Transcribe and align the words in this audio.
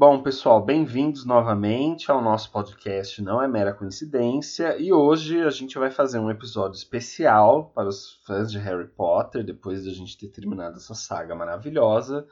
Bom, 0.00 0.22
pessoal, 0.22 0.64
bem-vindos 0.64 1.24
novamente 1.24 2.08
ao 2.08 2.22
nosso 2.22 2.52
podcast 2.52 3.20
Não 3.20 3.42
é 3.42 3.48
Mera 3.48 3.74
Coincidência. 3.74 4.78
E 4.78 4.92
hoje 4.92 5.42
a 5.42 5.50
gente 5.50 5.76
vai 5.76 5.90
fazer 5.90 6.20
um 6.20 6.30
episódio 6.30 6.76
especial 6.76 7.72
para 7.74 7.88
os 7.88 8.12
fãs 8.24 8.48
de 8.48 8.60
Harry 8.60 8.86
Potter, 8.86 9.44
depois 9.44 9.82
de 9.82 9.90
a 9.90 9.92
gente 9.92 10.16
ter 10.16 10.28
terminado 10.28 10.76
essa 10.76 10.94
saga 10.94 11.34
maravilhosa, 11.34 12.24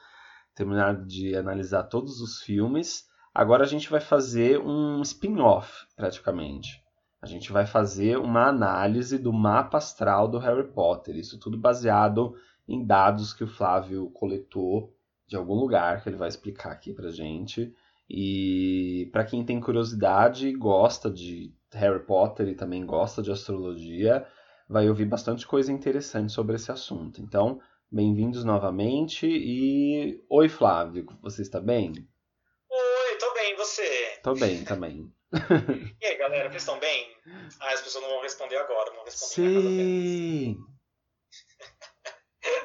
terminado 0.55 1.05
de 1.07 1.35
analisar 1.35 1.83
todos 1.83 2.21
os 2.21 2.41
filmes. 2.41 3.09
Agora 3.35 3.65
a 3.65 3.67
gente 3.67 3.91
vai 3.91 4.01
fazer 4.01 4.61
um 4.61 5.03
spin-off, 5.03 5.89
praticamente. 5.97 6.81
A 7.21 7.27
gente 7.27 7.51
vai 7.51 7.67
fazer 7.67 8.17
uma 8.17 8.47
análise 8.47 9.19
do 9.19 9.33
mapa 9.33 9.79
astral 9.79 10.29
do 10.29 10.39
Harry 10.39 10.69
Potter. 10.69 11.17
Isso 11.17 11.37
tudo 11.37 11.59
baseado 11.59 12.33
em 12.69 12.87
dados 12.87 13.33
que 13.33 13.43
o 13.43 13.49
Flávio 13.49 14.09
coletou 14.11 14.96
de 15.27 15.37
algum 15.37 15.55
lugar 15.55 16.03
que 16.03 16.09
ele 16.09 16.17
vai 16.17 16.29
explicar 16.29 16.73
aqui 16.73 16.93
pra 16.93 17.11
gente. 17.11 17.75
E 18.09 19.09
para 19.13 19.25
quem 19.25 19.45
tem 19.45 19.61
curiosidade 19.61 20.49
e 20.49 20.57
gosta 20.57 21.11
de 21.11 21.53
Harry 21.73 22.05
Potter 22.05 22.49
e 22.49 22.55
também 22.55 22.87
gosta 22.87 23.21
de 23.21 23.33
astrologia, 23.33 24.27
vai 24.69 24.89
ouvir 24.89 25.07
bastante 25.07 25.47
coisa 25.47 25.73
interessante 25.73 26.33
sobre 26.33 26.55
esse 26.55 26.71
assunto. 26.71 27.21
Então, 27.21 27.61
bem-vindos 27.91 28.45
novamente 28.45 29.27
e 29.27 30.25
oi 30.29 30.49
Flávio, 30.49 31.07
você 31.21 31.43
está 31.43 31.61
bem? 31.61 31.93
Oi, 32.71 33.19
tô 33.19 33.33
bem, 33.35 33.53
e 33.53 33.57
você? 33.57 34.21
Tô 34.23 34.35
bem 34.35 34.65
também. 34.65 35.13
e 36.01 36.07
aí, 36.07 36.17
galera, 36.17 36.49
vocês 36.49 36.63
estão 36.63 36.79
bem? 36.79 37.17
Ah, 37.61 37.73
as 37.73 37.81
pessoas 37.81 38.05
não 38.05 38.11
vão 38.13 38.23
responder 38.23 38.57
agora, 38.57 38.93
vão 38.93 39.05
responder 39.05 39.35
Sim. 39.35 40.57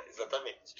Exatamente. 0.07 0.75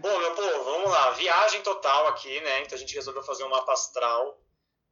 Bom, 0.00 0.18
meu 0.18 0.34
povo, 0.34 0.64
vamos 0.64 0.83
lá. 0.94 1.10
Viagem 1.10 1.62
total 1.62 2.06
aqui, 2.08 2.40
né? 2.40 2.60
Então 2.60 2.76
a 2.76 2.78
gente 2.78 2.94
resolveu 2.94 3.22
fazer 3.22 3.44
um 3.44 3.48
mapa 3.48 3.72
astral 3.72 4.40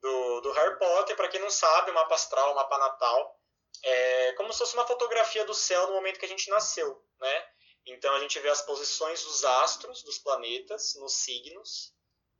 do, 0.01 0.41
do 0.41 0.53
Harry 0.53 0.79
Potter. 0.79 1.17
Para 1.17 1.29
quem 1.29 1.41
não 1.41 1.51
sabe, 1.51 1.91
o 1.91 1.95
mapa 1.95 2.15
astral, 2.15 2.53
o 2.53 2.55
mapa 2.55 2.77
natal, 2.79 3.41
é 3.83 4.33
como 4.33 4.53
se 4.53 4.59
fosse 4.59 4.75
uma 4.75 4.87
fotografia 4.87 5.45
do 5.45 5.55
céu 5.55 5.87
no 5.87 5.95
momento 5.95 6.19
que 6.19 6.27
a 6.27 6.29
gente 6.29 6.51
nasceu, 6.51 7.03
né? 7.21 7.49
Então 7.87 8.15
a 8.15 8.21
gente 8.21 8.39
vê 8.39 8.49
as 8.49 8.63
posições 8.63 9.23
dos 9.25 9.45
astros, 9.45 10.03
dos 10.03 10.19
planetas, 10.19 10.95
nos 10.97 11.15
signos. 11.15 11.93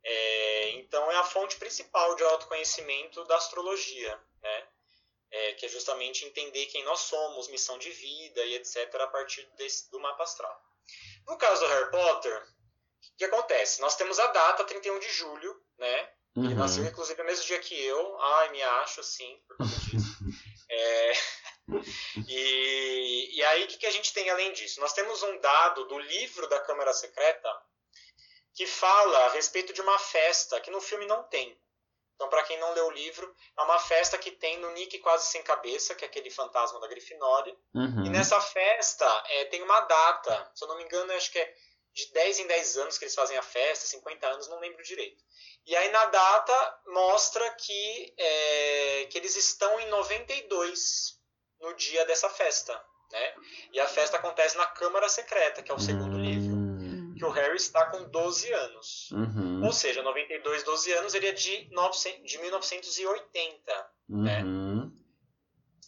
É, 0.05 0.69
então 0.71 1.09
é 1.11 1.15
a 1.15 1.23
fonte 1.23 1.55
principal 1.57 2.15
de 2.15 2.23
autoconhecimento 2.23 3.23
da 3.25 3.37
astrologia, 3.37 4.21
né? 4.41 4.67
É, 5.31 5.53
que 5.53 5.65
é 5.65 5.69
justamente 5.69 6.25
entender 6.25 6.67
quem 6.67 6.83
nós 6.83 6.99
somos, 6.99 7.47
missão 7.47 7.77
de 7.79 7.89
vida 7.89 8.45
e 8.45 8.55
etc. 8.55 8.93
a 9.01 9.07
partir 9.07 9.43
desse, 9.55 9.89
do 9.89 9.99
mapa 9.99 10.23
astral. 10.23 10.61
No 11.25 11.37
caso 11.37 11.61
do 11.61 11.67
Harry 11.67 11.89
Potter, 11.89 12.52
o 13.13 13.17
que 13.17 13.25
acontece? 13.25 13.81
Nós 13.81 13.95
temos 13.95 14.19
a 14.19 14.27
data 14.27 14.63
31 14.63 14.99
de 14.99 15.09
julho, 15.11 15.61
né? 15.77 16.09
Uhum. 16.35 16.45
Ele 16.45 16.55
nasceu, 16.55 16.83
inclusive, 16.83 17.19
no 17.19 17.25
mesmo 17.25 17.45
dia 17.45 17.59
que 17.59 17.79
eu. 17.79 18.19
Ai, 18.19 18.49
me 18.51 18.61
acho, 18.61 19.01
assim, 19.01 19.39
por 19.47 19.57
causa 19.57 19.75
disso. 19.81 20.17
é... 20.69 21.13
e, 22.27 23.37
e 23.37 23.43
aí, 23.43 23.63
o 23.63 23.67
que, 23.67 23.77
que 23.77 23.85
a 23.85 23.91
gente 23.91 24.13
tem 24.13 24.29
além 24.29 24.51
disso? 24.53 24.79
Nós 24.79 24.93
temos 24.93 25.21
um 25.21 25.39
dado 25.39 25.85
do 25.85 25.99
livro 25.99 26.47
da 26.47 26.59
Câmara 26.61 26.93
Secreta 26.93 27.49
que 28.55 28.65
fala 28.65 29.25
a 29.25 29.29
respeito 29.29 29.73
de 29.73 29.81
uma 29.81 29.97
festa 29.97 30.59
que 30.59 30.71
no 30.71 30.81
filme 30.81 31.05
não 31.05 31.23
tem. 31.23 31.57
Então, 32.15 32.29
para 32.29 32.43
quem 32.43 32.59
não 32.59 32.73
leu 32.73 32.87
o 32.87 32.91
livro, 32.91 33.35
é 33.57 33.61
uma 33.63 33.79
festa 33.79 34.17
que 34.17 34.31
tem 34.31 34.59
no 34.59 34.71
Nick 34.71 34.99
Quase 34.99 35.27
Sem 35.27 35.41
Cabeça, 35.41 35.95
que 35.95 36.05
é 36.05 36.07
aquele 36.07 36.29
fantasma 36.29 36.79
da 36.79 36.87
Grifinória. 36.87 37.55
Uhum. 37.73 38.05
E 38.05 38.09
nessa 38.09 38.39
festa 38.39 39.23
é, 39.29 39.45
tem 39.45 39.61
uma 39.61 39.81
data, 39.81 40.51
se 40.53 40.63
eu 40.63 40.67
não 40.67 40.77
me 40.77 40.83
engano, 40.83 41.11
acho 41.13 41.31
que 41.31 41.39
é 41.39 41.55
de 41.93 42.11
10 42.11 42.39
em 42.39 42.47
10 42.47 42.77
anos 42.77 42.97
que 42.97 43.05
eles 43.05 43.15
fazem 43.15 43.37
a 43.37 43.43
festa, 43.43 43.87
50 43.87 44.27
anos, 44.27 44.49
não 44.49 44.59
lembro 44.59 44.83
direito. 44.83 45.23
E 45.65 45.75
aí 45.75 45.91
na 45.91 46.05
data 46.05 46.79
mostra 46.87 47.49
que, 47.51 48.13
é, 48.17 49.05
que 49.09 49.17
eles 49.17 49.35
estão 49.35 49.79
em 49.79 49.87
92 49.89 51.19
no 51.61 51.73
dia 51.75 52.05
dessa 52.05 52.29
festa. 52.29 52.73
Né? 53.11 53.35
E 53.71 53.79
a 53.79 53.87
festa 53.87 54.17
acontece 54.17 54.57
na 54.57 54.65
Câmara 54.65 55.07
Secreta, 55.07 55.61
que 55.61 55.71
é 55.71 55.75
o 55.75 55.79
segundo 55.79 56.15
uhum. 56.15 56.23
livro 56.23 56.63
que 57.23 57.25
o 57.25 57.29
Harry 57.29 57.55
está 57.55 57.85
com 57.85 58.03
12 58.09 58.51
anos. 58.51 59.11
Uhum. 59.11 59.63
Ou 59.63 59.71
seja, 59.71 60.01
92, 60.01 60.63
12 60.63 60.91
anos 60.93 61.11
seria 61.11 61.33
de, 61.33 61.69
900, 61.71 62.29
de 62.29 62.37
1980. 62.39 63.89
Né? 64.09 64.43
Uhum. 64.43 64.85
Né? 64.85 64.91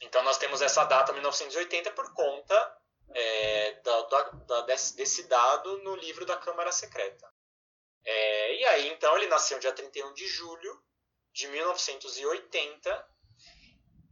Então 0.02 0.24
nós 0.24 0.38
temos 0.38 0.62
essa 0.62 0.86
data 0.86 1.12
1980 1.12 1.92
por 1.92 2.14
conta 2.14 2.78
é, 3.16 3.72
da, 3.82 4.02
da, 4.48 4.62
desse, 4.62 4.96
desse, 4.96 5.24
dado 5.24 5.80
no 5.80 5.96
livro 5.96 6.26
da 6.26 6.38
Câmara 6.38 6.72
Secreta. 6.72 7.28
É, 8.04 8.56
e 8.56 8.66
aí, 8.66 8.90
então, 8.90 9.16
ele 9.18 9.28
nasceu 9.28 9.58
dia 9.58 9.72
31 9.72 10.14
de 10.14 10.28
julho 10.28 10.80
de 11.34 11.48
1980. 11.48 13.08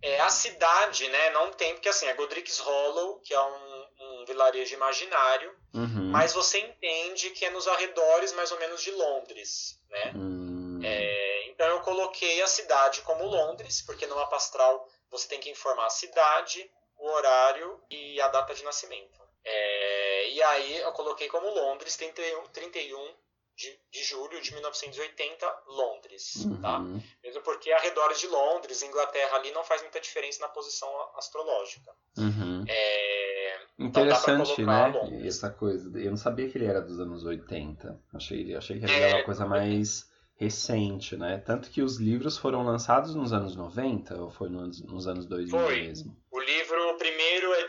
É, 0.01 0.19
a 0.21 0.29
cidade, 0.29 1.07
né, 1.09 1.29
não 1.29 1.51
tem, 1.51 1.73
porque 1.73 1.89
assim, 1.89 2.07
é 2.07 2.13
Godric's 2.13 2.59
Hollow, 2.59 3.19
que 3.21 3.33
é 3.33 3.39
um 3.41 3.83
um 4.23 4.25
vilarejo 4.25 4.73
imaginário, 4.73 5.55
uhum. 5.73 6.09
mas 6.11 6.33
você 6.33 6.59
entende 6.59 7.29
que 7.31 7.45
é 7.45 7.49
nos 7.49 7.67
arredores 7.67 8.31
mais 8.33 8.51
ou 8.51 8.59
menos 8.59 8.81
de 8.81 8.91
Londres, 8.91 9.79
né? 9.89 10.11
Uhum. 10.15 10.79
É, 10.83 11.49
então 11.49 11.67
eu 11.67 11.81
coloquei 11.81 12.41
a 12.41 12.47
cidade 12.47 13.01
como 13.01 13.25
Londres, 13.25 13.81
porque 13.81 14.05
no 14.07 14.15
mapa 14.15 14.35
astral 14.35 14.87
você 15.09 15.27
tem 15.27 15.39
que 15.39 15.49
informar 15.49 15.85
a 15.85 15.91
cidade, 15.91 16.69
o 17.03 17.11
horário 17.11 17.81
e 17.89 18.19
a 18.21 18.29
data 18.29 18.55
de 18.55 18.63
nascimento. 18.63 19.21
É, 19.43 20.29
e 20.29 20.41
aí 20.41 20.77
eu 20.77 20.91
coloquei 20.93 21.27
como 21.27 21.49
Londres 21.49 21.97
31, 21.97 22.47
31 22.47 23.13
de, 23.57 23.77
de 23.91 24.03
julho 24.03 24.41
de 24.41 24.53
1980, 24.53 25.45
Londres. 25.67 26.47
Tá? 26.61 26.79
Uhum. 26.79 26.99
Tá? 26.99 27.01
Mesmo 27.21 27.41
porque 27.41 27.73
arredores 27.73 28.21
de 28.21 28.27
Londres, 28.27 28.81
Inglaterra 28.81 29.35
ali 29.35 29.51
não 29.51 29.65
faz 29.65 29.81
muita 29.81 29.99
diferença 29.99 30.39
na 30.39 30.47
posição 30.47 30.89
astrológica. 31.17 31.91
Uhum. 32.17 32.63
É, 32.69 33.59
então 33.77 34.03
Interessante, 34.03 34.61
então 34.61 35.09
né? 35.09 35.27
Essa 35.27 35.49
coisa. 35.49 35.91
Eu 35.99 36.11
não 36.11 36.17
sabia 36.17 36.49
que 36.49 36.57
ele 36.57 36.67
era 36.67 36.81
dos 36.81 37.01
anos 37.01 37.25
80. 37.25 38.01
Achei, 38.13 38.55
achei 38.55 38.79
que 38.79 38.85
ele 38.85 38.93
era 38.93 39.15
uma 39.15 39.19
é, 39.19 39.23
coisa 39.23 39.45
mais 39.45 40.09
recente, 40.35 41.15
né? 41.15 41.37
Tanto 41.37 41.69
que 41.69 41.81
os 41.81 41.97
livros 41.97 42.37
foram 42.37 42.63
lançados 42.63 43.13
nos 43.13 43.33
anos 43.33 43.55
90 43.55 44.15
ou 44.15 44.31
foi 44.31 44.49
nos, 44.49 44.81
nos 44.81 45.07
anos 45.07 45.25
2000 45.25 45.59
foi. 45.59 45.81
mesmo? 45.81 46.17
O 46.31 46.39
livro 46.39 46.75
é 46.75 46.92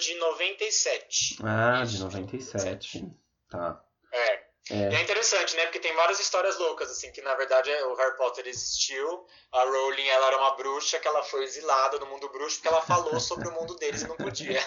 de 0.05 0.15
97. 0.17 1.39
Ah, 1.43 1.83
Isso, 1.83 1.97
de 1.97 2.03
97. 2.03 2.99
97. 2.99 3.05
Tá. 3.51 3.85
É. 4.13 4.45
É. 4.71 4.93
E 4.93 4.95
é 4.95 5.03
interessante, 5.03 5.55
né? 5.57 5.65
Porque 5.65 5.79
tem 5.79 5.95
várias 5.95 6.19
histórias 6.19 6.59
loucas, 6.59 6.91
assim, 6.91 7.13
que 7.13 7.21
na 7.21 7.35
verdade 7.35 7.71
é, 7.71 7.85
o 7.85 7.95
Harry 7.95 8.17
Potter 8.17 8.47
existiu, 8.47 9.27
a 9.53 9.63
Rowling 9.63 10.07
ela 10.09 10.29
era 10.29 10.39
uma 10.39 10.57
bruxa, 10.57 10.99
que 10.99 11.07
ela 11.07 11.23
foi 11.23 11.45
exilada 11.45 11.99
do 11.99 12.07
mundo 12.07 12.31
bruxo 12.31 12.57
porque 12.57 12.69
ela 12.69 12.81
falou 12.81 13.19
sobre 13.21 13.47
o 13.49 13.53
mundo 13.53 13.75
deles 13.77 14.03
e 14.03 14.09
não 14.09 14.17
podia. 14.17 14.63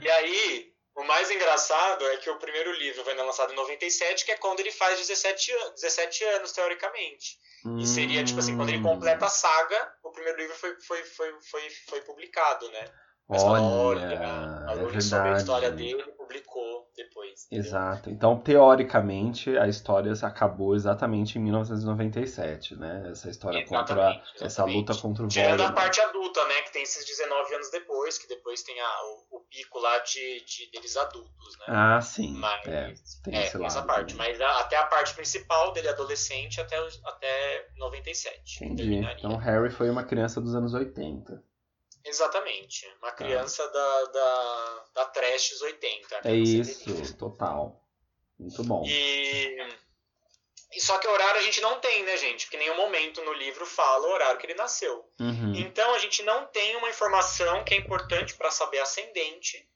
e 0.00 0.10
aí, 0.10 0.72
o 0.94 1.02
mais 1.02 1.30
engraçado 1.32 2.06
é 2.10 2.16
que 2.18 2.30
o 2.30 2.38
primeiro 2.38 2.72
livro 2.74 3.02
vai 3.02 3.16
lançado 3.16 3.52
em 3.52 3.56
97, 3.56 4.24
que 4.24 4.30
é 4.30 4.36
quando 4.36 4.60
ele 4.60 4.70
faz 4.70 5.00
17, 5.00 5.52
an 5.52 5.72
17 5.72 6.24
anos, 6.24 6.52
teoricamente. 6.52 7.40
Hum. 7.66 7.78
E 7.78 7.86
seria, 7.86 8.22
tipo 8.22 8.38
assim, 8.38 8.56
quando 8.56 8.68
ele 8.68 8.82
completa 8.82 9.26
a 9.26 9.30
saga, 9.30 9.94
o 10.04 10.12
primeiro 10.12 10.38
livro 10.38 10.54
foi, 10.54 10.80
foi, 10.80 11.04
foi, 11.04 11.40
foi, 11.40 11.70
foi 11.88 12.00
publicado, 12.02 12.70
né? 12.70 12.84
Mas 13.28 13.42
olha, 13.42 14.20
a 14.68 14.74
é 14.74 15.00
soube 15.00 15.28
a 15.28 15.32
história 15.32 15.70
dele 15.70 16.02
e 16.02 16.12
publicou 16.12 16.90
depois. 16.94 17.46
Entendeu? 17.46 17.66
Exato. 17.66 18.10
Então, 18.10 18.38
teoricamente, 18.38 19.56
a 19.56 19.66
história 19.66 20.12
acabou 20.22 20.74
exatamente 20.74 21.38
em 21.38 21.42
1997, 21.42 22.76
né? 22.76 23.08
Essa 23.10 23.30
história 23.30 23.58
exatamente, 23.60 23.88
contra 23.88 24.10
exatamente. 24.10 24.44
essa 24.44 24.64
luta 24.64 24.94
contra 24.94 25.24
o 25.24 25.28
Tirando 25.28 25.62
a 25.62 25.72
parte 25.72 26.00
adulta, 26.00 26.44
né? 26.46 26.62
Que 26.62 26.72
tem 26.72 26.82
esses 26.82 27.04
19 27.06 27.54
anos 27.54 27.70
depois, 27.70 28.18
que 28.18 28.28
depois 28.28 28.62
tem 28.62 28.78
a, 28.78 29.04
o, 29.30 29.38
o, 29.38 29.40
pico 29.40 29.78
lá 29.78 29.98
de, 30.00 30.44
de, 30.44 30.70
deles 30.70 30.96
adultos, 30.96 31.58
né? 31.60 31.64
Ah, 31.68 32.00
sim. 32.02 32.34
Mas, 32.34 32.66
é, 32.66 32.94
tem 33.24 33.36
é, 33.36 33.46
esse 33.46 33.56
lado 33.56 33.66
essa 33.66 33.82
parte. 33.82 34.14
Mas 34.16 34.38
a, 34.40 34.60
até 34.60 34.76
a 34.76 34.86
parte 34.86 35.14
principal 35.14 35.72
dele 35.72 35.88
adolescente 35.88 36.60
até, 36.60 36.76
até 37.04 37.68
97. 37.78 38.64
Entendi. 38.64 38.96
Então, 39.18 39.36
Harry 39.36 39.70
foi 39.70 39.88
uma 39.88 40.04
criança 40.04 40.40
dos 40.40 40.54
anos 40.54 40.74
80. 40.74 41.42
Exatamente. 42.04 42.86
Uma 43.00 43.10
tá. 43.10 43.16
criança 43.16 43.64
ah. 43.64 43.68
da, 43.68 44.04
da, 44.04 44.84
da 44.94 45.04
Trash 45.06 45.60
80. 45.62 46.20
É 46.24 46.34
isso, 46.34 47.16
total. 47.16 47.82
Muito 48.38 48.62
bom. 48.64 48.82
E, 48.86 49.56
e 50.74 50.80
só 50.80 50.98
que 50.98 51.06
horário 51.06 51.40
a 51.40 51.44
gente 51.44 51.60
não 51.60 51.80
tem, 51.80 52.02
né, 52.02 52.16
gente? 52.16 52.46
Porque 52.46 52.56
nenhum 52.56 52.76
momento 52.76 53.22
no 53.22 53.32
livro 53.32 53.64
fala 53.64 54.06
o 54.06 54.12
horário 54.12 54.38
que 54.38 54.46
ele 54.46 54.54
nasceu. 54.54 55.08
Uhum. 55.20 55.54
Então 55.54 55.94
a 55.94 55.98
gente 55.98 56.22
não 56.22 56.46
tem 56.46 56.76
uma 56.76 56.90
informação 56.90 57.64
que 57.64 57.74
é 57.74 57.78
importante 57.78 58.34
para 58.34 58.50
saber 58.50 58.80
ascendente 58.80 59.66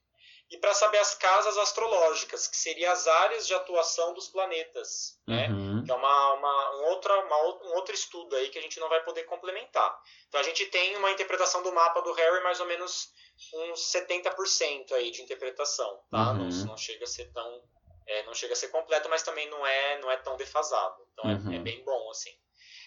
e 0.50 0.56
para 0.56 0.72
saber 0.72 0.98
as 0.98 1.14
casas 1.14 1.58
astrológicas, 1.58 2.48
que 2.48 2.56
seriam 2.56 2.90
as 2.90 3.06
áreas 3.06 3.46
de 3.46 3.54
atuação 3.54 4.14
dos 4.14 4.28
planetas, 4.28 5.18
né? 5.26 5.48
Uhum. 5.48 5.84
Que 5.84 5.90
é 5.90 5.94
uma, 5.94 6.32
uma, 6.34 6.76
um, 6.76 6.84
outra, 6.84 7.18
uma, 7.20 7.36
um 7.36 7.74
outro 7.74 7.94
estudo 7.94 8.34
aí 8.34 8.48
que 8.48 8.58
a 8.58 8.62
gente 8.62 8.80
não 8.80 8.88
vai 8.88 9.02
poder 9.04 9.24
complementar. 9.24 10.00
Então 10.26 10.40
a 10.40 10.44
gente 10.44 10.64
tem 10.66 10.96
uma 10.96 11.10
interpretação 11.10 11.62
do 11.62 11.72
mapa 11.72 12.00
do 12.00 12.12
Harry 12.12 12.42
mais 12.42 12.60
ou 12.60 12.66
menos 12.66 13.12
uns 13.54 13.92
70% 13.92 14.92
aí 14.92 15.10
de 15.10 15.22
interpretação, 15.22 16.00
tá? 16.10 16.32
Uhum. 16.32 16.48
Não, 16.48 16.66
não, 16.66 16.76
chega 16.78 17.04
a 17.04 17.08
ser 17.08 17.30
tão 17.30 17.62
é, 18.06 18.22
não 18.24 18.32
chega 18.32 18.54
a 18.54 18.56
ser 18.56 18.68
completo, 18.68 19.08
mas 19.10 19.22
também 19.22 19.50
não 19.50 19.66
é 19.66 19.98
não 19.98 20.10
é 20.10 20.16
tão 20.16 20.34
defasado. 20.38 21.06
Então 21.12 21.30
uhum. 21.30 21.52
é, 21.52 21.56
é, 21.56 21.58
bem 21.58 21.84
bom 21.84 22.10
assim. 22.10 22.34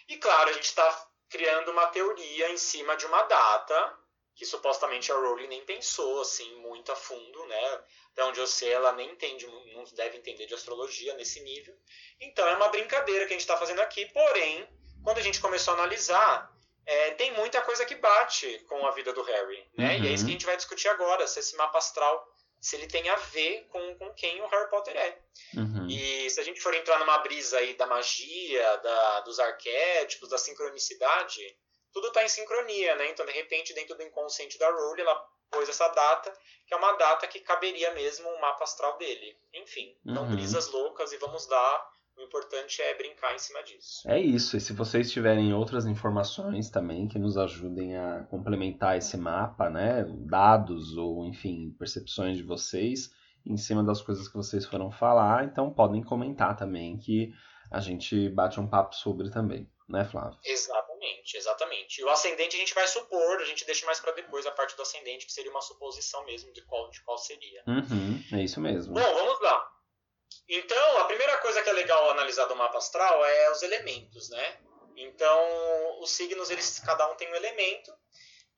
E 0.08 0.18
claro, 0.18 0.50
a 0.50 0.54
gente 0.54 0.66
está 0.66 1.08
criando 1.30 1.70
uma 1.70 1.88
teoria 1.88 2.50
em 2.50 2.58
cima 2.58 2.98
de 2.98 3.06
uma 3.06 3.22
data 3.24 4.01
que 4.42 4.46
supostamente 4.48 5.12
a 5.12 5.16
Rowling 5.16 5.46
nem 5.46 5.64
pensou 5.64 6.20
assim 6.20 6.52
muito 6.56 6.92
a 6.92 6.96
fundo, 6.96 7.46
né? 7.46 7.80
Até 8.12 8.24
onde 8.24 8.40
eu 8.40 8.48
sei, 8.48 8.72
ela 8.72 8.92
nem 8.94 9.12
entende, 9.12 9.46
não 9.46 9.84
deve 9.94 10.18
entender 10.18 10.48
de 10.48 10.56
astrologia 10.56 11.14
nesse 11.14 11.42
nível. 11.42 11.78
Então 12.20 12.48
é 12.48 12.56
uma 12.56 12.70
brincadeira 12.70 13.28
que 13.28 13.34
a 13.34 13.36
gente 13.36 13.42
está 13.42 13.56
fazendo 13.56 13.82
aqui. 13.82 14.04
Porém, 14.08 14.68
quando 15.04 15.20
a 15.20 15.22
gente 15.22 15.40
começou 15.40 15.76
a 15.76 15.78
analisar, 15.78 16.52
é, 16.88 17.12
tem 17.12 17.32
muita 17.34 17.62
coisa 17.62 17.86
que 17.86 17.94
bate 17.94 18.58
com 18.68 18.84
a 18.88 18.90
vida 18.90 19.14
do 19.14 19.22
Harry, 19.22 19.64
né? 19.78 19.98
Uhum. 19.98 20.06
E 20.06 20.08
é 20.08 20.12
isso 20.12 20.26
que 20.26 20.32
a 20.32 20.34
gente 20.34 20.46
vai 20.48 20.58
discutir 20.58 20.88
agora, 20.88 21.28
se 21.28 21.40
esse 21.40 21.56
mapa 21.56 21.78
astral 21.78 22.28
se 22.60 22.76
ele 22.76 22.88
tem 22.88 23.10
a 23.10 23.16
ver 23.16 23.68
com, 23.70 23.96
com 23.96 24.12
quem 24.14 24.40
o 24.42 24.48
Harry 24.48 24.70
Potter 24.70 24.96
é. 24.96 25.20
Uhum. 25.56 25.88
E 25.88 26.30
se 26.30 26.40
a 26.40 26.44
gente 26.44 26.62
for 26.62 26.74
entrar 26.74 27.00
numa 27.00 27.18
brisa 27.20 27.58
aí 27.58 27.76
da 27.76 27.88
magia, 27.88 28.78
da, 28.78 29.20
dos 29.22 29.40
arquétipos, 29.40 30.30
da 30.30 30.38
sincronicidade, 30.38 31.58
tudo 31.94 32.08
está 32.08 32.24
em 32.24 32.30
sincronia, 32.30 32.96
né? 32.96 33.10
Então, 33.10 33.26
de 33.26 33.32
repente, 33.32 33.74
dentro 33.74 33.96
do 33.96 34.04
inconsciente 34.04 34.58
da 34.58 34.70
Rowling, 34.70 35.02
ela 35.02 35.26
pôs 35.52 35.68
essa 35.68 35.88
data, 35.90 36.32
que 36.66 36.74
é 36.74 36.78
uma 36.78 36.94
data 36.94 37.28
que 37.28 37.40
caberia 37.42 37.94
mesmo 37.94 38.30
o 38.30 38.42
mapa 38.42 38.64
astral 38.64 38.98
dele. 38.98 39.38
Enfim, 39.54 39.96
então, 40.06 40.24
uhum. 40.24 40.32
brisas 40.32 40.72
loucas 40.72 41.12
e 41.12 41.18
vamos 41.18 41.46
dar. 41.48 41.92
O 42.18 42.22
importante 42.22 42.82
é 42.82 42.96
brincar 42.96 43.34
em 43.34 43.40
cima 43.40 43.64
disso. 43.64 44.08
É 44.08 44.20
isso. 44.20 44.56
E 44.56 44.62
se 44.62 44.74
vocês 44.74 45.12
tiverem 45.12 45.54
outras 45.54 45.86
informações 45.86 46.70
também 46.70 47.08
que 47.08 47.18
nos 47.18 47.38
ajudem 47.38 47.98
a 47.98 48.28
complementar 48.30 48.98
esse 48.98 49.18
mapa, 49.18 49.70
né? 49.70 50.06
Dados 50.28 50.96
ou, 50.98 51.26
enfim, 51.26 51.74
percepções 51.80 52.38
de 52.38 52.44
vocês 52.44 53.12
em 53.46 53.58
cima 53.58 53.84
das 53.84 54.02
coisas 54.02 54.28
que 54.28 54.36
vocês 54.36 54.66
foram 54.66 54.92
falar, 54.92 55.46
então 55.46 55.74
podem 55.74 56.04
comentar 56.04 56.56
também 56.56 56.98
que 56.98 57.34
a 57.72 57.80
gente 57.80 58.30
bate 58.30 58.60
um 58.60 58.68
papo 58.68 58.94
sobre 58.94 59.30
também, 59.32 59.72
né, 59.88 60.04
Flávio? 60.04 60.38
Exatamente, 60.44 61.38
exatamente. 61.38 62.02
E 62.02 62.04
o 62.04 62.10
ascendente 62.10 62.58
a 62.58 62.60
gente 62.60 62.76
vai 62.76 62.86
supor, 62.86 63.40
a 63.40 63.46
gente 63.46 63.66
deixa 63.66 63.86
mais 63.86 64.00
para 64.00 64.12
depois 64.12 64.46
a 64.46 64.52
parte 64.52 64.76
do 64.76 64.82
ascendente, 64.82 65.26
que 65.26 65.32
seria 65.32 65.50
uma 65.50 65.62
suposição 65.62 66.26
mesmo 66.26 66.52
de 66.52 66.62
qual, 66.64 66.90
de 66.90 67.02
qual 67.02 67.18
seria. 67.18 67.64
Uhum, 67.66 68.22
é 68.34 68.44
isso 68.44 68.60
mesmo. 68.60 68.94
Bom, 68.94 69.14
vamos 69.14 69.40
lá. 69.42 69.72
Então, 70.50 70.98
a 71.00 71.06
primeira 71.06 71.38
coisa 71.38 71.62
que 71.62 71.70
é 71.70 71.74
legal 71.74 72.10
analisar 72.12 72.46
do 72.46 72.56
mapa 72.56 72.78
astral 72.78 73.24
é 73.24 73.52
os 73.52 73.62
elementos, 73.62 74.30
né? 74.30 74.58
Então, 74.98 76.02
os 76.02 76.12
signos, 76.12 76.50
eles 76.50 76.80
cada 76.80 77.10
um 77.10 77.16
tem 77.16 77.32
um 77.32 77.36
elemento. 77.36 77.92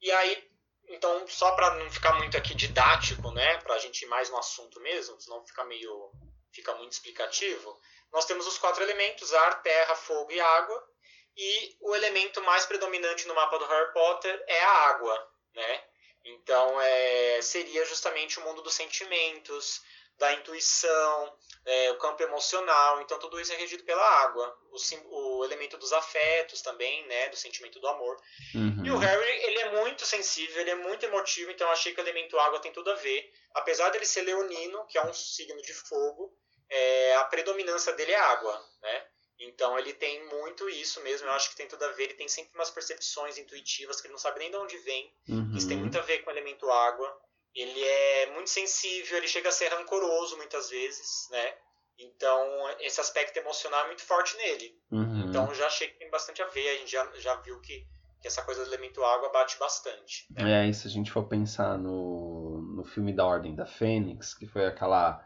E 0.01 0.11
aí, 0.11 0.43
então, 0.89 1.27
só 1.27 1.51
para 1.51 1.75
não 1.75 1.89
ficar 1.91 2.13
muito 2.17 2.35
aqui 2.35 2.55
didático, 2.55 3.31
né, 3.31 3.57
para 3.59 3.75
a 3.75 3.79
gente 3.79 4.01
ir 4.01 4.07
mais 4.07 4.29
no 4.29 4.37
assunto 4.37 4.79
mesmo, 4.81 5.19
senão 5.21 5.45
fica 5.45 5.63
meio 5.65 6.11
fica 6.51 6.73
muito 6.75 6.91
explicativo. 6.91 7.79
Nós 8.13 8.25
temos 8.25 8.47
os 8.47 8.57
quatro 8.57 8.83
elementos: 8.83 9.33
ar, 9.33 9.61
terra, 9.61 9.95
fogo 9.95 10.31
e 10.31 10.39
água. 10.39 10.87
E 11.35 11.75
o 11.81 11.95
elemento 11.95 12.41
mais 12.43 12.65
predominante 12.65 13.27
no 13.27 13.33
mapa 13.33 13.57
do 13.57 13.65
Harry 13.65 13.91
Potter 13.91 14.43
é 14.47 14.63
a 14.63 14.71
água, 14.89 15.31
né? 15.55 15.83
Então 16.23 16.79
é, 16.79 17.41
seria 17.41 17.83
justamente 17.85 18.39
o 18.39 18.43
mundo 18.43 18.61
dos 18.61 18.75
sentimentos, 18.75 19.81
da 20.17 20.31
intuição, 20.33 21.35
é, 21.65 21.91
o 21.91 21.97
campo 21.97 22.21
emocional. 22.21 23.01
Então 23.01 23.17
tudo 23.17 23.39
isso 23.41 23.51
é 23.51 23.55
regido 23.55 23.83
pela 23.83 24.03
água. 24.21 24.55
O, 24.71 25.39
o 25.39 25.45
elemento 25.45 25.75
dos 25.77 25.91
afetos 25.91 26.61
também, 26.61 27.05
né? 27.07 27.29
Do 27.29 27.35
sentimento 27.35 27.79
do 27.79 27.87
amor. 27.87 28.15
Uhum. 28.53 28.85
E 28.85 28.91
o 28.91 28.97
Harry, 28.97 29.43
ele 29.43 29.59
é 29.59 29.71
muito 29.71 30.05
sensível, 30.05 30.61
ele 30.61 30.69
é 30.69 30.75
muito 30.75 31.03
emotivo, 31.03 31.49
então 31.49 31.69
achei 31.71 31.93
que 31.93 31.99
o 31.99 32.03
elemento 32.03 32.39
água 32.39 32.59
tem 32.59 32.71
tudo 32.71 32.91
a 32.91 32.95
ver. 32.95 33.33
Apesar 33.55 33.89
dele 33.89 34.05
ser 34.05 34.21
leonino, 34.21 34.85
que 34.85 34.99
é 34.99 35.03
um 35.03 35.13
signo 35.13 35.61
de 35.63 35.73
fogo, 35.73 36.31
é, 36.69 37.15
a 37.15 37.23
predominância 37.25 37.93
dele 37.93 38.11
é 38.11 38.19
água, 38.19 38.65
né? 38.81 39.05
Então 39.39 39.77
ele 39.77 39.93
tem 39.93 40.25
muito 40.27 40.69
isso 40.69 41.01
mesmo, 41.01 41.27
eu 41.27 41.33
acho 41.33 41.49
que 41.49 41.57
tem 41.57 41.67
tudo 41.67 41.83
a 41.83 41.89
ver, 41.89 42.03
ele 42.03 42.13
tem 42.13 42.27
sempre 42.27 42.55
umas 42.55 42.69
percepções 42.69 43.37
intuitivas 43.37 43.99
que 43.99 44.07
ele 44.07 44.13
não 44.13 44.19
sabe 44.19 44.39
nem 44.39 44.51
de 44.51 44.57
onde 44.57 44.77
vem. 44.79 45.11
Uhum. 45.27 45.53
Isso 45.55 45.67
tem 45.67 45.77
muito 45.77 45.97
a 45.97 46.01
ver 46.01 46.19
com 46.19 46.29
o 46.29 46.33
elemento 46.33 46.69
água. 46.69 47.15
Ele 47.53 47.83
é 47.83 48.31
muito 48.31 48.49
sensível, 48.49 49.17
ele 49.17 49.27
chega 49.27 49.49
a 49.49 49.51
ser 49.51 49.67
rancoroso 49.69 50.37
muitas 50.37 50.69
vezes, 50.69 51.27
né? 51.29 51.53
Então 51.99 52.41
esse 52.79 52.99
aspecto 52.99 53.37
emocional 53.37 53.83
é 53.83 53.87
muito 53.87 54.03
forte 54.03 54.35
nele. 54.37 54.75
Uhum. 54.91 55.29
Então 55.29 55.53
já 55.53 55.67
achei 55.67 55.87
que 55.87 55.99
tem 55.99 56.09
bastante 56.09 56.41
a 56.41 56.47
ver, 56.47 56.69
a 56.69 56.75
gente 56.75 56.91
já, 56.91 57.11
já 57.15 57.35
viu 57.35 57.59
que, 57.59 57.85
que 58.21 58.27
essa 58.27 58.43
coisa 58.43 58.63
do 58.63 58.69
elemento 58.69 59.03
água 59.03 59.29
bate 59.29 59.57
bastante. 59.59 60.25
Né? 60.31 60.65
É, 60.65 60.69
e 60.69 60.73
se 60.73 60.87
a 60.87 60.89
gente 60.89 61.11
for 61.11 61.27
pensar 61.27 61.77
no, 61.77 62.61
no 62.75 62.83
filme 62.83 63.13
da 63.13 63.25
Ordem 63.25 63.55
da 63.55 63.65
Fênix, 63.65 64.33
que 64.33 64.47
foi 64.47 64.65
aquela 64.65 65.23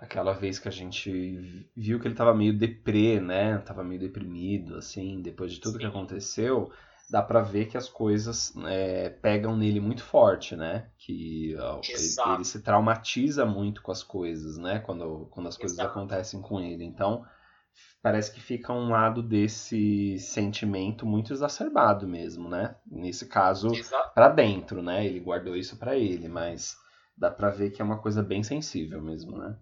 aquela 0.00 0.32
vez 0.32 0.58
que 0.58 0.68
a 0.68 0.72
gente 0.72 1.70
viu 1.74 1.98
que 1.98 2.06
ele 2.06 2.14
tava 2.14 2.34
meio 2.34 2.56
deprê, 2.56 3.20
né? 3.20 3.58
Tava 3.58 3.82
meio 3.82 4.00
deprimido, 4.00 4.76
assim, 4.76 5.20
depois 5.20 5.52
de 5.52 5.60
tudo 5.60 5.74
Sim. 5.74 5.78
que 5.78 5.86
aconteceu, 5.86 6.70
dá 7.10 7.22
para 7.22 7.40
ver 7.40 7.66
que 7.66 7.76
as 7.76 7.88
coisas 7.88 8.54
é, 8.66 9.08
pegam 9.08 9.56
nele 9.56 9.80
muito 9.80 10.02
forte, 10.02 10.54
né? 10.54 10.90
Que 10.98 11.52
ele, 11.52 12.34
ele, 12.34 12.44
se 12.44 12.62
traumatiza 12.62 13.46
muito 13.46 13.82
com 13.82 13.90
as 13.90 14.02
coisas, 14.02 14.58
né? 14.58 14.80
Quando, 14.80 15.28
quando 15.30 15.48
as 15.48 15.56
coisas 15.56 15.78
Exato. 15.78 15.90
acontecem 15.90 16.40
com 16.42 16.60
ele. 16.60 16.84
Então, 16.84 17.24
parece 18.02 18.32
que 18.32 18.40
fica 18.40 18.72
um 18.72 18.90
lado 18.90 19.22
desse 19.22 20.18
sentimento 20.18 21.06
muito 21.06 21.32
exacerbado 21.32 22.06
mesmo, 22.06 22.48
né? 22.48 22.76
Nesse 22.86 23.26
caso, 23.26 23.68
para 24.14 24.28
dentro, 24.28 24.82
né? 24.82 25.06
Ele 25.06 25.20
guardou 25.20 25.56
isso 25.56 25.78
para 25.78 25.96
ele, 25.96 26.28
mas 26.28 26.76
dá 27.16 27.30
para 27.30 27.48
ver 27.48 27.70
que 27.70 27.80
é 27.80 27.84
uma 27.84 27.98
coisa 27.98 28.22
bem 28.22 28.42
sensível 28.42 29.00
mesmo, 29.00 29.38
né? 29.38 29.56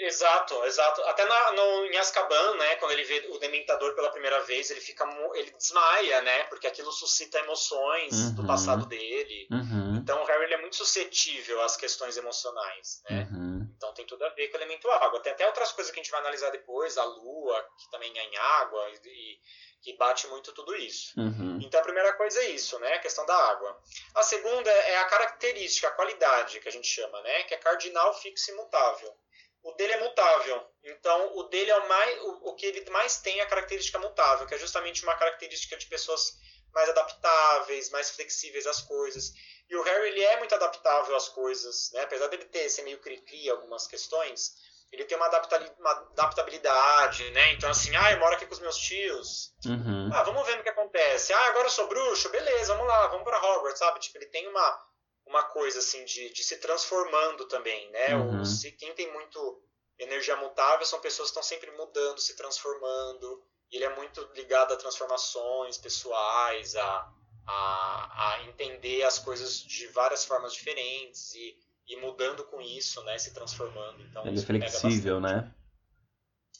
Exato, 0.00 0.64
exato. 0.64 1.02
Até 1.02 1.26
na, 1.26 1.52
no, 1.52 1.84
em 1.84 1.96
Azkaban, 1.98 2.54
né, 2.56 2.76
quando 2.76 2.92
ele 2.92 3.04
vê 3.04 3.26
o 3.28 3.38
Dementador 3.38 3.94
pela 3.94 4.10
primeira 4.10 4.40
vez, 4.44 4.70
ele 4.70 4.80
fica 4.80 5.06
ele 5.34 5.50
desmaia, 5.50 6.22
né, 6.22 6.44
porque 6.44 6.66
aquilo 6.66 6.90
suscita 6.90 7.38
emoções 7.38 8.12
uhum. 8.14 8.34
do 8.34 8.46
passado 8.46 8.86
dele. 8.86 9.46
Uhum. 9.50 9.96
Então 9.96 10.22
o 10.22 10.24
Harry 10.24 10.44
ele 10.44 10.54
é 10.54 10.60
muito 10.60 10.76
suscetível 10.76 11.60
às 11.60 11.76
questões 11.76 12.16
emocionais, 12.16 13.02
né? 13.10 13.28
Uhum. 13.30 13.70
Então 13.76 13.92
tem 13.92 14.06
tudo 14.06 14.24
a 14.24 14.30
ver 14.30 14.48
com 14.48 14.56
o 14.56 14.60
elemento 14.60 14.90
água. 14.90 15.20
Tem 15.20 15.32
até 15.32 15.46
outras 15.46 15.70
coisas 15.72 15.92
que 15.92 16.00
a 16.00 16.02
gente 16.02 16.10
vai 16.10 16.20
analisar 16.20 16.50
depois, 16.50 16.96
a 16.96 17.04
lua, 17.04 17.62
que 17.78 17.90
também 17.90 18.16
é 18.18 18.24
em 18.24 18.36
água 18.36 18.90
e, 19.04 19.38
que 19.82 19.96
bate 19.96 20.26
muito 20.28 20.52
tudo 20.52 20.74
isso. 20.76 21.18
Uhum. 21.18 21.58
Então 21.62 21.80
a 21.80 21.82
primeira 21.82 22.14
coisa 22.14 22.40
é 22.40 22.50
isso, 22.50 22.78
né, 22.78 22.94
a 22.94 22.98
questão 23.00 23.24
da 23.26 23.34
água. 23.34 23.78
A 24.14 24.22
segunda 24.22 24.70
é 24.70 24.96
a 24.98 25.04
característica, 25.04 25.88
a 25.88 25.92
qualidade 25.92 26.60
que 26.60 26.68
a 26.68 26.72
gente 26.72 26.88
chama, 26.88 27.20
né, 27.22 27.44
que 27.44 27.54
é 27.54 27.58
cardinal, 27.58 28.14
fixo 28.14 28.50
e 28.50 28.54
mutável 28.54 29.14
o 29.62 29.72
dele 29.72 29.92
é 29.92 30.00
mutável. 30.00 30.66
Então, 30.82 31.36
o 31.36 31.42
dele 31.44 31.70
é 31.70 31.76
o, 31.76 31.88
mais, 31.88 32.22
o, 32.22 32.50
o 32.50 32.54
que 32.54 32.66
ele 32.66 32.88
mais 32.90 33.18
tem 33.18 33.40
é 33.40 33.42
a 33.42 33.48
característica 33.48 33.98
mutável, 33.98 34.46
que 34.46 34.54
é 34.54 34.58
justamente 34.58 35.02
uma 35.02 35.16
característica 35.16 35.76
de 35.76 35.86
pessoas 35.86 36.38
mais 36.72 36.88
adaptáveis, 36.88 37.90
mais 37.90 38.10
flexíveis 38.10 38.66
às 38.66 38.80
coisas. 38.80 39.32
E 39.68 39.76
o 39.76 39.82
Harry 39.82 40.08
ele 40.08 40.22
é 40.22 40.38
muito 40.38 40.54
adaptável 40.54 41.14
às 41.14 41.28
coisas, 41.28 41.90
né? 41.92 42.02
apesar 42.02 42.28
dele 42.28 42.46
ter 42.46 42.68
ser 42.68 42.82
meio 42.82 43.00
cri-cri 43.00 43.50
algumas 43.50 43.86
questões, 43.86 44.54
ele 44.92 45.04
tem 45.04 45.16
uma, 45.16 45.26
adaptabilidade, 45.26 47.30
né? 47.30 47.52
Então, 47.52 47.70
assim, 47.70 47.94
ah, 47.94 48.10
eu 48.10 48.18
moro 48.18 48.34
aqui 48.34 48.44
com 48.44 48.54
os 48.54 48.58
meus 48.58 48.76
tios. 48.76 49.54
Uhum. 49.64 50.10
Ah, 50.12 50.24
vamos 50.24 50.44
ver 50.44 50.58
o 50.58 50.64
que 50.64 50.68
acontece. 50.68 51.32
Ah, 51.32 51.46
agora 51.46 51.66
eu 51.66 51.70
sou 51.70 51.86
bruxo, 51.86 52.28
beleza, 52.30 52.74
vamos 52.74 52.88
lá, 52.88 53.06
vamos 53.06 53.22
para 53.22 53.38
Hogwarts, 53.38 53.78
sabe? 53.78 54.00
Tipo, 54.00 54.18
ele 54.18 54.26
tem 54.26 54.48
uma 54.48 54.89
uma 55.30 55.44
coisa 55.44 55.78
assim 55.78 56.04
de, 56.04 56.30
de 56.30 56.42
se 56.42 56.56
transformando 56.58 57.46
também, 57.46 57.88
né? 57.90 58.16
Uhum. 58.16 58.42
O, 58.42 58.44
se, 58.44 58.72
quem 58.72 58.92
tem 58.94 59.10
muito 59.12 59.62
energia 59.98 60.36
mutável 60.36 60.84
são 60.84 61.00
pessoas 61.00 61.28
que 61.28 61.38
estão 61.38 61.42
sempre 61.42 61.70
mudando, 61.70 62.20
se 62.20 62.36
transformando. 62.36 63.42
Ele 63.70 63.84
é 63.84 63.94
muito 63.94 64.28
ligado 64.34 64.74
a 64.74 64.76
transformações 64.76 65.78
pessoais, 65.78 66.74
a, 66.74 67.12
a, 67.46 68.32
a 68.32 68.42
entender 68.48 69.04
as 69.04 69.20
coisas 69.20 69.60
de 69.60 69.86
várias 69.88 70.24
formas 70.24 70.52
diferentes 70.52 71.32
e, 71.34 71.56
e 71.86 71.96
mudando 71.96 72.42
com 72.44 72.60
isso, 72.60 73.00
né? 73.04 73.16
Se 73.16 73.32
transformando. 73.32 74.02
Então, 74.02 74.26
ele 74.26 74.40
é 74.40 74.42
flexível, 74.42 75.20
né? 75.20 75.54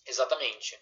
Exatamente. 0.06 0.78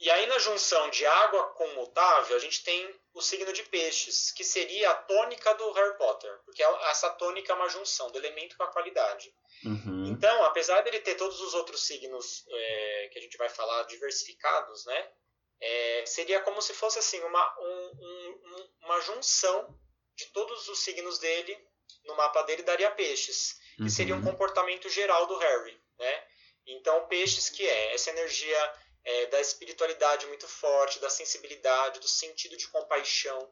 E 0.00 0.10
aí 0.10 0.26
na 0.26 0.38
junção 0.38 0.88
de 0.90 1.04
água 1.04 1.48
com 1.54 1.66
mutável, 1.74 2.36
a 2.36 2.40
gente 2.40 2.62
tem 2.64 2.94
o 3.16 3.22
signo 3.22 3.50
de 3.50 3.62
peixes, 3.62 4.30
que 4.30 4.44
seria 4.44 4.90
a 4.90 4.94
tônica 4.94 5.54
do 5.54 5.72
Harry 5.72 5.96
Potter, 5.96 6.30
porque 6.44 6.62
é 6.62 6.90
essa 6.90 7.08
tônica 7.08 7.50
é 7.50 7.56
uma 7.56 7.68
junção 7.70 8.10
do 8.10 8.18
elemento 8.18 8.58
com 8.58 8.62
a 8.62 8.70
qualidade. 8.70 9.34
Uhum. 9.64 10.08
Então, 10.08 10.44
apesar 10.44 10.82
dele 10.82 11.00
ter 11.00 11.14
todos 11.14 11.40
os 11.40 11.54
outros 11.54 11.86
signos 11.86 12.44
é, 12.46 13.08
que 13.10 13.18
a 13.18 13.22
gente 13.22 13.38
vai 13.38 13.48
falar 13.48 13.84
diversificados, 13.84 14.84
né, 14.84 15.10
é, 15.58 16.04
seria 16.04 16.40
como 16.40 16.60
se 16.60 16.74
fosse 16.74 16.98
assim 16.98 17.18
uma, 17.22 17.58
um, 17.58 17.90
um, 18.02 18.68
uma 18.82 19.00
junção 19.00 19.74
de 20.14 20.26
todos 20.26 20.68
os 20.68 20.80
signos 20.80 21.18
dele 21.18 21.58
no 22.04 22.14
mapa 22.16 22.42
dele 22.42 22.64
daria 22.64 22.90
peixes, 22.90 23.58
que 23.76 23.84
uhum. 23.84 23.88
seria 23.88 24.14
um 24.14 24.22
comportamento 24.22 24.90
geral 24.90 25.26
do 25.26 25.38
Harry, 25.38 25.80
né? 25.98 26.24
Então, 26.66 27.06
peixes 27.06 27.48
que 27.48 27.66
é 27.66 27.94
essa 27.94 28.10
energia 28.10 28.74
é, 29.06 29.26
da 29.26 29.40
espiritualidade 29.40 30.26
muito 30.26 30.48
forte, 30.48 30.98
da 30.98 31.08
sensibilidade, 31.08 32.00
do 32.00 32.08
sentido 32.08 32.56
de 32.56 32.66
compaixão, 32.68 33.48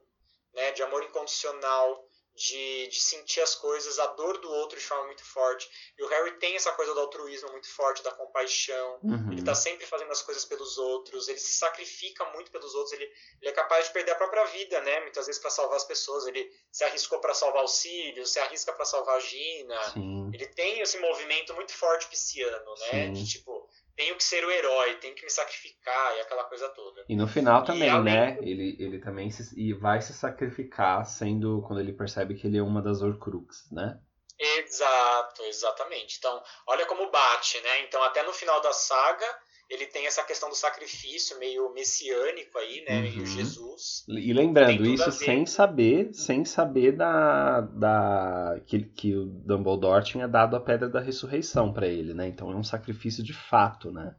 né, 0.52 0.72
de 0.72 0.82
amor 0.82 1.04
incondicional, 1.04 2.04
de, 2.34 2.88
de 2.88 3.00
sentir 3.00 3.40
as 3.40 3.54
coisas, 3.54 4.00
a 4.00 4.06
dor 4.08 4.38
do 4.38 4.50
outro 4.50 4.76
de 4.76 4.84
forma 4.84 5.06
muito 5.06 5.24
forte. 5.24 5.70
E 5.96 6.02
o 6.02 6.08
Harry 6.08 6.32
tem 6.38 6.56
essa 6.56 6.72
coisa 6.72 6.92
do 6.92 6.98
altruísmo 6.98 7.48
muito 7.52 7.70
forte, 7.70 8.02
da 8.02 8.10
compaixão. 8.10 8.98
Uhum. 9.04 9.30
Ele 9.30 9.40
está 9.40 9.54
sempre 9.54 9.86
fazendo 9.86 10.10
as 10.10 10.20
coisas 10.20 10.44
pelos 10.44 10.76
outros, 10.76 11.28
ele 11.28 11.38
se 11.38 11.52
sacrifica 11.54 12.24
muito 12.32 12.50
pelos 12.50 12.74
outros, 12.74 12.92
ele, 12.92 13.04
ele 13.40 13.50
é 13.50 13.52
capaz 13.52 13.86
de 13.86 13.92
perder 13.92 14.10
a 14.10 14.16
própria 14.16 14.44
vida, 14.46 14.80
né? 14.80 15.00
Muitas 15.02 15.26
vezes 15.26 15.40
para 15.40 15.50
salvar 15.50 15.76
as 15.76 15.84
pessoas. 15.84 16.26
Ele 16.26 16.50
se 16.72 16.82
arriscou 16.82 17.20
para 17.20 17.34
salvar 17.34 17.62
o 17.62 17.68
se 17.68 18.40
arrisca 18.40 18.72
para 18.72 18.84
salvar 18.84 19.16
a 19.16 19.20
Gina. 19.20 19.92
Sim. 19.92 20.30
Ele 20.34 20.46
tem 20.46 20.80
esse 20.80 20.98
movimento 20.98 21.54
muito 21.54 21.72
forte 21.72 22.08
pisciano, 22.08 22.74
né? 22.80 23.06
Sim. 23.06 23.12
De 23.12 23.28
tipo, 23.28 23.63
tenho 23.96 24.16
que 24.16 24.24
ser 24.24 24.44
o 24.44 24.50
herói, 24.50 24.94
tenho 24.96 25.14
que 25.14 25.24
me 25.24 25.30
sacrificar 25.30 26.16
e 26.16 26.20
aquela 26.20 26.44
coisa 26.44 26.68
toda. 26.70 27.04
E 27.08 27.16
no 27.16 27.28
final 27.28 27.64
também, 27.64 27.88
além... 27.88 28.14
né? 28.14 28.38
Ele, 28.40 28.76
ele 28.78 28.98
também 28.98 29.30
se, 29.30 29.58
e 29.58 29.72
vai 29.72 30.00
se 30.00 30.12
sacrificar 30.12 31.04
sendo 31.06 31.62
quando 31.66 31.80
ele 31.80 31.92
percebe 31.92 32.34
que 32.34 32.46
ele 32.46 32.58
é 32.58 32.62
uma 32.62 32.82
das 32.82 33.02
Horcruxes, 33.02 33.70
né? 33.70 33.98
Exato, 34.38 35.42
exatamente. 35.44 36.16
Então, 36.18 36.42
olha 36.66 36.86
como 36.86 37.10
bate, 37.10 37.60
né? 37.60 37.82
Então, 37.82 38.02
até 38.02 38.22
no 38.24 38.32
final 38.32 38.60
da 38.60 38.72
saga, 38.72 39.26
ele 39.68 39.86
tem 39.86 40.06
essa 40.06 40.22
questão 40.22 40.48
do 40.48 40.54
sacrifício 40.54 41.38
meio 41.38 41.72
messiânico 41.72 42.58
aí, 42.58 42.84
né? 42.84 42.96
Uhum. 42.96 43.02
Meio 43.02 43.26
Jesus. 43.26 44.04
E 44.08 44.32
lembrando, 44.32 44.84
isso 44.86 45.10
sem 45.12 45.46
saber, 45.46 46.12
sem 46.12 46.44
saber 46.44 46.92
da, 46.92 47.60
da 47.62 48.60
que, 48.66 48.82
que 48.84 49.14
o 49.14 49.26
Dumbledore 49.26 50.04
tinha 50.04 50.28
dado 50.28 50.56
a 50.56 50.60
pedra 50.60 50.88
da 50.88 51.00
ressurreição 51.00 51.72
para 51.72 51.86
ele, 51.86 52.14
né? 52.14 52.28
Então 52.28 52.50
é 52.50 52.54
um 52.54 52.64
sacrifício 52.64 53.22
de 53.22 53.32
fato, 53.32 53.90
né? 53.90 54.14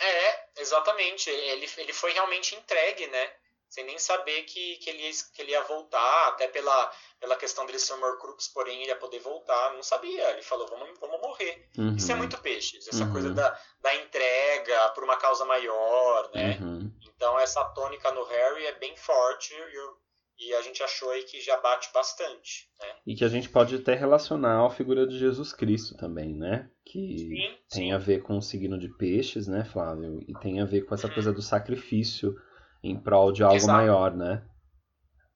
É, 0.00 0.60
exatamente. 0.60 1.28
Ele, 1.28 1.66
ele 1.76 1.92
foi 1.92 2.12
realmente 2.12 2.54
entregue, 2.54 3.06
né? 3.08 3.30
Sem 3.68 3.84
nem 3.84 3.98
saber 3.98 4.42
que, 4.44 4.76
que, 4.76 4.90
ele, 4.90 5.02
ia, 5.02 5.10
que 5.34 5.42
ele 5.42 5.50
ia 5.52 5.62
voltar, 5.62 6.28
até 6.28 6.48
pela, 6.48 6.90
pela 7.20 7.36
questão 7.36 7.66
dele 7.66 7.78
ser 7.78 7.94
um 7.94 8.02
Horcrux, 8.02 8.48
porém 8.48 8.80
ele 8.80 8.90
ia 8.90 8.96
poder 8.96 9.20
voltar, 9.20 9.74
não 9.74 9.82
sabia, 9.82 10.30
ele 10.30 10.42
falou, 10.42 10.66
vamos, 10.66 10.98
vamos 10.98 11.20
morrer. 11.20 11.68
Uhum. 11.76 11.94
Isso 11.96 12.10
é 12.10 12.14
muito 12.14 12.38
peixe, 12.38 12.78
essa 12.78 13.04
uhum. 13.04 13.12
coisa 13.12 13.30
da, 13.34 13.58
da 13.82 13.94
entrega 13.94 14.88
por 14.90 15.04
uma 15.04 15.16
causa 15.16 15.44
maior, 15.44 16.30
né? 16.34 16.58
Uhum. 16.60 16.90
Então 17.02 17.38
essa 17.38 17.62
tônica 17.70 18.10
no 18.12 18.24
Harry 18.24 18.66
é 18.66 18.78
bem 18.78 18.96
forte 18.96 19.52
e, 19.52 20.48
e 20.48 20.54
a 20.54 20.62
gente 20.62 20.82
achou 20.82 21.10
aí 21.10 21.24
que 21.24 21.38
já 21.40 21.60
bate 21.60 21.90
bastante, 21.92 22.70
né? 22.80 22.94
E 23.06 23.14
que 23.14 23.24
a 23.24 23.28
gente 23.28 23.50
pode 23.50 23.76
até 23.76 23.94
relacionar 23.94 24.64
a 24.64 24.70
figura 24.70 25.06
de 25.06 25.18
Jesus 25.18 25.52
Cristo 25.52 25.94
também, 25.96 26.34
né? 26.34 26.70
Que 26.86 27.18
sim, 27.18 27.58
tem 27.68 27.88
sim. 27.88 27.92
a 27.92 27.98
ver 27.98 28.22
com 28.22 28.38
o 28.38 28.42
signo 28.42 28.78
de 28.78 28.88
peixes, 28.96 29.46
né, 29.46 29.64
Flávio? 29.64 30.24
E 30.26 30.32
tem 30.40 30.60
a 30.60 30.64
ver 30.64 30.86
com 30.86 30.94
essa 30.94 31.06
uhum. 31.06 31.12
coisa 31.12 31.32
do 31.34 31.42
sacrifício 31.42 32.34
em 32.82 32.98
prol 32.98 33.32
de 33.32 33.42
algo 33.42 33.56
Exato. 33.56 33.72
maior, 33.72 34.14
né? 34.14 34.42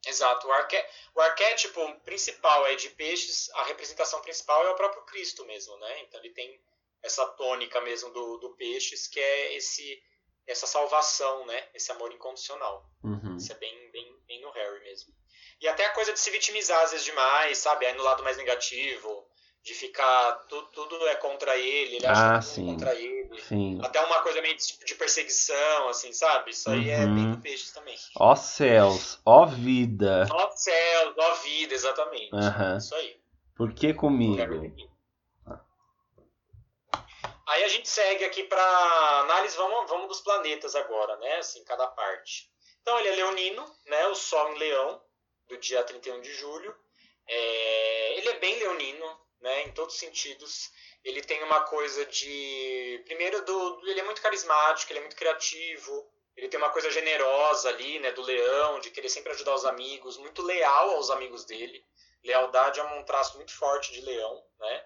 Exato. 0.07 0.47
O, 0.47 0.51
o 0.51 1.21
arquétipo 1.21 1.95
principal 2.05 2.67
é 2.67 2.75
de 2.75 2.91
peixes, 2.91 3.51
a 3.55 3.65
representação 3.65 4.21
principal 4.21 4.67
é 4.67 4.71
o 4.71 4.77
próprio 4.77 5.03
Cristo 5.05 5.45
mesmo, 5.45 5.77
né? 5.79 6.03
Então 6.03 6.21
ele 6.21 6.31
tem 6.31 6.61
essa 7.03 7.27
tônica 7.27 7.81
mesmo 7.81 8.11
do, 8.11 8.39
do 8.39 8.51
peixes, 8.51 9.07
que 9.07 9.21
é 9.21 9.57
esse 9.57 10.03
essa 10.45 10.67
salvação, 10.67 11.47
né? 11.47 11.69
Esse 11.73 11.93
amor 11.93 12.13
incondicional. 12.13 12.85
Uhum. 13.03 13.37
Isso 13.37 13.53
é 13.53 13.55
bem, 13.57 13.91
bem, 13.93 14.17
bem 14.27 14.41
no 14.41 14.51
Harry 14.51 14.81
mesmo. 14.81 15.15
E 15.61 15.69
até 15.69 15.87
a 15.87 15.93
coisa 15.93 16.13
de 16.13 16.19
se 16.19 16.31
vitimizar 16.31 16.83
às 16.83 16.91
vezes 16.91 17.07
demais, 17.07 17.59
sabe? 17.59 17.87
Aí 17.87 17.95
no 17.95 18.03
lado 18.03 18.25
mais 18.25 18.37
negativo 18.37 19.25
de 19.63 19.75
ficar 19.75 20.33
tudo, 20.49 20.67
tudo 20.73 21.07
é 21.07 21.15
contra 21.15 21.57
ele, 21.57 21.97
ele 21.97 22.07
acha 22.07 22.37
ah, 22.37 22.41
que 22.41 22.55
tudo 22.55 22.69
é 22.69 22.73
contra 22.73 22.95
ele. 22.97 23.22
Sim. 23.41 23.81
Até 23.83 24.01
uma 24.01 24.23
coisa 24.23 24.41
meio 24.43 24.57
de, 24.57 24.85
de 24.85 24.95
perseguição, 24.95 25.89
assim, 25.89 26.13
sabe? 26.13 26.51
Isso 26.51 26.71
aí 26.71 26.89
uhum. 26.89 26.95
é 26.95 27.07
bem 27.07 27.31
do 27.33 27.39
peixe 27.39 27.73
também. 27.73 27.97
Ó 28.17 28.35
céus, 28.35 29.21
ó 29.25 29.47
vida. 29.47 30.27
Ó 30.31 30.51
céus, 30.51 31.15
ó 31.17 31.35
vida, 31.37 31.75
exatamente. 31.75 32.35
Uhum. 32.35 32.77
Isso 32.77 32.95
aí. 32.95 33.21
Por 33.57 33.73
que 33.73 33.95
comigo? 33.95 34.43
Aí 37.47 37.65
a 37.65 37.69
gente 37.69 37.89
segue 37.89 38.25
aqui 38.25 38.45
para 38.45 39.21
análise, 39.21 39.57
vamos, 39.57 39.91
vamos 39.91 40.09
dos 40.09 40.21
planetas 40.21 40.75
agora, 40.75 41.17
né? 41.19 41.37
Assim, 41.37 41.63
cada 41.65 41.87
parte. 41.89 42.51
Então 42.81 42.99
ele 42.99 43.09
é 43.09 43.17
leonino, 43.17 43.65
né? 43.87 44.07
O 44.09 44.15
Sol 44.15 44.53
em 44.53 44.59
Leão, 44.59 45.01
do 45.49 45.59
dia 45.59 45.83
31 45.85 46.21
de 46.21 46.33
julho. 46.35 46.75
É, 47.29 48.19
ele 48.19 48.29
é 48.29 48.39
bem 48.39 48.59
leonino, 48.59 49.21
né, 49.41 49.63
em 49.65 49.73
todos 49.73 49.95
os 49.95 50.01
sentidos. 50.01 50.71
Ele 51.05 51.21
tem 51.23 51.43
uma 51.43 51.61
coisa 51.61 52.07
de. 52.07 53.03
Primeiro, 53.05 53.45
do, 53.45 53.81
ele 53.89 54.01
é 54.01 54.05
muito 54.05 54.23
carismático, 54.23 54.93
ele 54.93 54.99
é 54.99 55.03
muito 55.03 55.17
criativo, 55.17 56.09
ele 56.37 56.49
tem 56.49 56.59
uma 56.59 56.71
coisa 56.71 56.91
generosa 56.91 57.69
ali, 57.69 57.99
né, 57.99 58.13
do 58.13 58.23
leão, 58.23 58.81
de 58.81 58.91
querer 58.91 59.09
sempre 59.09 59.33
ajudar 59.33 59.55
os 59.55 59.65
amigos, 59.65 60.17
muito 60.17 60.43
leal 60.43 60.91
aos 60.91 61.11
amigos 61.11 61.45
dele. 61.45 61.85
Lealdade 62.23 62.79
é 62.79 62.85
um 62.85 63.05
traço 63.05 63.37
muito 63.37 63.53
forte 63.53 63.93
de 63.93 64.01
leão, 64.01 64.43
né? 64.61 64.85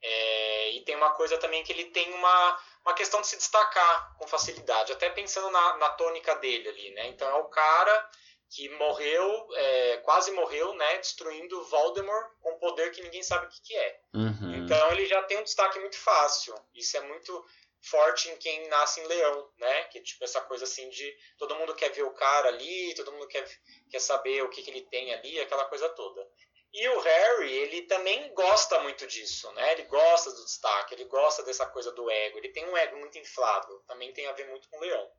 É, 0.00 0.70
e 0.70 0.84
tem 0.84 0.96
uma 0.96 1.10
coisa 1.10 1.36
também 1.38 1.62
que 1.64 1.72
ele 1.72 1.86
tem 1.86 2.12
uma, 2.14 2.58
uma 2.82 2.94
questão 2.94 3.20
de 3.20 3.26
se 3.26 3.36
destacar 3.36 4.16
com 4.16 4.28
facilidade, 4.28 4.92
até 4.92 5.10
pensando 5.10 5.50
na, 5.50 5.76
na 5.76 5.90
tônica 5.90 6.34
dele 6.36 6.68
ali, 6.68 6.90
né? 6.92 7.08
Então 7.08 7.28
é 7.28 7.34
o 7.34 7.48
cara 7.48 8.10
que 8.50 8.68
morreu, 8.70 9.48
é, 9.54 9.96
quase 9.98 10.30
morreu, 10.32 10.72
né, 10.74 10.98
destruindo 10.98 11.64
Voldemort 11.64 12.32
com 12.40 12.58
poder 12.58 12.90
que 12.90 13.02
ninguém 13.02 13.22
sabe 13.22 13.46
o 13.46 13.48
que, 13.50 13.60
que 13.62 13.76
é. 13.76 14.00
Uhum. 14.14 14.54
Então 14.64 14.92
ele 14.92 15.06
já 15.06 15.22
tem 15.24 15.38
um 15.38 15.42
destaque 15.42 15.78
muito 15.78 15.98
fácil. 15.98 16.54
Isso 16.74 16.96
é 16.96 17.00
muito 17.00 17.44
forte 17.82 18.28
em 18.28 18.36
quem 18.36 18.68
nasce 18.68 19.00
em 19.00 19.06
leão, 19.06 19.50
né? 19.58 19.84
Que 19.84 20.00
tipo 20.00 20.24
essa 20.24 20.40
coisa 20.40 20.64
assim 20.64 20.88
de 20.88 21.14
todo 21.36 21.54
mundo 21.56 21.74
quer 21.74 21.90
ver 21.90 22.02
o 22.02 22.14
cara 22.14 22.48
ali, 22.48 22.94
todo 22.94 23.12
mundo 23.12 23.28
quer, 23.28 23.46
quer 23.90 24.00
saber 24.00 24.42
o 24.42 24.48
que, 24.48 24.62
que 24.62 24.70
ele 24.70 24.82
tem 24.82 25.12
ali, 25.14 25.40
aquela 25.40 25.66
coisa 25.66 25.88
toda. 25.90 26.26
E 26.72 26.86
o 26.88 27.00
Harry, 27.00 27.50
ele 27.50 27.82
também 27.82 28.32
gosta 28.34 28.78
muito 28.80 29.06
disso, 29.06 29.50
né? 29.52 29.72
Ele 29.72 29.84
gosta 29.84 30.30
do 30.30 30.44
destaque, 30.44 30.94
ele 30.94 31.04
gosta 31.04 31.42
dessa 31.42 31.66
coisa 31.66 31.90
do 31.92 32.10
ego. 32.10 32.38
Ele 32.38 32.50
tem 32.50 32.66
um 32.68 32.76
ego 32.76 32.98
muito 32.98 33.16
inflado, 33.16 33.82
também 33.86 34.12
tem 34.12 34.26
a 34.26 34.32
ver 34.32 34.46
muito 34.48 34.68
com 34.68 34.76
o 34.76 34.80
leão. 34.80 35.10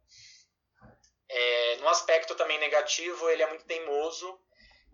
É, 1.29 1.75
no 1.77 1.87
aspecto 1.87 2.33
também 2.35 2.59
negativo, 2.59 3.29
ele 3.29 3.43
é 3.43 3.47
muito 3.47 3.65
teimoso. 3.65 4.39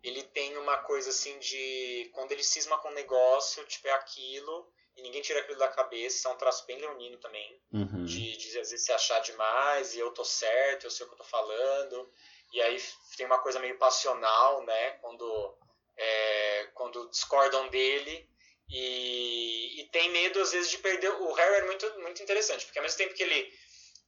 Ele 0.04 0.22
tem 0.22 0.58
uma 0.58 0.78
coisa 0.80 1.10
assim 1.10 1.40
de. 1.40 2.12
Quando 2.14 2.32
ele 2.32 2.44
cisma 2.44 2.78
com 2.80 2.90
um 2.90 2.94
negócio, 2.94 3.66
tipo, 3.66 3.88
é 3.88 3.92
aquilo, 3.94 4.70
e 4.96 5.02
ninguém 5.02 5.22
tira 5.22 5.40
aquilo 5.40 5.58
da 5.58 5.68
cabeça. 5.70 6.28
É 6.28 6.32
um 6.32 6.38
traço 6.38 6.66
bem 6.68 6.78
leonino 6.78 7.18
também. 7.18 7.60
Uhum. 7.72 8.06
De, 8.06 8.38
de, 8.38 8.60
às 8.60 8.70
vezes 8.70 8.86
se 8.86 8.92
achar 8.92 9.20
demais, 9.20 9.96
e 9.96 10.00
eu 10.00 10.12
tô 10.12 10.24
certo, 10.24 10.86
eu 10.86 10.92
sei 10.92 11.06
o 11.06 11.10
que 11.10 11.16
eu 11.16 11.20
tô 11.20 11.24
falando. 11.24 12.12
E 12.54 12.62
aí 12.62 12.78
tem 13.18 13.26
uma 13.26 13.40
coisa 13.40 13.60
meio 13.60 13.78
passional, 13.78 14.64
né? 14.64 14.92
Quando, 15.02 15.58
é, 15.98 16.70
quando 16.74 17.10
discordam 17.10 17.68
dele. 17.70 18.30
E, 18.70 19.82
e 19.82 19.90
tem 19.90 20.10
medo, 20.10 20.40
às 20.42 20.52
vezes, 20.52 20.70
de 20.70 20.78
perder. 20.80 21.10
O 21.10 21.34
Harry 21.34 21.56
é 21.56 21.66
muito, 21.66 22.00
muito 22.00 22.22
interessante, 22.22 22.66
porque 22.66 22.80
ao 22.80 22.84
mesmo 22.84 22.98
tempo 22.98 23.14
que 23.14 23.24
ele 23.24 23.54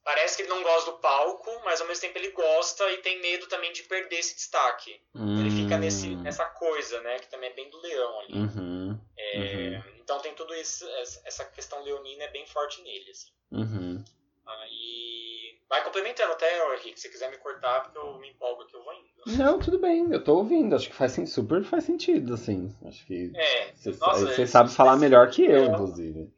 parece 0.07 0.37
que 0.37 0.43
ele 0.43 0.49
não 0.49 0.63
gosta 0.63 0.89
do 0.89 0.99
palco, 0.99 1.51
mas 1.65 1.81
ao 1.81 1.87
mesmo 1.87 1.99
tempo 1.99 2.17
ele 2.17 2.31
gosta 2.31 2.89
e 2.91 2.99
tem 2.99 3.21
medo 3.21 3.45
também 3.47 3.73
de 3.73 3.83
perder 3.83 4.19
esse 4.19 4.35
destaque. 4.35 5.01
Hum. 5.13 5.41
Ele 5.41 5.51
fica 5.51 5.77
nesse, 5.77 6.07
hum. 6.07 6.21
nessa 6.21 6.45
coisa, 6.45 7.01
né? 7.01 7.19
Que 7.19 7.29
também 7.29 7.49
é 7.49 7.53
bem 7.53 7.69
do 7.69 7.81
leão 7.81 8.19
ali. 8.21 8.33
Uhum. 8.33 8.99
É, 9.17 9.81
uhum. 9.85 9.97
Então 9.99 10.17
tem 10.19 10.33
tudo 10.33 10.55
isso, 10.55 10.87
essa 11.25 11.43
questão 11.43 11.83
leonina 11.83 12.23
é 12.23 12.31
bem 12.31 12.47
forte 12.47 12.81
nele, 12.83 13.11
assim. 13.11 13.31
Uhum. 13.51 14.01
Aí. 14.45 15.59
Vai 15.69 15.83
complementando 15.83 16.31
até, 16.31 16.73
Henrique, 16.75 16.97
se 16.97 17.11
quiser 17.11 17.29
me 17.29 17.37
cortar, 17.39 17.81
porque 17.81 17.97
eu 17.97 18.17
me 18.17 18.29
empolgo 18.29 18.65
que 18.65 18.77
eu 18.77 18.83
vou 18.85 18.93
indo. 18.93 19.37
Não, 19.37 19.59
tudo 19.59 19.77
bem, 19.77 20.07
eu 20.09 20.23
tô 20.23 20.37
ouvindo, 20.37 20.73
acho 20.73 20.87
que 20.87 20.95
faz 20.95 21.17
super 21.29 21.65
faz 21.65 21.83
sentido, 21.83 22.35
assim. 22.35 22.73
Acho 22.85 23.05
que. 23.05 23.33
É, 23.35 23.73
você 23.73 24.47
sabe 24.47 24.71
falar 24.71 24.95
melhor 24.95 25.29
que 25.29 25.43
eu, 25.43 25.65
inclusive. 25.65 26.31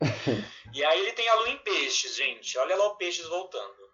e 0.74 0.84
aí 0.84 1.00
ele 1.00 1.12
tem 1.12 1.28
a 1.28 1.34
lua 1.34 1.50
em 1.50 1.58
peixes, 1.58 2.14
gente. 2.14 2.56
Olha 2.58 2.76
lá 2.76 2.86
o 2.86 2.96
peixes 2.96 3.26
voltando. 3.26 3.88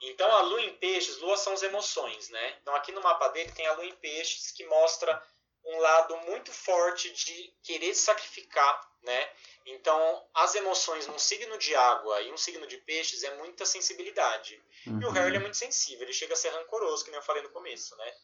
Então 0.00 0.30
a 0.30 0.42
lua 0.42 0.60
em 0.62 0.74
peixes, 0.76 1.18
lua 1.18 1.36
são 1.36 1.52
as 1.52 1.62
emoções, 1.62 2.28
né? 2.28 2.58
Então 2.60 2.74
aqui 2.74 2.92
no 2.92 3.02
mapa 3.02 3.28
dele 3.28 3.50
tem 3.52 3.66
a 3.66 3.72
lua 3.72 3.86
em 3.86 3.94
peixes 3.96 4.50
que 4.52 4.64
mostra 4.66 5.20
um 5.64 5.78
lado 5.78 6.16
muito 6.18 6.52
forte 6.52 7.10
de 7.12 7.52
querer 7.62 7.94
sacrificar, 7.94 8.80
né? 9.02 9.30
Então, 9.66 10.26
as 10.34 10.54
emoções 10.54 11.06
num 11.06 11.18
signo 11.18 11.58
de 11.58 11.74
água 11.74 12.22
e 12.22 12.32
um 12.32 12.38
signo 12.38 12.66
de 12.66 12.78
peixes 12.78 13.22
é 13.22 13.34
muita 13.36 13.66
sensibilidade. 13.66 14.62
Uhum. 14.86 15.00
E 15.02 15.04
o 15.04 15.10
Harry 15.10 15.36
é 15.36 15.40
muito 15.40 15.56
sensível, 15.56 16.04
ele 16.04 16.12
chega 16.12 16.32
a 16.32 16.36
ser 16.36 16.48
rancoroso, 16.50 17.04
que 17.04 17.10
nem 17.10 17.18
eu 17.18 17.24
falei 17.24 17.42
no 17.42 17.50
começo, 17.50 17.94
né? 17.96 18.14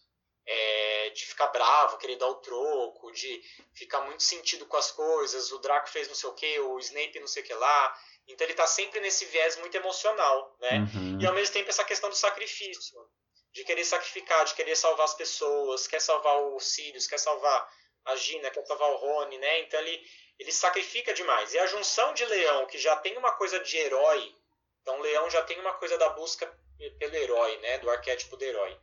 É, 0.46 1.10
de 1.10 1.24
ficar 1.24 1.46
bravo, 1.46 1.96
querer 1.96 2.16
dar 2.16 2.28
o 2.28 2.34
troco, 2.34 3.10
de 3.12 3.42
ficar 3.72 4.02
muito 4.02 4.22
sentido 4.22 4.66
com 4.66 4.76
as 4.76 4.90
coisas, 4.90 5.50
o 5.50 5.58
Draco 5.58 5.88
fez 5.88 6.06
não 6.06 6.14
sei 6.14 6.28
o 6.28 6.34
que, 6.34 6.60
o 6.60 6.78
Snape 6.78 7.18
não 7.18 7.26
sei 7.26 7.42
o 7.42 7.46
que 7.46 7.54
lá. 7.54 7.98
Então 8.28 8.46
ele 8.46 8.54
tá 8.54 8.66
sempre 8.66 9.00
nesse 9.00 9.24
viés 9.26 9.56
muito 9.56 9.74
emocional, 9.74 10.54
né? 10.60 10.86
Uhum. 10.94 11.18
E 11.20 11.26
ao 11.26 11.32
mesmo 11.32 11.52
tempo 11.52 11.70
essa 11.70 11.84
questão 11.84 12.10
do 12.10 12.16
sacrifício 12.16 13.06
de 13.54 13.62
querer 13.62 13.84
sacrificar, 13.84 14.44
de 14.44 14.54
querer 14.54 14.74
salvar 14.74 15.04
as 15.04 15.14
pessoas, 15.14 15.86
quer 15.86 16.00
salvar 16.00 16.36
o 16.42 16.58
Sirius, 16.58 17.06
quer 17.06 17.18
salvar 17.18 17.68
a 18.04 18.16
Gina, 18.16 18.50
quer 18.50 18.66
salvar 18.66 18.90
o 18.90 18.96
Rony, 18.96 19.38
né? 19.38 19.60
Então 19.60 19.78
ele, 19.80 20.04
ele 20.40 20.50
sacrifica 20.50 21.14
demais. 21.14 21.54
E 21.54 21.58
a 21.58 21.66
junção 21.66 22.12
de 22.12 22.24
Leão, 22.24 22.66
que 22.66 22.78
já 22.78 22.96
tem 22.96 23.16
uma 23.16 23.32
coisa 23.32 23.60
de 23.60 23.76
herói, 23.76 24.34
então 24.82 25.00
Leão 25.00 25.30
já 25.30 25.40
tem 25.42 25.58
uma 25.60 25.72
coisa 25.74 25.96
da 25.96 26.08
busca 26.10 26.52
pelo 26.98 27.14
herói, 27.14 27.56
né? 27.58 27.78
Do 27.78 27.88
arquétipo 27.88 28.36
do 28.36 28.44
herói. 28.44 28.76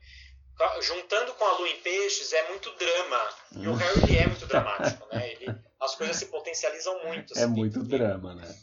Juntando 0.81 1.33
com 1.33 1.45
a 1.45 1.53
Lua 1.53 1.69
em 1.69 1.79
Peixes 1.81 2.33
é 2.33 2.49
muito 2.49 2.71
drama. 2.75 3.29
E 3.51 3.67
o 3.67 3.73
Harry 3.73 4.03
ele 4.03 4.17
é 4.17 4.27
muito 4.27 4.45
dramático, 4.45 5.07
né? 5.11 5.31
Ele, 5.31 5.55
as 5.79 5.95
coisas 5.95 6.15
se 6.15 6.27
potencializam 6.27 7.03
muito. 7.05 7.37
É 7.37 7.43
assim, 7.43 7.53
muito 7.53 7.83
drama, 7.83 8.35
né? 8.35 8.55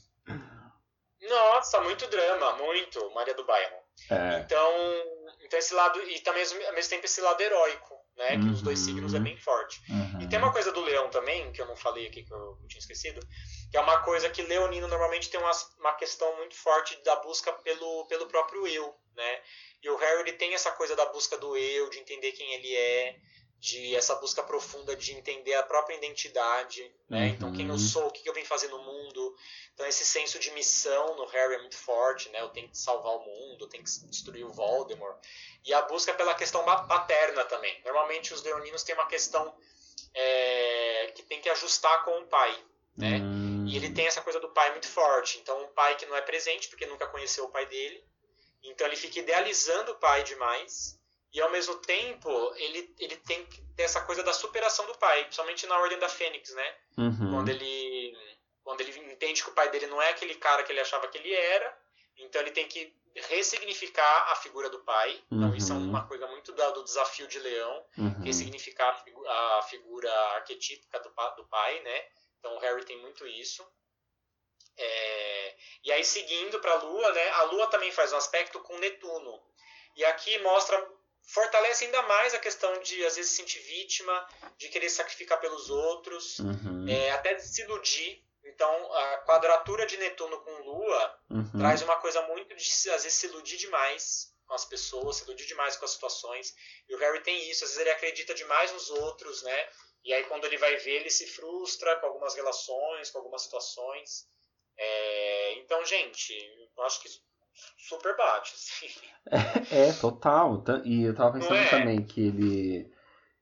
Nossa, 1.28 1.80
muito 1.80 2.06
drama, 2.06 2.52
muito, 2.54 3.10
Maria 3.10 3.34
do 3.34 3.44
Bairro. 3.44 3.76
É. 4.10 4.38
Então, 4.38 4.72
então 5.42 5.58
esse 5.58 5.74
lado, 5.74 6.00
e 6.02 6.20
também 6.20 6.44
ao 6.66 6.74
mesmo 6.74 6.90
tempo 6.90 7.04
esse 7.04 7.20
lado 7.20 7.40
heróico, 7.40 7.98
né? 8.16 8.30
Que 8.30 8.44
uhum. 8.44 8.52
os 8.52 8.62
dois 8.62 8.78
signos 8.78 9.14
é 9.14 9.20
bem 9.20 9.36
forte. 9.36 9.80
Uhum. 9.88 10.20
E 10.20 10.28
tem 10.28 10.38
uma 10.38 10.52
coisa 10.52 10.72
do 10.72 10.80
leão 10.80 11.08
também, 11.08 11.50
que 11.52 11.60
eu 11.60 11.66
não 11.66 11.76
falei 11.76 12.06
aqui, 12.06 12.24
que 12.24 12.32
eu, 12.32 12.58
tinha 12.68 12.80
esquecido, 12.80 13.20
que 13.70 13.76
é 13.76 13.80
uma 13.80 14.00
coisa 14.02 14.28
que 14.28 14.42
leonino 14.42 14.88
normalmente 14.88 15.30
tem 15.30 15.40
uma, 15.40 15.52
uma 15.78 15.94
questão 15.94 16.36
muito 16.36 16.54
forte 16.54 17.00
da 17.04 17.16
busca 17.16 17.52
pelo, 17.52 18.06
pelo 18.06 18.26
próprio 18.26 18.66
eu, 18.66 18.94
né? 19.18 19.42
E 19.82 19.90
o 19.90 19.96
Harry 19.96 20.20
ele 20.20 20.32
tem 20.32 20.54
essa 20.54 20.72
coisa 20.72 20.96
da 20.96 21.04
busca 21.06 21.36
do 21.36 21.56
eu, 21.56 21.90
de 21.90 21.98
entender 21.98 22.32
quem 22.32 22.54
ele 22.54 22.74
é, 22.74 23.16
de 23.60 23.94
essa 23.96 24.14
busca 24.14 24.42
profunda 24.42 24.94
de 24.94 25.12
entender 25.12 25.54
a 25.54 25.62
própria 25.64 25.96
identidade, 25.96 26.92
né? 27.08 27.22
Uhum. 27.22 27.26
Então 27.26 27.52
quem 27.52 27.66
eu 27.66 27.72
uhum. 27.72 27.78
sou, 27.78 28.06
o 28.06 28.10
que 28.10 28.28
eu 28.28 28.32
venho 28.32 28.46
fazer 28.46 28.68
no 28.68 28.78
mundo. 28.78 29.36
Então 29.74 29.84
esse 29.86 30.04
senso 30.04 30.38
de 30.38 30.50
missão 30.52 31.16
no 31.16 31.26
Harry 31.26 31.54
é 31.54 31.58
muito 31.58 31.76
forte, 31.76 32.28
né? 32.28 32.40
Eu 32.40 32.50
tenho 32.50 32.68
que 32.68 32.78
salvar 32.78 33.16
o 33.16 33.24
mundo, 33.24 33.64
eu 33.64 33.68
tenho 33.68 33.82
que 33.82 33.90
destruir 34.06 34.44
o 34.44 34.52
Voldemort. 34.52 35.18
E 35.64 35.74
a 35.74 35.82
busca 35.82 36.14
pela 36.14 36.34
questão 36.34 36.64
paterna 36.64 37.44
também. 37.44 37.82
Normalmente 37.84 38.32
os 38.32 38.42
leoninos 38.42 38.84
têm 38.84 38.94
uma 38.94 39.08
questão 39.08 39.52
é, 40.14 41.12
que 41.16 41.22
tem 41.24 41.40
que 41.40 41.48
ajustar 41.48 42.04
com 42.04 42.16
o 42.20 42.26
pai, 42.26 42.56
né? 42.96 43.18
Uhum. 43.18 43.66
E 43.66 43.76
ele 43.76 43.90
tem 43.92 44.06
essa 44.06 44.22
coisa 44.22 44.38
do 44.38 44.50
pai 44.50 44.70
muito 44.70 44.86
forte. 44.86 45.38
Então 45.38 45.64
um 45.64 45.68
pai 45.68 45.96
que 45.96 46.06
não 46.06 46.16
é 46.16 46.20
presente 46.20 46.68
porque 46.68 46.86
nunca 46.86 47.08
conheceu 47.08 47.44
o 47.44 47.50
pai 47.50 47.66
dele. 47.66 48.04
Então 48.62 48.86
ele 48.86 48.96
fica 48.96 49.20
idealizando 49.20 49.92
o 49.92 49.96
pai 49.96 50.22
demais 50.24 50.98
e 51.32 51.40
ao 51.40 51.50
mesmo 51.50 51.76
tempo, 51.76 52.30
ele, 52.56 52.94
ele 52.98 53.16
tem 53.16 53.46
essa 53.76 54.00
coisa 54.00 54.22
da 54.22 54.32
superação 54.32 54.86
do 54.86 54.96
pai, 54.96 55.24
principalmente 55.24 55.66
na 55.66 55.78
Ordem 55.78 55.98
da 55.98 56.08
Fênix, 56.08 56.54
né? 56.54 56.74
Uhum. 56.96 57.30
Quando 57.32 57.48
ele 57.50 58.16
quando 58.64 58.82
ele 58.82 58.98
entende 59.12 59.42
que 59.42 59.48
o 59.48 59.54
pai 59.54 59.70
dele 59.70 59.86
não 59.86 60.00
é 60.00 60.10
aquele 60.10 60.34
cara 60.34 60.62
que 60.62 60.70
ele 60.70 60.80
achava 60.80 61.08
que 61.08 61.16
ele 61.16 61.32
era, 61.32 61.74
então 62.18 62.40
ele 62.42 62.50
tem 62.50 62.68
que 62.68 62.94
ressignificar 63.14 64.30
a 64.30 64.36
figura 64.36 64.68
do 64.68 64.80
pai. 64.80 65.22
Então 65.30 65.48
uhum. 65.48 65.54
isso 65.54 65.72
é 65.72 65.76
uma 65.76 66.06
coisa 66.06 66.26
muito 66.26 66.52
do, 66.52 66.72
do 66.72 66.84
desafio 66.84 67.26
de 67.26 67.38
Leão, 67.38 67.84
uhum. 67.96 68.22
ressignificar 68.22 68.90
a, 68.90 68.94
figu 68.94 69.26
a, 69.26 69.62
figura 69.62 70.12
arquetípica 70.34 71.00
do, 71.00 71.08
do 71.08 71.48
pai, 71.48 71.80
né? 71.80 72.04
Então 72.38 72.56
o 72.56 72.58
Harry 72.58 72.84
tem 72.84 73.00
muito 73.00 73.26
isso. 73.26 73.66
É... 74.78 75.56
E 75.84 75.92
aí 75.92 76.04
seguindo 76.04 76.60
para 76.60 76.72
a 76.72 76.82
Lua, 76.82 77.12
né? 77.12 77.28
A 77.30 77.42
Lua 77.42 77.66
também 77.66 77.92
faz 77.92 78.12
um 78.12 78.16
aspecto 78.16 78.60
com 78.60 78.78
Netuno. 78.78 79.42
E 79.96 80.04
aqui 80.04 80.38
mostra 80.38 80.78
fortalece 81.28 81.84
ainda 81.84 82.00
mais 82.02 82.34
a 82.34 82.38
questão 82.38 82.80
de, 82.80 83.04
às 83.04 83.16
vezes, 83.16 83.32
se 83.32 83.36
sentir 83.36 83.60
vítima, 83.60 84.26
de 84.56 84.68
querer 84.68 84.88
sacrificar 84.88 85.38
pelos 85.38 85.68
outros, 85.68 86.38
uhum. 86.38 86.86
é, 86.88 87.10
até 87.10 87.34
de 87.34 87.46
se 87.46 87.62
iludir. 87.62 88.24
Então, 88.44 88.92
a 88.94 89.18
quadratura 89.18 89.84
de 89.84 89.98
Netuno 89.98 90.40
com 90.40 90.50
Lua 90.62 91.20
uhum. 91.30 91.58
traz 91.58 91.82
uma 91.82 91.96
coisa 91.96 92.22
muito 92.22 92.54
de, 92.56 92.90
às 92.90 93.02
vezes, 93.02 93.14
se 93.14 93.26
iludir 93.26 93.58
demais 93.58 94.32
com 94.46 94.54
as 94.54 94.64
pessoas, 94.64 95.16
se 95.16 95.24
iludir 95.24 95.46
demais 95.46 95.76
com 95.76 95.84
as 95.84 95.90
situações. 95.90 96.54
E 96.88 96.94
o 96.94 96.98
Harry 96.98 97.20
tem 97.22 97.50
isso, 97.50 97.62
às 97.64 97.70
vezes 97.70 97.82
ele 97.82 97.90
acredita 97.90 98.34
demais 98.34 98.72
nos 98.72 98.88
outros, 98.88 99.42
né? 99.42 99.68
E 100.04 100.14
aí, 100.14 100.24
quando 100.24 100.46
ele 100.46 100.56
vai 100.56 100.76
ver, 100.76 101.00
ele 101.00 101.10
se 101.10 101.26
frustra 101.26 101.96
com 101.96 102.06
algumas 102.06 102.34
relações, 102.34 103.10
com 103.10 103.18
algumas 103.18 103.42
situações. 103.42 104.26
É, 104.78 105.58
então, 105.58 105.84
gente, 105.84 106.32
eu 106.76 106.84
acho 106.84 107.02
que 107.02 107.08
super 107.88 108.16
bate, 108.16 108.52
assim. 108.54 108.86
É, 109.72 109.88
é, 109.88 109.92
total. 109.92 110.62
E 110.84 111.02
eu 111.02 111.14
tava 111.14 111.32
pensando 111.32 111.56
é? 111.56 111.70
também 111.70 112.02
que 112.02 112.20
ele. 112.20 112.90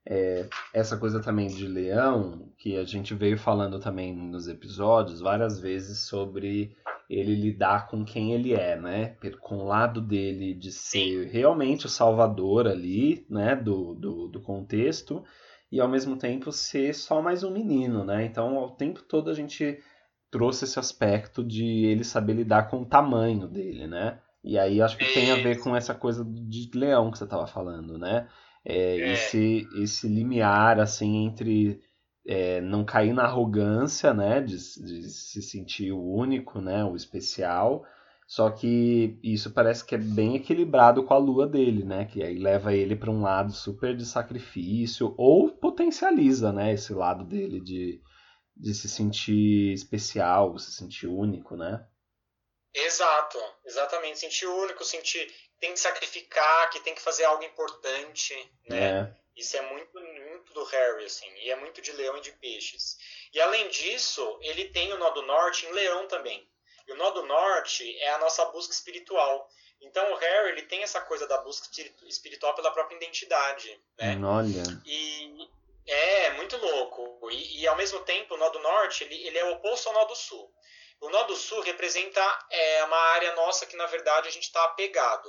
É, 0.09 0.49
essa 0.72 0.96
coisa 0.96 1.20
também 1.20 1.49
de 1.49 1.66
leão, 1.66 2.53
que 2.57 2.77
a 2.77 2.85
gente 2.85 3.12
veio 3.12 3.37
falando 3.37 3.81
também 3.81 4.14
nos 4.14 4.46
episódios 4.46 5.20
várias 5.20 5.59
vezes 5.59 6.07
sobre 6.07 6.77
ele 7.11 7.35
lidar 7.35 7.88
com 7.88 8.05
quem 8.05 8.33
ele 8.33 8.55
é, 8.55 8.77
né? 8.77 9.16
Com 9.40 9.59
o 9.59 9.66
lado 9.66 10.01
dele 10.01 10.55
de 10.55 10.70
ser 10.70 11.25
Sim. 11.25 11.31
realmente 11.31 11.87
o 11.87 11.88
salvador 11.88 12.68
ali, 12.68 13.27
né? 13.29 13.57
Do, 13.57 13.94
do, 13.94 14.29
do 14.29 14.40
contexto, 14.40 15.25
e 15.70 15.81
ao 15.81 15.88
mesmo 15.88 16.16
tempo 16.16 16.53
ser 16.53 16.94
só 16.94 17.20
mais 17.20 17.42
um 17.42 17.51
menino, 17.51 18.05
né? 18.05 18.25
Então, 18.25 18.57
ao 18.57 18.77
tempo 18.77 19.03
todo 19.03 19.29
a 19.29 19.35
gente 19.35 19.83
trouxe 20.37 20.66
esse 20.66 20.79
aspecto 20.79 21.42
de 21.42 21.87
ele 21.87 22.05
saber 22.05 22.35
lidar 22.35 22.68
com 22.68 22.83
o 22.83 22.85
tamanho 22.85 23.49
dele, 23.49 23.87
né? 23.87 24.18
E 24.44 24.59
aí 24.59 24.83
acho 24.83 24.99
que 24.99 25.14
tem 25.14 25.31
a 25.33 25.37
ver 25.37 25.61
com 25.61 25.75
essa 25.75 25.94
coisa 25.94 26.22
de 26.22 26.70
leão 26.75 27.11
que 27.11 27.16
você 27.16 27.25
estava 27.25 27.46
falando, 27.46 27.96
né? 27.96 28.29
É, 28.62 28.99
é. 28.99 29.12
Esse, 29.14 29.66
esse 29.77 30.07
limiar, 30.07 30.79
assim, 30.79 31.25
entre 31.25 31.81
é, 32.27 32.61
não 32.61 32.85
cair 32.85 33.14
na 33.14 33.22
arrogância, 33.22 34.12
né? 34.12 34.42
De, 34.42 34.57
de, 34.57 35.09
se 35.09 35.40
sentir 35.40 35.90
o 35.90 36.05
único, 36.05 36.61
né? 36.61 36.85
O 36.85 36.94
especial. 36.94 37.87
Só 38.27 38.51
que 38.51 39.18
isso 39.22 39.53
parece 39.53 39.87
que 39.87 39.94
é 39.94 39.99
bem 39.99 40.37
equilibrado 40.37 41.03
com 41.03 41.14
a 41.14 41.18
lua 41.18 41.46
dele, 41.46 41.83
né? 41.83 42.05
Que 42.05 42.22
aí 42.22 42.38
leva 42.38 42.75
ele 42.75 42.94
para 42.94 43.11
um 43.11 43.22
lado 43.22 43.53
super 43.53 43.96
de 43.96 44.05
sacrifício 44.05 45.14
ou 45.16 45.49
potencializa, 45.49 46.53
né? 46.53 46.75
Esse 46.75 46.92
lado 46.92 47.25
dele 47.25 47.59
de, 47.59 48.03
de 48.56 48.74
se 48.74 48.88
sentir 48.88 49.72
especial, 49.72 50.58
se 50.58 50.72
sentir 50.72 51.06
único, 51.06 51.56
né? 51.56 51.86
Exato, 52.74 53.38
exatamente. 53.64 54.18
Sentir 54.18 54.46
único, 54.46 54.84
sentir 54.84 55.32
tem 55.60 55.72
que 55.72 55.80
sacrificar, 55.80 56.70
que 56.70 56.80
tem 56.80 56.94
que 56.94 57.00
fazer 57.00 57.24
algo 57.24 57.42
importante, 57.44 58.34
né? 58.68 59.00
É. 59.00 59.26
Isso 59.36 59.56
é 59.56 59.62
muito, 59.70 60.00
muito 60.00 60.54
do 60.54 60.64
Harry, 60.64 61.04
assim, 61.04 61.30
e 61.42 61.50
é 61.50 61.56
muito 61.56 61.82
de 61.82 61.92
leão 61.92 62.16
e 62.16 62.22
de 62.22 62.32
peixes. 62.32 62.96
E 63.34 63.40
além 63.40 63.68
disso, 63.68 64.38
ele 64.40 64.70
tem 64.70 64.92
o 64.94 64.98
nó 64.98 65.10
do 65.10 65.22
norte 65.22 65.66
em 65.66 65.72
leão 65.72 66.08
também. 66.08 66.48
E 66.86 66.92
o 66.92 66.96
nó 66.96 67.10
do 67.10 67.26
norte 67.26 67.98
é 67.98 68.10
a 68.12 68.18
nossa 68.18 68.44
busca 68.46 68.72
espiritual. 68.72 69.46
Então 69.80 70.10
o 70.10 70.16
Harry 70.16 70.52
ele 70.52 70.62
tem 70.62 70.82
essa 70.82 71.02
coisa 71.02 71.26
da 71.26 71.38
busca 71.42 71.68
espiritual 72.06 72.54
pela 72.54 72.70
própria 72.70 72.96
identidade, 72.96 73.78
né? 73.98 74.18
Olha. 74.24 74.62
E, 74.86 75.50
é, 75.87 76.31
muito 76.33 76.57
louco. 76.57 77.31
E, 77.31 77.61
e, 77.61 77.66
ao 77.66 77.77
mesmo 77.77 78.01
tempo, 78.01 78.35
o 78.35 78.37
nó 78.37 78.49
do 78.51 78.59
norte 78.59 79.05
ele, 79.05 79.27
ele 79.27 79.38
é 79.38 79.44
o 79.44 79.53
oposto 79.55 79.88
ao 79.88 79.94
nó 79.94 80.05
do 80.05 80.16
sul. 80.16 80.53
O 81.01 81.11
nó 81.11 81.25
do 81.25 81.37
sul 81.37 81.61
representa 81.61 82.46
é, 82.51 82.85
uma 82.85 82.96
área 82.96 83.35
nossa 83.35 83.66
que, 83.66 83.77
na 83.77 83.87
verdade, 83.87 84.29
a 84.29 84.31
gente 84.31 84.44
está 84.44 84.64
apegado. 84.64 85.29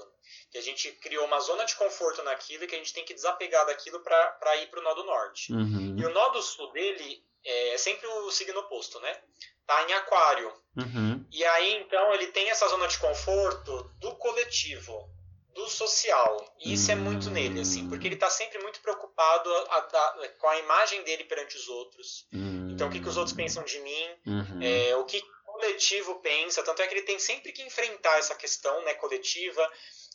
Que 0.50 0.58
a 0.58 0.62
gente 0.62 0.92
criou 0.94 1.26
uma 1.26 1.40
zona 1.40 1.66
de 1.66 1.76
conforto 1.76 2.24
naquilo 2.24 2.64
e 2.64 2.68
que 2.68 2.76
a 2.76 2.78
gente 2.78 2.94
tem 2.94 3.06
que 3.06 3.14
desapegar 3.14 3.66
daquilo 3.66 4.00
para 4.00 4.56
ir 4.58 4.68
para 4.68 4.80
o 4.80 4.84
nó 4.84 4.94
do 4.94 5.04
norte. 5.04 5.52
Uhum. 5.52 5.96
E 5.98 6.06
o 6.06 6.10
nó 6.10 6.30
do 6.30 6.42
sul 6.42 6.72
dele 6.72 7.24
é 7.46 7.78
sempre 7.78 8.08
o 8.08 8.32
signo 8.32 8.60
oposto, 8.62 9.00
né? 9.00 9.22
Tá 9.66 9.84
em 9.84 9.94
aquário. 9.94 10.54
Uhum. 10.78 11.26
E 11.32 11.44
aí, 11.44 11.76
então, 11.78 12.14
ele 12.14 12.28
tem 12.28 12.50
essa 12.50 12.68
zona 12.70 12.88
de 12.88 12.98
conforto 13.00 13.84
do 14.00 14.16
coletivo 14.16 15.17
do 15.58 15.68
social. 15.68 16.56
E 16.60 16.74
isso 16.74 16.90
hum. 16.90 16.94
é 16.94 16.96
muito 16.96 17.30
nele, 17.32 17.62
assim, 17.62 17.90
porque 17.90 18.08
ele 18.08 18.14
está 18.16 18.30
sempre 18.30 18.60
muito 18.60 18.80
preocupado 18.80 19.52
a, 19.52 19.78
a, 19.78 20.30
com 20.38 20.48
a 20.48 20.60
imagem 20.60 21.04
dele 21.04 21.24
perante 21.24 21.58
os 21.58 21.68
outros. 21.68 22.28
Hum. 22.32 22.70
Então, 22.72 22.88
o 22.88 22.92
que, 22.92 23.02
que 23.02 23.10
os 23.10 23.18
outros 23.18 23.36
pensam 23.36 23.64
de 23.64 23.80
mim, 23.80 24.08
uhum. 24.28 24.62
é, 24.62 24.96
o 24.96 25.04
que 25.04 25.18
o 25.18 25.52
coletivo 25.54 26.20
pensa. 26.20 26.62
Tanto 26.62 26.82
é 26.84 26.88
que 26.88 26.94
ele 26.94 27.02
tem 27.02 27.18
sempre 27.18 27.52
que 27.52 27.64
enfrentar 27.64 28.20
essa 28.20 28.36
questão 28.36 28.84
né, 28.84 28.94
coletiva. 28.94 29.68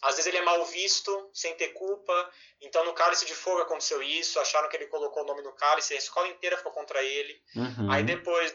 às 0.02 0.14
vezes 0.14 0.26
ele 0.26 0.38
é 0.38 0.42
mal 0.42 0.64
visto, 0.66 1.28
sem 1.34 1.54
ter 1.56 1.70
culpa. 1.70 2.30
Então 2.60 2.84
no 2.84 2.92
Cálice 2.92 3.26
de 3.26 3.34
Fogo 3.34 3.62
aconteceu 3.62 4.00
isso, 4.00 4.38
acharam 4.38 4.68
que 4.68 4.76
ele 4.76 4.86
colocou 4.86 5.24
o 5.24 5.26
nome 5.26 5.42
no 5.42 5.52
cálice, 5.52 5.94
a 5.94 5.98
escola 5.98 6.28
inteira 6.28 6.56
ficou 6.56 6.70
contra 6.70 7.02
ele. 7.02 7.42
Uhum. 7.56 7.90
Aí 7.90 8.04
depois 8.04 8.54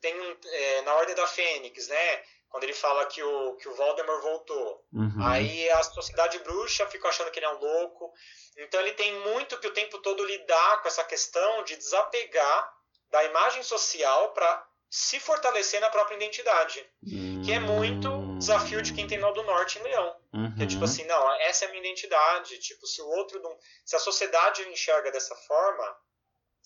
tem 0.00 0.14
um, 0.20 0.36
é, 0.44 0.82
na 0.82 0.94
Ordem 0.94 1.16
da 1.16 1.26
Fênix, 1.26 1.88
né? 1.88 2.22
Quando 2.50 2.64
ele 2.64 2.74
fala 2.74 3.06
que 3.06 3.22
o, 3.22 3.56
que 3.56 3.68
o 3.68 3.74
Voldemort 3.74 4.22
voltou. 4.22 4.84
Uhum. 4.92 5.24
Aí 5.24 5.70
a 5.70 5.82
sociedade 5.84 6.38
bruxa 6.40 6.84
fica 6.88 7.08
achando 7.08 7.30
que 7.30 7.38
ele 7.38 7.46
é 7.46 7.54
um 7.54 7.60
louco. 7.60 8.12
Então 8.58 8.80
ele 8.80 8.92
tem 8.92 9.20
muito 9.20 9.58
que 9.58 9.68
o 9.68 9.72
tempo 9.72 9.98
todo 9.98 10.24
lidar 10.24 10.82
com 10.82 10.88
essa 10.88 11.04
questão 11.04 11.62
de 11.62 11.76
desapegar 11.76 12.74
da 13.08 13.24
imagem 13.24 13.62
social 13.62 14.32
para 14.32 14.66
se 14.90 15.20
fortalecer 15.20 15.80
na 15.80 15.90
própria 15.90 16.16
identidade. 16.16 16.84
Uhum. 17.04 17.42
Que 17.44 17.52
é 17.52 17.60
muito 17.60 18.36
desafio 18.38 18.82
de 18.82 18.92
quem 18.92 19.06
tem 19.06 19.18
nó 19.18 19.30
do 19.30 19.44
norte 19.44 19.78
em 19.78 19.82
leão. 19.82 20.16
Uhum. 20.34 20.54
Que 20.56 20.64
é 20.64 20.66
tipo 20.66 20.84
assim, 20.84 21.04
não, 21.04 21.32
essa 21.42 21.64
é 21.64 21.68
a 21.68 21.70
minha 21.70 21.82
identidade. 21.82 22.58
Tipo, 22.58 22.84
se 22.84 23.00
o 23.00 23.06
outro 23.06 23.40
não. 23.40 23.56
Se 23.84 23.94
a 23.94 24.00
sociedade 24.00 24.68
enxerga 24.68 25.12
dessa 25.12 25.36
forma, 25.36 25.96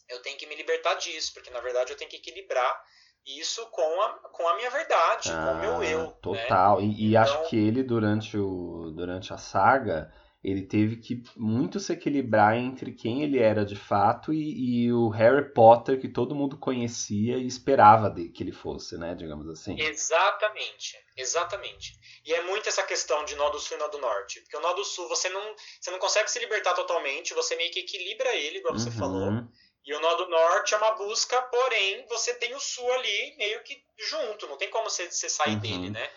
eu 0.08 0.22
tenho 0.22 0.38
que 0.38 0.46
me 0.46 0.54
libertar 0.54 0.94
disso, 0.94 1.34
porque 1.34 1.50
na 1.50 1.60
verdade 1.60 1.92
eu 1.92 1.96
tenho 1.96 2.10
que 2.10 2.16
equilibrar 2.16 2.82
isso 3.26 3.66
com 3.70 4.02
a, 4.02 4.08
com 4.32 4.46
a 4.48 4.56
minha 4.56 4.70
verdade, 4.70 5.30
ah, 5.32 5.46
com 5.46 5.52
o 5.52 5.60
meu 5.60 5.82
eu. 5.82 6.02
Né? 6.02 6.14
Total. 6.20 6.80
Né? 6.80 6.86
E, 6.86 7.06
e 7.06 7.10
então... 7.10 7.22
acho 7.22 7.48
que 7.48 7.56
ele, 7.56 7.82
durante, 7.82 8.36
o, 8.36 8.92
durante 8.94 9.32
a 9.32 9.38
saga, 9.38 10.12
ele 10.42 10.60
teve 10.60 10.96
que 10.96 11.22
muito 11.34 11.80
se 11.80 11.90
equilibrar 11.94 12.54
entre 12.54 12.92
quem 12.92 13.22
ele 13.22 13.38
era 13.38 13.64
de 13.64 13.74
fato 13.74 14.30
e, 14.30 14.84
e 14.84 14.92
o 14.92 15.08
Harry 15.08 15.54
Potter 15.54 15.98
que 15.98 16.06
todo 16.06 16.34
mundo 16.34 16.58
conhecia 16.58 17.38
e 17.38 17.46
esperava 17.46 18.10
de, 18.10 18.28
que 18.28 18.42
ele 18.42 18.52
fosse, 18.52 18.98
né? 18.98 19.14
Digamos 19.14 19.48
assim. 19.48 19.80
Exatamente, 19.80 20.98
exatamente. 21.16 21.98
E 22.26 22.34
é 22.34 22.42
muito 22.42 22.68
essa 22.68 22.82
questão 22.82 23.24
de 23.24 23.34
nó 23.36 23.48
do 23.48 23.58
sul 23.58 23.78
e 23.78 23.80
nó 23.80 23.88
do 23.88 23.98
norte. 23.98 24.40
Porque 24.42 24.56
o 24.58 24.60
nó 24.60 24.74
do 24.74 24.84
sul 24.84 25.08
você 25.08 25.30
não, 25.30 25.54
você 25.80 25.90
não 25.90 25.98
consegue 25.98 26.30
se 26.30 26.38
libertar 26.38 26.74
totalmente, 26.74 27.32
você 27.32 27.56
meio 27.56 27.72
que 27.72 27.80
equilibra 27.80 28.34
ele, 28.36 28.58
igual 28.58 28.74
você 28.74 28.90
Uhum. 28.90 28.94
falou. 28.96 29.32
E 29.86 29.94
o 29.94 30.00
nó 30.00 30.14
do 30.14 30.28
norte 30.28 30.74
é 30.74 30.76
uma 30.78 30.92
busca, 30.92 31.40
porém 31.42 32.06
você 32.08 32.34
tem 32.34 32.54
o 32.54 32.60
sul 32.60 32.90
ali 32.92 33.36
meio 33.36 33.62
que 33.62 33.82
junto, 33.98 34.46
não 34.48 34.56
tem 34.56 34.70
como 34.70 34.88
você, 34.88 35.10
você 35.10 35.28
sair 35.28 35.54
Uhum. 35.54 35.60
dele, 35.60 35.90
né? 35.90 36.10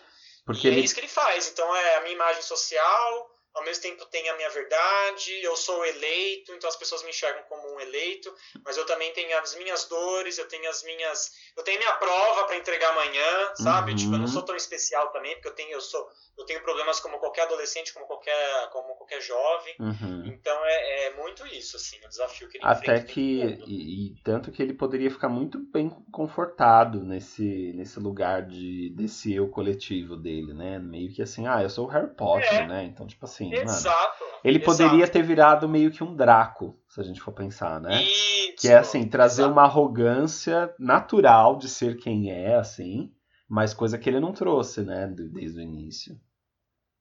Porque 0.46 0.66
e 0.66 0.70
ele 0.70 0.80
é 0.80 0.84
isso 0.84 0.94
que 0.94 1.00
ele 1.00 1.08
faz. 1.08 1.48
Então 1.48 1.76
é 1.76 1.96
a 1.96 2.00
minha 2.00 2.14
imagem 2.14 2.40
social, 2.42 3.30
ao 3.58 3.64
mesmo 3.64 3.82
tempo 3.82 4.06
tem 4.06 4.28
a 4.28 4.36
minha 4.36 4.48
verdade, 4.50 5.42
eu 5.42 5.56
sou 5.56 5.84
eleito, 5.84 6.52
então 6.54 6.68
as 6.68 6.76
pessoas 6.76 7.02
me 7.02 7.10
enxergam 7.10 7.42
como 7.48 7.74
um 7.74 7.80
eleito, 7.80 8.32
mas 8.64 8.76
eu 8.76 8.86
também 8.86 9.12
tenho 9.12 9.36
as 9.38 9.54
minhas 9.56 9.84
dores, 9.86 10.38
eu 10.38 10.46
tenho 10.46 10.68
as 10.70 10.82
minhas. 10.84 11.32
Eu 11.56 11.64
tenho 11.64 11.78
minha 11.78 11.92
prova 11.94 12.44
para 12.44 12.56
entregar 12.56 12.90
amanhã, 12.90 13.54
sabe? 13.56 13.92
Uhum. 13.92 13.96
Tipo, 13.96 14.14
eu 14.14 14.18
não 14.18 14.28
sou 14.28 14.42
tão 14.42 14.54
especial 14.54 15.10
também, 15.10 15.34
porque 15.34 15.48
eu 15.48 15.54
tenho, 15.54 15.72
eu 15.72 15.80
sou, 15.80 16.08
eu 16.38 16.44
tenho 16.44 16.62
problemas 16.62 17.00
como 17.00 17.18
qualquer 17.18 17.42
adolescente, 17.42 17.92
como 17.92 18.06
qualquer, 18.06 18.70
como 18.70 18.94
qualquer 18.94 19.20
jovem. 19.20 19.74
Uhum. 19.80 20.22
Então 20.26 20.64
é, 20.64 21.06
é 21.06 21.14
muito 21.16 21.46
isso, 21.46 21.76
assim, 21.76 21.96
o 22.04 22.08
desafio 22.08 22.48
que 22.48 22.58
ele 22.58 22.64
Até 22.64 23.00
que. 23.00 23.60
E, 23.66 24.12
e 24.12 24.14
tanto 24.22 24.52
que 24.52 24.62
ele 24.62 24.72
poderia 24.72 25.10
ficar 25.10 25.28
muito 25.28 25.58
bem 25.58 25.90
confortado 26.12 27.02
nesse, 27.02 27.72
nesse 27.74 27.98
lugar 27.98 28.42
de, 28.42 28.90
desse 28.90 29.34
eu 29.34 29.48
coletivo 29.48 30.16
dele, 30.16 30.54
né? 30.54 30.78
Meio 30.78 31.12
que 31.12 31.22
assim, 31.22 31.46
ah, 31.46 31.62
eu 31.62 31.70
sou 31.70 31.86
o 31.86 31.88
Harry 31.88 32.14
Potter, 32.14 32.54
É. 32.54 32.66
né? 32.66 32.84
Então, 32.84 33.06
tipo 33.06 33.24
assim, 33.24 33.47
mano. 33.56 33.70
Exato. 33.70 34.24
Ele 34.44 34.58
exato. 34.58 34.78
poderia 34.78 35.08
ter 35.08 35.22
virado 35.22 35.68
meio 35.68 35.90
que 35.90 36.02
um 36.04 36.14
Draco, 36.14 36.80
se 36.88 37.00
a 37.00 37.04
gente 37.04 37.20
for 37.20 37.32
pensar, 37.32 37.80
né? 37.80 38.02
Isso, 38.02 38.56
Que 38.58 38.68
é 38.68 38.76
assim, 38.76 39.08
trazer 39.08 39.42
exato. 39.42 39.52
uma 39.52 39.62
arrogância 39.64 40.74
natural 40.78 41.56
de 41.56 41.68
ser 41.68 41.96
quem 41.96 42.30
é, 42.30 42.54
assim, 42.54 43.12
mas 43.48 43.74
coisa 43.74 43.98
que 43.98 44.08
ele 44.08 44.20
não 44.20 44.32
trouxe, 44.32 44.82
né, 44.82 45.06
desde 45.08 45.58
o 45.58 45.62
início. 45.62 46.20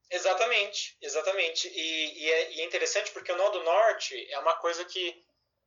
Exatamente, 0.09 0.97
exatamente. 1.01 1.67
E, 1.67 2.23
e 2.23 2.31
é, 2.31 2.53
e 2.53 2.61
é 2.61 2.65
interessante 2.65 3.11
porque 3.11 3.31
o 3.31 3.37
nó 3.37 3.49
do 3.49 3.63
norte 3.63 4.15
é 4.31 4.39
uma 4.39 4.53
coisa 4.55 4.85
que, 4.85 5.21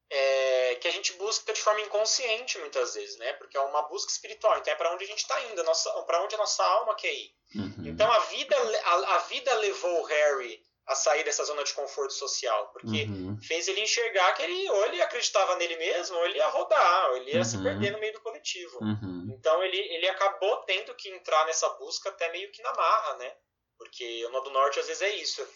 é, 0.09 0.77
que 0.77 0.88
a 0.88 0.90
gente 0.90 1.12
busca 1.14 1.53
de 1.53 1.61
forma 1.61 1.83
inconsciente 1.83 2.59
muitas 2.59 2.95
vezes, 2.95 3.19
né? 3.19 3.35
Porque 3.35 3.57
é 3.57 3.61
uma 3.61 3.83
busca 3.83 4.11
espiritual. 4.11 4.59
Então 4.59 4.73
é 4.73 4.77
para 4.77 4.95
onde 4.95 5.05
a 5.05 5.07
gente 5.07 5.19
está 5.19 5.38
indo, 5.43 5.62
para 6.07 6.23
onde 6.23 6.35
a 6.35 6.38
nossa 6.38 6.64
alma 6.64 6.95
quer 6.95 7.12
ir. 7.12 7.35
Uhum. 7.55 7.87
Então 7.87 8.11
a 8.11 8.19
vida, 8.21 8.57
a, 8.57 9.16
a 9.16 9.19
vida 9.19 9.53
levou 9.57 10.01
o 10.01 10.05
Harry 10.05 10.62
a 10.90 10.94
sair 10.94 11.22
dessa 11.24 11.44
zona 11.44 11.62
de 11.62 11.72
conforto 11.72 12.12
social, 12.12 12.68
porque 12.72 13.05
Uhum. 13.05 13.38
fez 13.40 13.68
ele 13.68 13.81
enxergar 13.81 14.33
que 14.35 14.42
ele 14.42 14.68
ou 14.70 14.87
ele 14.87 15.00
acreditava 15.00 15.57
nele 15.57 15.76
mesmo, 15.76 16.16
ou 16.16 16.24
ele 16.26 16.38
ia 16.38 16.48
rodar, 16.48 17.11
ou 17.11 17.16
ele 17.18 17.33
ia 17.33 17.44
se 17.44 17.57
Uhum. 17.57 17.62
perder 17.62 17.92
no 17.92 18.00
meio 18.00 18.12
do 18.12 18.20
coletivo. 18.20 18.79
Uhum. 18.83 19.29
Então 19.38 19.62
ele, 19.62 19.76
ele 19.79 20.09
acabou 20.09 20.57
tendo 20.64 20.94
que 20.94 21.09
entrar 21.09 21.46
nessa 21.46 21.68
busca 21.79 22.09
até 22.11 22.31
meio 22.33 22.50
que 22.50 22.62
na 22.62 22.72
marra, 22.74 23.16
né? 23.18 23.33
Porque 23.79 24.26
o 24.26 24.31
nó 24.31 24.40
do 24.40 24.50
norte 24.50 24.79
às 24.81 24.87
vezes 24.88 25.00
é 25.03 25.14
isso. 25.16 25.46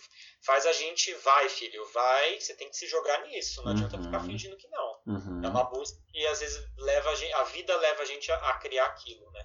Faz 0.46 0.64
a 0.66 0.72
gente, 0.72 1.12
vai, 1.14 1.48
filho, 1.48 1.84
vai, 1.92 2.40
você 2.40 2.54
tem 2.54 2.70
que 2.70 2.76
se 2.76 2.86
jogar 2.86 3.20
nisso. 3.26 3.62
Não 3.64 3.72
adianta 3.72 3.96
Uhum. 3.96 4.04
ficar 4.04 4.20
fingindo 4.20 4.56
que 4.56 4.68
não. 4.68 5.00
Uhum. 5.06 5.42
É 5.44 5.48
uma 5.48 5.64
busca 5.64 5.98
que 6.10 6.26
às 6.26 6.40
vezes 6.40 6.62
leva 6.78 7.10
a 7.10 7.14
gente, 7.14 7.32
a 7.34 7.44
vida 7.44 7.76
leva 7.76 8.02
a 8.02 8.06
gente 8.06 8.30
a, 8.32 8.36
a 8.50 8.58
criar 8.58 8.86
aquilo, 8.86 9.30
né? 9.32 9.44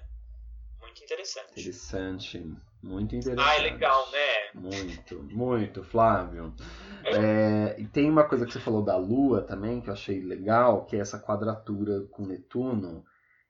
Muito 0.80 1.02
interessante. 1.04 1.50
Interessante. 1.60 2.38
Muito 2.82 3.14
interessante. 3.14 3.48
Ah, 3.48 3.54
é 3.56 3.60
legal, 3.72 4.10
né? 4.10 4.50
Muito, 4.54 5.22
muito, 5.22 5.84
Flávio. 5.84 6.54
É, 7.04 7.76
e 7.78 7.86
tem 7.86 8.10
uma 8.10 8.24
coisa 8.28 8.46
que 8.46 8.52
você 8.52 8.60
falou 8.60 8.82
da 8.84 8.96
Lua 8.96 9.42
também, 9.42 9.80
que 9.80 9.88
eu 9.88 9.92
achei 9.94 10.20
legal, 10.20 10.86
que 10.86 10.96
é 10.96 11.00
essa 11.00 11.18
quadratura 11.18 12.06
com 12.10 12.26
Netuno. 12.26 13.04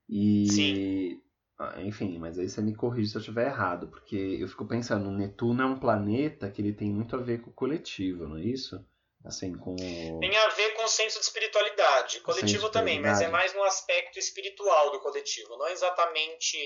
E. 0.08 0.46
Sim. 0.48 1.22
Ah, 1.58 1.82
Enfim, 1.82 2.18
mas 2.18 2.38
aí 2.38 2.48
você 2.48 2.60
me 2.62 2.74
corrige 2.74 3.10
se 3.10 3.16
eu 3.16 3.20
estiver 3.20 3.46
errado, 3.46 3.88
porque 3.88 4.16
eu 4.40 4.48
fico 4.48 4.66
pensando, 4.66 5.10
Netuno 5.10 5.62
é 5.62 5.66
um 5.66 5.78
planeta 5.78 6.50
que 6.50 6.62
ele 6.62 6.72
tem 6.72 6.90
muito 6.90 7.14
a 7.14 7.18
ver 7.18 7.42
com 7.42 7.50
o 7.50 7.54
coletivo, 7.54 8.26
não 8.26 8.38
é 8.38 8.42
isso? 8.42 8.82
Assim, 9.24 9.54
com. 9.54 9.74
o- 9.74 10.20
Tem 10.20 10.34
a 10.34 10.48
ver 10.48 10.70
com 10.74 10.84
o 10.84 10.88
senso 10.88 11.18
de 11.18 11.24
espiritualidade. 11.26 12.20
Coletivo 12.20 12.66
de 12.66 12.72
também, 12.72 12.98
mas 13.00 13.20
é 13.20 13.24
espiritualidade. 13.24 13.32
mais 13.32 13.54
no 13.54 13.62
aspecto 13.64 14.18
espiritual 14.18 14.90
do 14.90 15.00
coletivo, 15.00 15.56
não 15.58 15.68
exatamente 15.68 16.56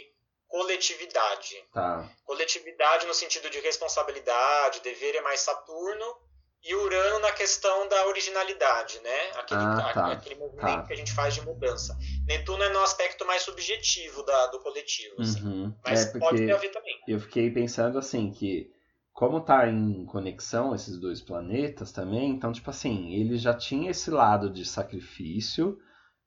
coletividade. 0.54 1.56
Tá. 1.72 2.08
Coletividade 2.24 3.06
no 3.06 3.14
sentido 3.14 3.50
de 3.50 3.58
responsabilidade, 3.58 4.80
dever 4.82 5.16
é 5.16 5.20
mais 5.20 5.40
Saturno, 5.40 6.04
e 6.62 6.74
Urano 6.76 7.18
na 7.18 7.32
questão 7.32 7.88
da 7.88 8.06
originalidade, 8.06 9.00
né? 9.00 9.30
Aquele, 9.34 9.60
Ah, 9.60 9.90
tá, 9.92 10.12
aquele 10.12 10.36
movimento 10.36 10.64
tá. 10.64 10.82
que 10.86 10.92
a 10.92 10.96
gente 10.96 11.12
faz 11.12 11.34
de 11.34 11.42
mudança. 11.42 11.98
Netuno 12.26 12.62
é 12.62 12.72
no 12.72 12.80
aspecto 12.80 13.26
mais 13.26 13.42
subjetivo 13.42 14.22
da, 14.22 14.46
do 14.46 14.60
coletivo, 14.60 15.20
assim. 15.20 15.44
Uhum. 15.44 15.74
mas 15.84 16.06
é 16.14 16.18
pode 16.18 16.38
ter 16.46 16.52
a 16.52 16.56
ver 16.56 16.70
também. 16.70 16.98
eu 17.08 17.18
fiquei 17.20 17.50
pensando 17.50 17.98
assim 17.98 18.30
que 18.30 18.70
como 19.12 19.40
tá 19.40 19.68
em 19.68 20.06
conexão 20.06 20.74
esses 20.74 20.98
dois 20.98 21.20
planetas 21.20 21.92
também, 21.92 22.30
então 22.30 22.52
tipo 22.52 22.70
assim, 22.70 23.12
ele 23.12 23.36
já 23.36 23.52
tinha 23.52 23.90
esse 23.90 24.10
lado 24.10 24.48
de 24.50 24.64
sacrifício 24.64 25.76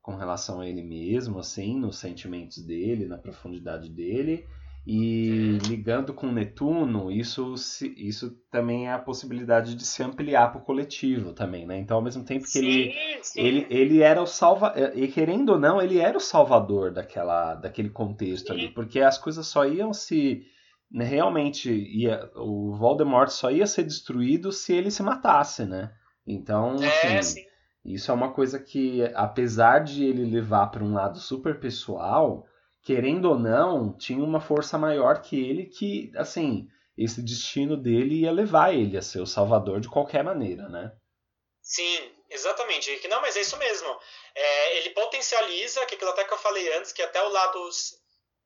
com 0.08 0.16
relação 0.16 0.62
a 0.62 0.66
ele 0.66 0.82
mesmo, 0.82 1.38
assim, 1.38 1.78
nos 1.78 1.98
sentimentos 1.98 2.66
dele, 2.66 3.06
na 3.06 3.18
profundidade 3.18 3.90
dele, 3.90 4.46
e 4.86 5.58
ligando 5.68 6.14
com 6.14 6.32
Netuno, 6.32 7.12
isso 7.12 7.56
isso 7.98 8.32
também 8.50 8.88
é 8.88 8.94
a 8.94 9.00
possibilidade 9.00 9.76
de 9.76 9.86
se 9.86 10.02
ampliar 10.02 10.50
para 10.50 10.62
o 10.62 10.64
coletivo 10.64 11.34
também, 11.34 11.66
né? 11.68 11.78
Então 11.78 11.98
ao 11.98 12.02
mesmo 12.02 12.24
tempo 12.24 12.46
que 12.50 12.58
ele 12.58 12.94
sim, 12.94 13.20
sim. 13.22 13.42
ele, 13.42 13.68
ele 13.70 14.02
era 14.02 14.22
o 14.22 14.26
salva 14.26 14.74
e 14.96 15.10
querendo 15.10 15.50
ou 15.50 15.60
não 15.60 15.82
ele 15.82 16.00
era 16.00 16.16
o 16.18 16.22
salvador 16.22 16.94
daquela 16.94 17.56
daquele 17.56 17.90
contexto 17.90 18.54
ali 18.54 18.68
Sim. 18.68 18.74
porque 18.74 19.02
as 19.02 19.18
coisas 19.18 19.46
só 19.46 19.66
iam 19.68 19.92
se 19.94 20.42
né, 20.90 21.04
realmente 21.04 21.70
ia 21.70 22.32
o 22.34 22.74
Voldemort 22.78 23.28
só 23.30 23.52
ia 23.52 23.68
ser 23.68 23.84
destruído 23.84 24.54
se 24.54 24.74
ele 24.74 24.90
se 24.90 25.04
matasse 25.04 25.66
né 25.66 25.92
então 26.26 26.78
É, 26.82 27.18
assim, 27.18 27.42
sim. 27.42 27.47
Isso 27.94 28.12
é 28.12 28.14
uma 28.14 28.34
coisa 28.34 28.60
que 28.60 29.02
apesar 29.16 29.80
de 29.84 30.04
ele 30.06 30.26
levar 30.26 30.68
para 30.68 30.84
um 30.84 30.94
lado 30.94 31.20
super 31.20 31.60
pessoal 31.60 32.46
querendo 32.84 33.26
ou 33.26 33.40
não 33.40 33.98
tinha 33.98 34.24
uma 34.24 34.40
força 34.42 34.78
maior 34.78 35.22
que 35.22 35.40
ele 35.40 35.66
que 35.66 36.12
assim 36.16 36.68
esse 36.98 37.22
destino 37.22 37.78
dele 37.78 38.22
ia 38.22 38.32
levar 38.32 38.74
ele 38.74 38.98
a 38.98 39.02
ser 39.02 39.22
o 39.22 39.26
salvador 39.28 39.80
de 39.80 39.90
qualquer 39.90 40.24
maneira 40.24 40.68
né 40.70 40.92
Sim, 41.62 42.12
exatamente. 42.30 43.06
Não, 43.10 43.20
mas 43.22 43.36
é 43.36 43.42
isso 43.42 43.58
mesmo. 43.58 44.00
É, 44.34 44.78
ele 44.78 44.92
potencializa, 44.92 45.86
que 45.86 45.96
aquilo 45.96 46.12
até 46.12 46.24
que 46.24 46.34
eu 46.34 46.38
falei 46.38 46.74
antes, 46.78 46.94
que 46.94 47.02
até 47.02 47.22
o 47.22 47.28
lado 47.28 47.70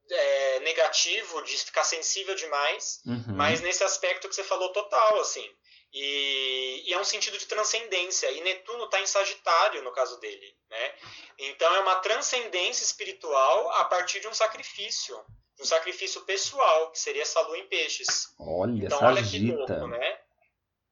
é, 0.09 0.59
negativo 0.61 1.43
de 1.43 1.55
ficar 1.57 1.83
sensível 1.83 2.33
demais, 2.35 3.01
Uhum. 3.05 3.35
mas 3.35 3.61
nesse 3.61 3.83
aspecto 3.83 4.27
que 4.27 4.33
você 4.35 4.43
falou 4.43 4.71
total, 4.73 5.19
assim. 5.21 5.47
E, 5.93 6.83
e 6.87 6.93
é 6.93 6.99
um 6.99 7.03
sentido 7.03 7.37
de 7.37 7.45
transcendência. 7.45 8.31
E 8.31 8.41
Netuno 8.41 8.85
está 8.85 8.99
em 9.01 9.05
Sagitário, 9.05 9.83
no 9.83 9.91
caso 9.91 10.19
dele. 10.19 10.55
Né? 10.69 10.95
Então 11.39 11.73
é 11.75 11.79
uma 11.79 11.95
transcendência 11.97 12.83
espiritual 12.83 13.71
a 13.71 13.85
partir 13.85 14.19
de 14.19 14.27
um 14.27 14.33
sacrifício. 14.33 15.19
De 15.55 15.63
um 15.63 15.65
sacrifício 15.65 16.21
pessoal, 16.21 16.91
que 16.91 16.99
seria 16.99 17.23
essa 17.23 17.41
lua 17.41 17.57
em 17.57 17.67
peixes. 17.67 18.33
olha 18.39 18.85
Então 18.85 18.99
olha 19.03 19.23
que 19.23 19.51
louco, 19.51 19.87
né? 19.87 20.19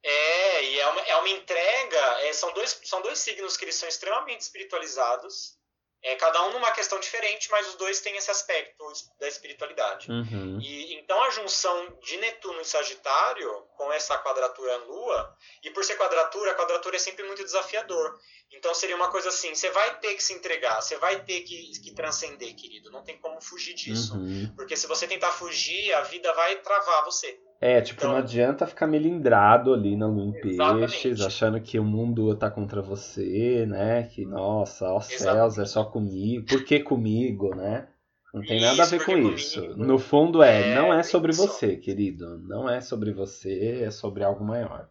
É, 0.02 0.64
e 0.64 0.80
é 0.80 0.88
uma, 0.88 1.02
é 1.02 1.16
uma 1.18 1.30
entrega. 1.30 2.22
é, 2.22 2.34
são, 2.34 2.54
dois, 2.54 2.80
são 2.84 3.02
dois 3.02 3.20
signos 3.20 3.58
que 3.58 3.66
eles 3.66 3.76
são 3.76 3.88
extremamente 3.88 4.42
espiritualizados. 4.42 5.59
É, 6.02 6.16
cada 6.16 6.46
um 6.46 6.54
numa 6.54 6.72
questão 6.72 6.98
diferente, 6.98 7.52
mas 7.52 7.68
os 7.68 7.76
dois 7.76 8.00
têm 8.00 8.16
esse 8.16 8.32
aspecto 8.32 8.86
da 9.20 9.28
espiritualidade. 9.28 10.10
Uhum. 10.10 10.58
E 10.62 10.94
então 10.94 11.22
a 11.24 11.30
junção 11.30 11.98
de 12.02 12.16
Netuno 12.18 12.62
e 12.62 12.66
Sagitário 12.66 13.68
com 13.76 13.92
essa 13.92 14.18
quadratura 14.18 14.78
Lua, 14.78 15.36
e 15.62 15.70
por 15.72 15.84
ser 15.84 15.98
quadratura, 15.98 16.52
a 16.52 16.56
quadratura 16.56 16.96
é 16.96 17.00
sempre 17.00 17.24
muito 17.26 17.44
desafiador. 17.44 18.18
Então 18.52 18.74
seria 18.74 18.96
uma 18.96 19.12
coisa 19.12 19.30
assim: 19.30 19.54
você 19.54 19.70
vai 19.72 20.00
ter 20.00 20.16
que 20.16 20.24
se 20.24 20.34
entregar, 20.34 20.82
você 20.82 20.98
vai 20.98 21.24
ter 21.24 21.42
que, 21.42 21.72
que 21.82 21.94
transcender, 21.94 22.56
querido. 22.56 22.90
Não 22.92 23.04
tem 23.04 23.18
como 23.18 23.42
fugir 23.42 23.74
disso. 23.74 24.16
Uhum. 24.16 24.54
Porque 24.56 24.76
se 24.76 24.88
você 24.88 25.08
tentar 25.08 25.32
fugir, 25.32 25.94
a 25.94 26.02
vida 26.02 26.34
vai 26.34 26.56
travar 26.62 27.04
você. 27.04 27.40
É, 27.62 27.82
tipo, 27.82 28.00
Então- 28.02 28.12
não 28.12 28.18
adianta 28.20 28.66
ficar 28.66 28.88
melindrado 28.88 29.74
ali 29.74 29.96
na 29.96 30.08
lua 30.08 30.24
em 30.26 30.48
Exatamente. 30.50 30.80
peixes, 30.92 31.22
achando 31.22 31.60
que 31.60 31.78
o 31.78 31.84
mundo 31.84 32.34
tá 32.36 32.50
contra 32.50 32.82
você, 32.82 33.66
né? 33.68 34.04
Que, 34.04 34.26
nossa, 34.26 34.88
ó 34.90 35.00
céus, 35.02 35.58
é 35.60 35.66
só 35.66 35.84
comigo. 35.84 36.46
Por 36.46 36.64
que 36.64 36.80
comigo, 36.80 37.54
né? 37.56 37.88
Não 38.34 38.42
tem 38.44 38.58
Isso, 38.58 38.66
nada 38.66 38.84
a 38.84 38.86
ver 38.86 39.04
com 39.04 39.14
que 39.14 39.20
isso. 39.36 39.62
comigo? 39.62 39.84
No 39.86 39.98
fundo 40.00 40.42
é, 40.42 40.72
É, 40.72 40.76
não 40.76 40.94
é 40.94 41.04
sobre 41.04 41.34
você, 41.34 41.76
querido. 41.76 42.38
Não 42.48 42.70
é 42.70 42.80
sobre 42.80 43.12
você, 43.12 43.82
é 43.84 43.92
sobre 43.92 44.24
algo 44.24 44.44
maior. 44.46 44.88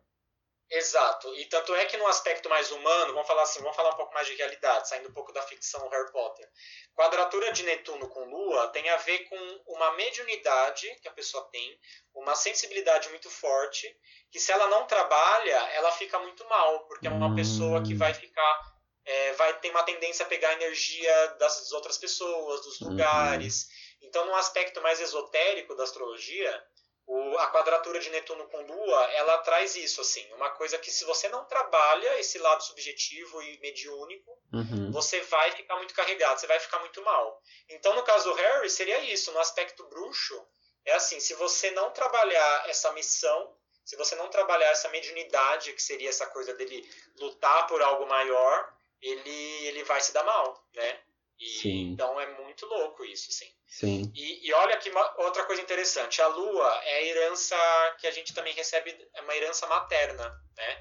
Exato. 0.70 1.34
E 1.36 1.46
tanto 1.46 1.74
é 1.74 1.86
que 1.86 1.96
no 1.96 2.06
aspecto 2.06 2.48
mais 2.48 2.70
humano, 2.70 3.12
vamos 3.14 3.26
falar 3.26 3.42
assim, 3.42 3.60
vamos 3.60 3.74
falar 3.76 3.90
um 3.90 3.96
pouco 3.96 4.12
mais 4.12 4.26
de 4.26 4.34
realidade, 4.34 4.88
saindo 4.88 5.08
um 5.08 5.12
pouco 5.12 5.32
da 5.32 5.40
ficção 5.42 5.88
Harry 5.88 6.12
Potter. 6.12 6.46
Quadratura 6.94 7.52
de 7.52 7.62
Netuno 7.62 8.08
com 8.08 8.24
Lua 8.24 8.68
tem 8.68 8.88
a 8.90 8.96
ver 8.98 9.20
com 9.28 9.36
uma 9.66 9.92
mediunidade 9.92 10.94
que 11.00 11.08
a 11.08 11.12
pessoa 11.12 11.48
tem, 11.50 11.80
uma 12.14 12.34
sensibilidade 12.34 13.08
muito 13.08 13.30
forte, 13.30 13.96
que 14.30 14.38
se 14.38 14.52
ela 14.52 14.66
não 14.68 14.86
trabalha, 14.86 15.56
ela 15.72 15.90
fica 15.92 16.18
muito 16.18 16.46
mal, 16.48 16.86
porque 16.86 17.06
é 17.06 17.10
uma 17.10 17.28
Hum. 17.28 17.34
pessoa 17.34 17.82
que 17.82 17.94
vai 17.94 18.12
ficar 18.12 18.78
é, 19.08 19.32
vai 19.32 19.58
ter 19.58 19.70
uma 19.70 19.82
tendência 19.84 20.22
a 20.26 20.28
pegar 20.28 20.50
a 20.50 20.52
energia 20.52 21.28
das 21.38 21.72
outras 21.72 21.96
pessoas, 21.96 22.60
dos 22.62 22.78
Uhum. 22.82 22.90
lugares. 22.90 23.66
Então, 24.02 24.26
num 24.26 24.34
aspecto 24.34 24.82
mais 24.82 25.00
esotérico 25.00 25.74
da 25.74 25.84
astrologia, 25.84 26.62
o- 27.08 27.38
a 27.38 27.46
quadratura 27.48 27.98
de 27.98 28.10
Netuno 28.10 28.46
com 28.48 28.60
Lua, 28.60 29.04
ela 29.12 29.38
traz 29.38 29.74
isso, 29.74 30.00
assim, 30.02 30.30
uma 30.34 30.50
coisa 30.50 30.78
que 30.78 30.90
se 30.90 31.04
você 31.06 31.26
não 31.30 31.44
trabalha 31.46 32.20
esse 32.20 32.38
lado 32.38 32.62
subjetivo 32.62 33.42
e 33.42 33.58
mediúnico, 33.60 34.30
Uhum. 34.52 34.92
você 34.92 35.20
vai 35.22 35.50
ficar 35.52 35.76
muito 35.76 35.94
carregado, 35.94 36.38
você 36.38 36.46
vai 36.46 36.60
ficar 36.60 36.78
muito 36.80 37.02
mal. 37.02 37.40
Então, 37.70 37.94
no 37.94 38.02
caso 38.02 38.28
do 38.28 38.34
Harry, 38.34 38.68
seria 38.68 39.00
isso, 39.00 39.32
no 39.32 39.38
aspecto 39.40 39.84
bruxo, 39.88 40.46
é 40.84 40.92
assim, 40.92 41.18
se 41.18 41.32
você 41.34 41.70
não 41.70 41.90
trabalhar 41.92 42.68
essa 42.68 42.92
missão, 42.92 43.56
se 43.86 43.96
você 43.96 44.14
não 44.16 44.28
trabalhar 44.28 44.68
essa 44.70 44.88
mediunidade, 44.90 45.72
que 45.72 45.82
seria 45.82 46.10
essa 46.10 46.26
coisa 46.26 46.52
dele 46.54 46.86
lutar 47.18 47.66
por 47.66 47.80
algo 47.80 48.06
maior, 48.06 48.70
ele, 49.00 49.66
ele 49.66 49.82
vai 49.84 50.00
se 50.02 50.12
dar 50.12 50.24
mal, 50.24 50.62
né? 50.74 51.00
E, 51.38 51.46
Sim. 51.46 51.90
Então 51.92 52.20
é 52.20 52.26
muito 52.42 52.66
louco 52.66 53.04
isso, 53.04 53.30
assim. 53.30 53.48
Sim. 53.66 54.10
E, 54.14 54.48
e 54.48 54.52
olha 54.54 54.76
que 54.78 54.90
uma- 54.90 55.14
outra 55.22 55.44
coisa 55.44 55.62
interessante, 55.62 56.20
a 56.20 56.26
Lua 56.26 56.80
é 56.84 56.96
a 56.98 57.02
herança 57.04 57.56
que 58.00 58.06
a 58.06 58.10
gente 58.10 58.34
também 58.34 58.52
recebe, 58.54 58.96
é 59.14 59.20
uma 59.22 59.36
herança 59.36 59.66
materna, 59.66 60.24
né? 60.56 60.80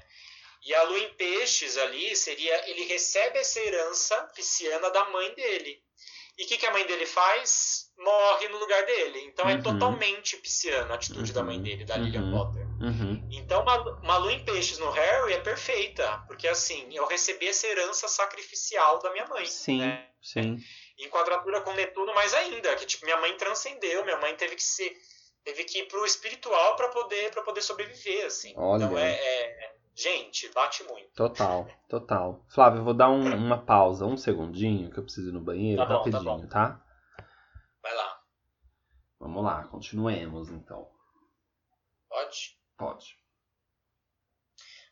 E 0.62 0.74
a 0.74 0.82
Lua 0.82 0.98
em 0.98 1.14
peixes 1.14 1.76
ali 1.78 2.16
seria, 2.16 2.68
ele 2.70 2.84
recebe 2.86 3.38
essa 3.38 3.60
herança 3.60 4.20
pisciana 4.34 4.90
da 4.90 5.04
mãe 5.10 5.32
dele. 5.34 5.80
E 6.36 6.44
o 6.44 6.46
que, 6.46 6.56
que 6.56 6.66
a 6.66 6.72
mãe 6.72 6.84
dele 6.86 7.06
faz? 7.06 7.90
Morre 7.96 8.48
no 8.48 8.58
lugar 8.58 8.84
dele. 8.86 9.20
Então 9.26 9.48
é 9.48 9.54
Uhum. 9.54 9.62
totalmente 9.62 10.36
pisciana 10.38 10.92
a 10.92 10.94
atitude 10.96 11.32
da 11.32 11.42
mãe 11.42 11.56
Uhum. 11.56 11.62
dele, 11.62 11.84
da 11.84 11.96
Lilian 11.96 12.22
Uhum. 12.22 12.30
Potter. 12.32 12.66
Então, 13.48 13.62
uma, 13.62 13.82
uma 14.02 14.16
lua 14.18 14.32
em 14.34 14.44
peixes 14.44 14.78
no 14.78 14.90
Harry 14.90 15.32
é 15.32 15.40
perfeita, 15.40 16.22
porque 16.26 16.46
assim, 16.46 16.86
eu 16.94 17.06
recebi 17.06 17.48
essa 17.48 17.66
herança 17.66 18.06
sacrificial 18.06 18.98
da 18.98 19.10
minha 19.10 19.26
mãe. 19.26 19.46
Sim, 19.46 19.78
né? 19.80 20.06
sim. 20.20 20.58
Em 20.98 21.08
quadratura 21.08 21.62
com 21.62 21.72
Netuno, 21.72 22.14
mais 22.14 22.34
ainda, 22.34 22.76
que 22.76 22.84
tipo, 22.84 23.06
minha 23.06 23.16
mãe 23.22 23.34
transcendeu, 23.38 24.04
minha 24.04 24.18
mãe 24.18 24.36
teve 24.36 24.54
que 24.54 24.62
ser. 24.62 24.94
Teve 25.42 25.64
que 25.64 25.78
ir 25.78 25.88
pro 25.88 26.04
espiritual 26.04 26.76
para 26.76 26.88
poder, 26.90 27.30
pra 27.30 27.42
poder 27.42 27.62
sobreviver, 27.62 28.26
assim. 28.26 28.52
Olha. 28.54 28.84
Então 28.84 28.98
é, 28.98 29.12
é- 29.14 29.78
Gente, 29.94 30.46
bate 30.50 30.84
muito. 30.84 31.08
Total, 31.14 31.66
total. 31.88 32.44
Flávio, 32.54 32.80
eu 32.80 32.84
vou 32.84 32.94
dar 32.94 33.08
um- 33.08 33.34
uma 33.34 33.64
pausa, 33.64 34.04
um 34.04 34.16
segundinho, 34.18 34.92
que 34.92 34.98
eu 34.98 35.02
preciso 35.04 35.30
ir 35.30 35.32
no 35.32 35.40
banheiro, 35.40 35.78
Tá 35.78 35.86
bom, 35.86 36.10
tá 36.10 36.18
rapidinho, 36.18 36.48
tá? 36.50 36.84
Vai 37.82 37.94
lá, 37.94 38.20
Vamos 39.18 39.42
lá, 39.42 39.64
continuemos 39.68 40.50
então. 40.50 40.86
pode. 42.10 42.58
Pode. 42.76 43.18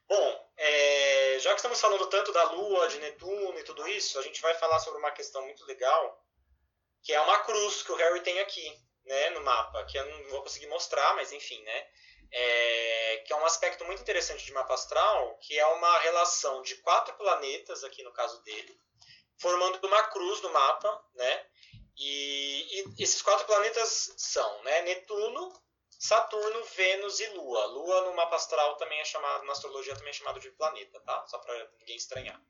Bom, 0.09 0.51
é, 0.57 1.39
já 1.41 1.51
que 1.51 1.57
estamos 1.57 1.81
falando 1.81 2.07
tanto 2.07 2.33
da 2.33 2.45
Lua, 2.45 2.89
de 2.89 2.99
Netuno 2.99 3.59
e 3.59 3.65
tudo 3.65 3.87
isso, 3.89 4.19
a 4.19 4.23
gente 4.23 4.41
vai 4.41 4.55
falar 4.55 4.79
sobre 4.79 5.01
uma 5.01 5.11
questão 5.11 5.43
muito 5.43 5.65
legal, 5.65 6.25
que 7.03 7.13
é 7.13 7.21
uma 7.21 7.39
cruz 7.41 7.83
que 7.83 7.91
o 7.91 7.97
Harry 7.97 8.21
tem 8.21 8.39
aqui, 8.39 8.73
né, 9.05 9.31
no 9.31 9.43
mapa, 9.43 9.85
que 9.85 9.99
eu 9.99 10.07
não 10.07 10.31
vou 10.31 10.43
conseguir 10.43 10.69
mostrar, 10.69 11.15
mas 11.17 11.33
enfim, 11.33 11.61
né, 11.63 11.89
é, 12.31 13.25
que 13.27 13.33
é 13.33 13.37
um 13.37 13.45
aspecto 13.45 13.85
muito 13.85 14.01
interessante 14.01 14.45
de 14.45 14.53
mapa 14.53 14.75
astral, 14.75 15.39
que 15.39 15.59
é 15.59 15.67
uma 15.67 15.99
relação 15.99 16.63
de 16.63 16.77
quatro 16.77 17.15
planetas, 17.15 17.83
aqui 17.83 18.03
no 18.03 18.13
caso 18.13 18.41
dele, 18.43 18.81
formando 19.39 19.85
uma 19.87 20.03
cruz 20.05 20.41
no 20.41 20.53
mapa, 20.53 21.05
né, 21.15 21.47
e, 21.97 22.81
e 22.81 23.03
esses 23.03 23.23
quatro 23.23 23.45
planetas 23.47 24.15
são, 24.17 24.63
né, 24.63 24.83
Netuno, 24.83 25.53
Saturno, 25.99 26.65
Vênus 26.65 27.21
e 27.21 27.27
Lua. 27.29 27.67
Lua 27.67 28.03
no 28.03 28.15
mapa 28.15 28.37
astral 28.37 28.77
também 28.77 29.01
é 29.01 29.05
chamado, 29.05 29.45
na 29.45 29.53
astrologia 29.53 29.95
também 29.95 30.11
é 30.11 30.15
chamado 30.15 30.39
de 30.41 30.51
planeta, 30.51 31.01
tá? 31.01 31.27
Só 31.27 31.39
para 31.39 31.71
ninguém 31.79 31.97
estranhar. 31.97 32.41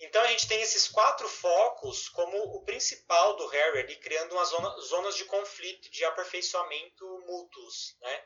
Então 0.00 0.20
a 0.22 0.26
gente 0.26 0.48
tem 0.48 0.60
esses 0.60 0.88
quatro 0.88 1.28
focos 1.28 2.08
como 2.08 2.36
o 2.56 2.64
principal 2.64 3.36
do 3.36 3.46
Harry 3.46 3.80
ali, 3.80 3.96
criando 3.96 4.32
umas 4.32 4.48
zona, 4.48 4.80
zonas 4.80 5.16
de 5.16 5.24
conflito, 5.26 5.90
de 5.90 6.04
aperfeiçoamento 6.04 7.04
mútuos, 7.26 7.96
né? 8.00 8.24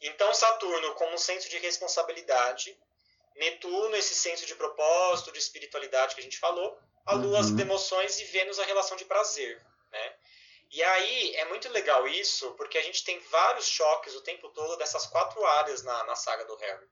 Então 0.00 0.32
Saturno 0.32 0.94
como 0.94 1.14
um 1.14 1.18
senso 1.18 1.48
de 1.48 1.58
responsabilidade, 1.58 2.78
Netuno 3.34 3.96
esse 3.96 4.14
senso 4.14 4.44
de 4.44 4.54
propósito, 4.54 5.32
de 5.32 5.38
espiritualidade 5.38 6.14
que 6.14 6.20
a 6.20 6.24
gente 6.24 6.38
falou, 6.38 6.78
a 7.06 7.14
Lua 7.14 7.40
as 7.40 7.50
Uhum. 7.50 7.60
emoções 7.60 8.20
e 8.20 8.24
Vênus 8.24 8.58
a 8.58 8.64
relação 8.64 8.96
de 8.96 9.04
prazer? 9.06 9.60
E 10.72 10.82
aí 10.82 11.36
é 11.36 11.44
muito 11.44 11.68
legal 11.68 12.08
isso, 12.08 12.52
porque 12.52 12.78
a 12.78 12.82
gente 12.82 13.04
tem 13.04 13.18
vários 13.30 13.66
choques 13.66 14.14
o 14.14 14.22
tempo 14.22 14.48
todo 14.48 14.78
dessas 14.78 15.06
quatro 15.06 15.44
áreas 15.44 15.82
na, 15.82 16.04
na 16.04 16.16
saga 16.16 16.46
do 16.46 16.56
Harry. 16.56 16.86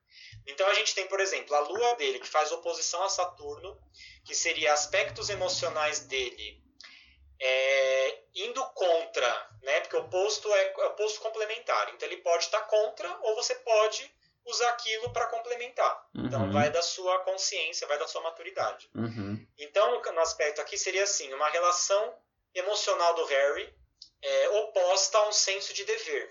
Então 0.46 0.66
a 0.68 0.74
gente 0.74 0.94
tem, 0.94 1.06
por 1.06 1.18
exemplo, 1.18 1.56
a 1.56 1.60
lua 1.60 1.94
dele, 1.94 2.18
que 2.18 2.28
faz 2.28 2.52
oposição 2.52 3.02
a 3.02 3.08
Saturno, 3.08 3.80
que 4.26 4.34
seria 4.34 4.74
aspectos 4.74 5.30
emocionais 5.30 6.00
dele 6.00 6.62
é, 7.40 8.22
indo 8.34 8.62
contra, 8.72 9.50
né? 9.62 9.80
Porque 9.80 9.96
o 9.96 10.00
oposto 10.00 10.52
é, 10.52 10.74
é 10.78 10.86
oposto 10.88 11.20
complementar. 11.20 11.88
Então 11.94 12.06
ele 12.06 12.18
pode 12.18 12.44
estar 12.44 12.60
contra 12.62 13.08
ou 13.22 13.34
você 13.34 13.54
pode 13.54 14.14
usar 14.44 14.68
aquilo 14.70 15.10
para 15.10 15.26
complementar. 15.26 16.06
Então 16.14 16.42
Uhum. 16.42 16.52
vai 16.52 16.70
da 16.70 16.82
sua 16.82 17.20
consciência, 17.20 17.86
vai 17.86 17.98
da 17.98 18.06
sua 18.06 18.20
maturidade. 18.20 18.90
Uhum. 18.94 19.46
Então, 19.58 20.02
no 20.02 20.20
aspecto 20.20 20.60
aqui 20.60 20.76
seria 20.76 21.04
assim, 21.04 21.32
uma 21.32 21.48
relação 21.48 22.14
emocional 22.54 23.14
do 23.14 23.24
Harry 23.26 23.72
é, 24.22 24.48
oposta 24.50 25.18
a 25.18 25.28
um 25.28 25.32
senso 25.32 25.72
de 25.72 25.84
dever. 25.84 26.30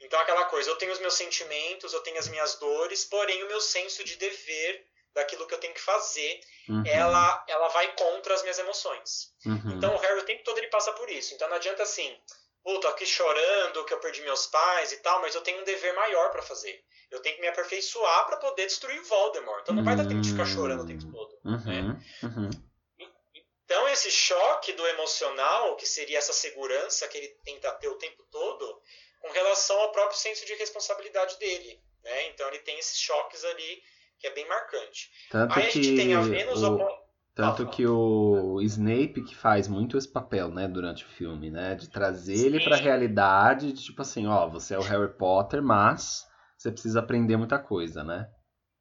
Então, 0.00 0.18
aquela 0.20 0.44
coisa, 0.46 0.68
eu 0.70 0.76
tenho 0.76 0.92
os 0.92 0.98
meus 0.98 1.14
sentimentos, 1.14 1.92
eu 1.92 2.00
tenho 2.00 2.18
as 2.18 2.28
minhas 2.28 2.56
dores, 2.56 3.04
porém 3.04 3.42
o 3.44 3.48
meu 3.48 3.60
senso 3.60 4.04
de 4.04 4.16
dever 4.16 4.86
daquilo 5.14 5.46
que 5.46 5.54
eu 5.54 5.58
tenho 5.58 5.72
que 5.72 5.80
fazer, 5.80 6.40
Uhum. 6.68 6.82
ela, 6.86 7.44
ela 7.46 7.68
vai 7.68 7.94
contra 7.94 8.34
as 8.34 8.42
minhas 8.42 8.58
emoções. 8.58 9.32
Uhum. 9.46 9.74
Então, 9.76 9.94
o 9.94 9.98
Harry 9.98 10.18
o 10.20 10.24
tempo 10.24 10.42
todo 10.44 10.58
ele 10.58 10.66
passa 10.68 10.92
por 10.92 11.08
isso. 11.10 11.32
Então, 11.34 11.48
não 11.48 11.56
adianta 11.56 11.82
assim, 11.82 12.14
pô, 12.62 12.78
tô 12.80 12.88
aqui 12.88 13.06
chorando 13.06 13.84
que 13.84 13.94
eu 13.94 14.00
perdi 14.00 14.22
meus 14.22 14.46
pais 14.46 14.92
e 14.92 14.96
tal, 14.98 15.20
mas 15.20 15.34
eu 15.34 15.40
tenho 15.42 15.60
um 15.60 15.64
dever 15.64 15.94
maior 15.94 16.30
para 16.30 16.42
fazer. 16.42 16.82
Eu 17.10 17.20
tenho 17.20 17.36
que 17.36 17.40
me 17.42 17.48
aperfeiçoar 17.48 18.26
para 18.26 18.38
poder 18.38 18.66
destruir 18.66 18.98
o 19.00 19.04
Voldemort. 19.04 19.60
Então, 19.62 19.74
não 19.74 19.84
vai 19.84 19.94
dar 19.94 20.06
tempo 20.06 20.20
de 20.20 20.30
ficar 20.30 20.46
chorando 20.46 20.82
o 20.82 20.86
tempo 20.86 21.06
todo. 21.12 21.38
né? 21.44 21.62
Uhum. 22.22 22.28
Uhum. 22.28 22.50
Esse 23.94 24.10
choque 24.10 24.72
do 24.72 24.84
emocional, 24.88 25.76
que 25.76 25.86
seria 25.86 26.18
essa 26.18 26.32
segurança 26.32 27.06
que 27.06 27.16
ele 27.16 27.28
tenta 27.44 27.70
ter 27.72 27.86
o 27.86 27.96
tempo 27.96 28.24
todo, 28.28 28.82
com 29.20 29.30
relação 29.30 29.78
ao 29.80 29.92
próprio 29.92 30.18
senso 30.18 30.44
de 30.44 30.52
responsabilidade 30.54 31.38
dele. 31.38 31.80
Né? 32.02 32.28
Então, 32.28 32.48
ele 32.48 32.58
tem 32.58 32.76
esses 32.76 32.98
choques 32.98 33.44
ali 33.44 33.82
que 34.18 34.26
é 34.26 34.34
bem 34.34 34.48
marcante. 34.48 35.10
Tanto 35.30 35.54
Aí 35.54 35.66
a 35.66 35.70
gente 35.70 35.90
que 35.90 35.96
tem 35.96 36.12
a 36.12 36.20
Vênus. 36.20 36.60
o, 36.62 36.78
tanto 37.34 37.68
que 37.68 37.86
o 37.86 38.60
Snape 38.62 39.22
que 39.22 39.34
faz 39.36 39.68
muito 39.68 39.96
esse 39.96 40.10
papel, 40.10 40.48
né, 40.50 40.66
durante 40.66 41.04
o 41.04 41.08
filme, 41.08 41.50
né, 41.50 41.76
de 41.76 41.88
trazer 41.88 42.46
ele 42.46 42.64
pra 42.64 42.76
Sim. 42.76 42.82
realidade, 42.82 43.72
de 43.72 43.84
tipo 43.84 44.02
assim, 44.02 44.26
ó, 44.26 44.48
você 44.48 44.74
é 44.74 44.78
o 44.78 44.82
Harry 44.82 45.16
Potter, 45.16 45.62
mas 45.62 46.26
você 46.58 46.72
precisa 46.72 46.98
aprender 46.98 47.36
muita 47.36 47.58
coisa, 47.58 48.02
né? 48.02 48.28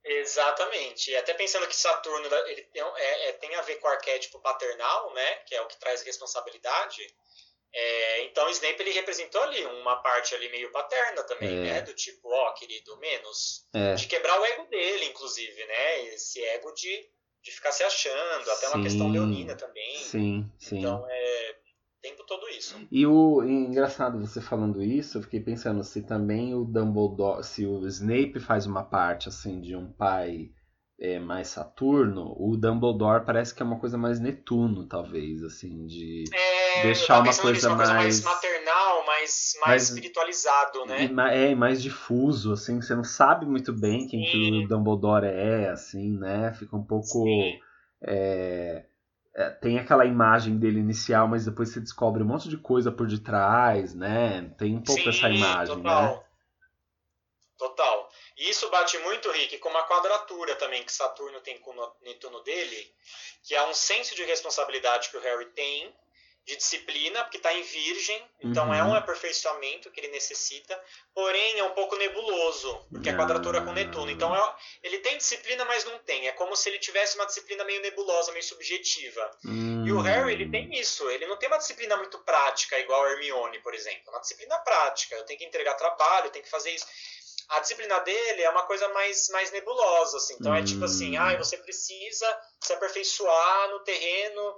Exatamente. 0.04 1.12
E 1.12 1.16
até 1.16 1.34
pensando 1.34 1.68
que 1.68 1.76
Saturno 1.76 2.28
ele 2.48 2.62
tem, 2.64 2.82
é- 2.82 3.30
é- 3.30 3.34
tem 3.34 3.56
a 3.56 3.62
ver 3.62 3.78
com 3.78 3.88
o 3.88 3.92
arquétipo 3.92 4.40
paternal, 4.40 5.14
né? 5.14 5.36
que 5.46 5.56
é 5.56 5.62
o 5.62 5.68
que 5.68 5.78
traz 5.80 6.02
responsabilidade. 6.04 7.06
É, 7.76 8.24
então, 8.26 8.48
Snape 8.50 8.80
ele 8.82 8.92
representou 8.92 9.42
ali 9.42 9.66
uma 9.66 9.96
parte 10.04 10.36
ali 10.36 10.48
meio 10.50 10.72
paterna 10.72 11.24
também, 11.24 11.50
É. 11.50 11.62
né? 11.74 11.82
Do 11.82 11.94
tipo, 11.96 12.30
ó, 12.30 12.52
querido, 12.52 12.96
menos. 12.98 13.66
É. 13.74 13.96
De 13.96 14.06
quebrar 14.08 14.40
o 14.40 14.46
ego 14.46 14.66
dele, 14.68 15.06
inclusive, 15.06 15.66
né? 15.66 16.04
Esse 16.10 16.44
ego 16.46 16.72
de 16.74 17.10
de 17.42 17.52
ficar 17.52 17.74
se 17.74 17.84
achando, 17.84 18.50
até 18.50 18.68
sim, 18.68 18.74
uma 18.74 18.82
questão 18.84 19.12
leonina 19.12 19.54
também. 19.58 19.98
Sim, 19.98 20.50
sim. 20.58 20.80
Então, 20.80 21.06
é 21.10 21.56
tempo 22.04 22.24
todo 22.28 22.48
isso. 22.50 22.76
E 22.92 23.08
o 23.08 23.42
engraçado 23.44 24.20
você 24.20 24.42
falando 24.42 24.84
isso, 24.84 25.18
eu 25.18 25.22
fiquei 25.24 25.40
pensando 25.40 25.82
se 25.84 26.02
também 26.04 26.54
o 26.54 26.66
Dumbledore, 26.66 27.44
se 27.44 27.66
o 27.66 27.88
Snape 27.88 28.40
faz 28.42 28.66
uma 28.66 28.84
parte 28.84 29.30
assim 29.30 29.62
de 29.62 29.74
um 29.74 29.90
pai 29.90 30.50
é, 31.00 31.18
mais 31.18 31.48
Saturno, 31.48 32.36
o 32.38 32.58
Dumbledore 32.58 33.26
parece 33.26 33.56
que 33.56 33.64
é 33.64 33.66
uma 33.66 33.80
coisa 33.80 33.98
mais 33.98 34.20
Netuno, 34.20 34.86
talvez, 34.86 35.42
assim, 35.44 35.86
de 35.86 36.26
é, 36.32 36.84
deixar 36.84 37.22
uma 37.22 37.36
coisa, 37.36 37.70
uma 37.70 37.78
coisa 37.78 37.94
mais... 37.94 38.24
mais 38.24 38.24
maternal, 38.24 39.06
mais, 39.06 39.54
mais, 39.56 39.68
mais 39.68 39.84
espiritualizado, 39.90 40.86
né? 40.86 41.06
E, 41.06 41.52
é, 41.52 41.56
mais 41.56 41.82
difuso, 41.82 42.54
assim, 42.54 42.82
você 42.82 42.94
não 42.96 43.04
sabe 43.04 43.46
muito 43.46 43.74
bem 43.74 44.08
quem 44.08 44.24
que 44.24 44.64
o 44.64 44.68
Dumbledore 44.68 45.26
é, 45.26 45.70
assim, 45.70 46.18
né? 46.18 46.54
Fica 46.54 46.76
um 46.76 46.84
pouco... 46.84 47.26
É, 48.06 48.86
é, 49.36 49.50
tem 49.50 49.80
aquela 49.80 50.06
imagem 50.06 50.58
dele 50.60 50.80
inicial, 50.80 51.28
mas 51.28 51.46
depois 51.46 51.70
você 51.70 51.80
descobre 51.80 52.22
um 52.22 52.26
monte 52.26 52.48
de 52.48 52.58
coisa 52.58 52.92
por 52.92 53.08
detrás, 53.08 53.96
né? 53.96 54.54
Tem 54.58 54.76
um 54.76 54.84
pouco 54.84 55.02
Sim, 55.02 55.10
essa 55.10 55.30
imagem, 55.30 55.76
total. 55.76 56.04
né? 56.04 56.24
Total. 57.58 58.12
E 58.38 58.50
isso 58.50 58.70
bate 58.70 58.98
muito, 59.00 59.32
Rick, 59.32 59.58
com 59.58 59.70
uma 59.70 59.88
quadratura 59.88 60.56
também 60.56 60.84
que 60.84 60.92
Saturno 60.92 61.40
tem 61.42 61.58
com 61.60 61.72
o 61.72 61.92
Netuno 62.02 62.42
dele, 62.42 62.94
que 63.44 63.56
é 63.56 63.68
um 63.68 63.74
senso 63.74 64.16
de 64.16 64.24
responsabilidade 64.24 65.10
que 65.10 65.18
o 65.18 65.22
Harry 65.22 65.46
tem, 65.48 65.96
de 66.46 66.58
disciplina, 66.58 67.24
porque 67.24 67.38
está 67.38 67.54
em 67.54 67.62
virgem, 67.62 68.22
então 68.42 68.68
uhum. 68.68 68.74
é 68.74 68.84
um 68.84 68.94
aperfeiçoamento 68.94 69.90
que 69.92 70.00
ele 70.02 70.10
necessita, 70.10 70.78
porém 71.14 71.60
é 71.60 71.64
um 71.64 71.72
pouco 71.72 71.96
nebuloso, 71.96 72.86
porque 72.92 73.10
é 73.10 73.16
quadratura 73.16 73.62
com 73.62 73.72
Netuno. 73.72 74.12
Então 74.12 74.36
é, 74.36 74.56
ele 74.84 74.98
tem 75.00 75.18
disciplina, 75.18 75.64
mas 75.64 75.86
não 75.86 75.98
tem. 76.00 76.28
É 76.28 76.34
como 76.34 76.56
se 76.56 76.70
ele 76.70 76.80
tivesse 76.80 77.16
uma 77.16 77.26
disciplina 77.26 77.64
meio 77.64 77.82
nebulosa, 77.82 78.32
meio 78.34 78.44
subjetiva. 78.44 79.32
Uhum. 79.46 79.88
E 79.88 79.92
o 79.94 80.02
Harry, 80.02 80.34
ele 80.34 80.50
tem 80.50 80.78
isso. 80.78 81.10
Ele 81.10 81.26
não 81.28 81.38
tem 81.38 81.48
uma 81.48 81.58
disciplina 81.58 81.96
muito 81.96 82.20
prática, 82.20 82.78
igual 82.78 83.06
a 83.06 83.12
Hermione, 83.12 83.60
por 83.60 83.74
exemplo. 83.74 84.10
Uma 84.10 84.20
disciplina 84.20 84.58
prática. 84.60 85.16
Eu 85.16 85.26
tenho 85.26 85.40
que 85.40 85.46
entregar 85.46 85.76
trabalho, 85.76 86.28
eu 86.28 86.32
tenho 86.32 86.44
que 86.44 86.52
fazer 86.52 86.72
isso 86.72 86.86
a 87.50 87.60
disciplina 87.60 88.00
dele 88.00 88.42
é 88.42 88.50
uma 88.50 88.64
coisa 88.64 88.88
mais, 88.90 89.30
mais 89.30 89.52
nebulosa, 89.52 90.18
assim. 90.18 90.36
Então 90.40 90.52
hum. 90.52 90.56
é 90.56 90.64
tipo 90.64 90.84
assim, 90.86 91.18
ah, 91.18 91.38
você 91.38 91.58
precisa 91.58 92.26
se 92.60 92.74
aperfeiçoar 92.74 93.70
no 93.70 93.80
terreno 93.82 94.56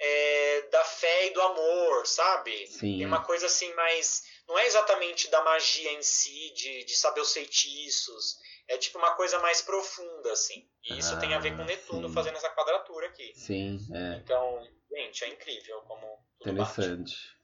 é, 0.00 0.62
da 0.70 0.84
fé 0.84 1.26
e 1.26 1.30
do 1.30 1.40
amor, 1.40 2.06
sabe? 2.06 2.66
Sim. 2.66 2.98
Tem 2.98 3.06
uma 3.06 3.22
coisa 3.22 3.46
assim 3.46 3.72
mais. 3.74 4.22
Não 4.46 4.58
é 4.58 4.66
exatamente 4.66 5.28
da 5.28 5.42
magia 5.42 5.92
em 5.92 6.02
si, 6.02 6.50
de, 6.54 6.84
de 6.84 6.96
saber 6.96 7.20
os 7.20 7.32
feitiços. 7.32 8.36
É 8.66 8.76
tipo 8.76 8.98
uma 8.98 9.14
coisa 9.14 9.38
mais 9.38 9.62
profunda, 9.62 10.32
assim. 10.32 10.68
E 10.84 10.98
isso 10.98 11.14
ah, 11.14 11.18
tem 11.18 11.34
a 11.34 11.38
ver 11.38 11.56
com 11.56 11.62
ah, 11.62 11.64
Netuno 11.64 12.08
sim. 12.08 12.14
fazendo 12.14 12.36
essa 12.36 12.50
quadratura 12.50 13.08
aqui. 13.08 13.32
Sim, 13.34 13.78
é. 13.94 14.16
Então, 14.16 14.66
gente, 14.90 15.24
é 15.24 15.28
incrível 15.28 15.80
como. 15.82 16.06
Interessante. 16.40 17.14
Bate. 17.14 17.38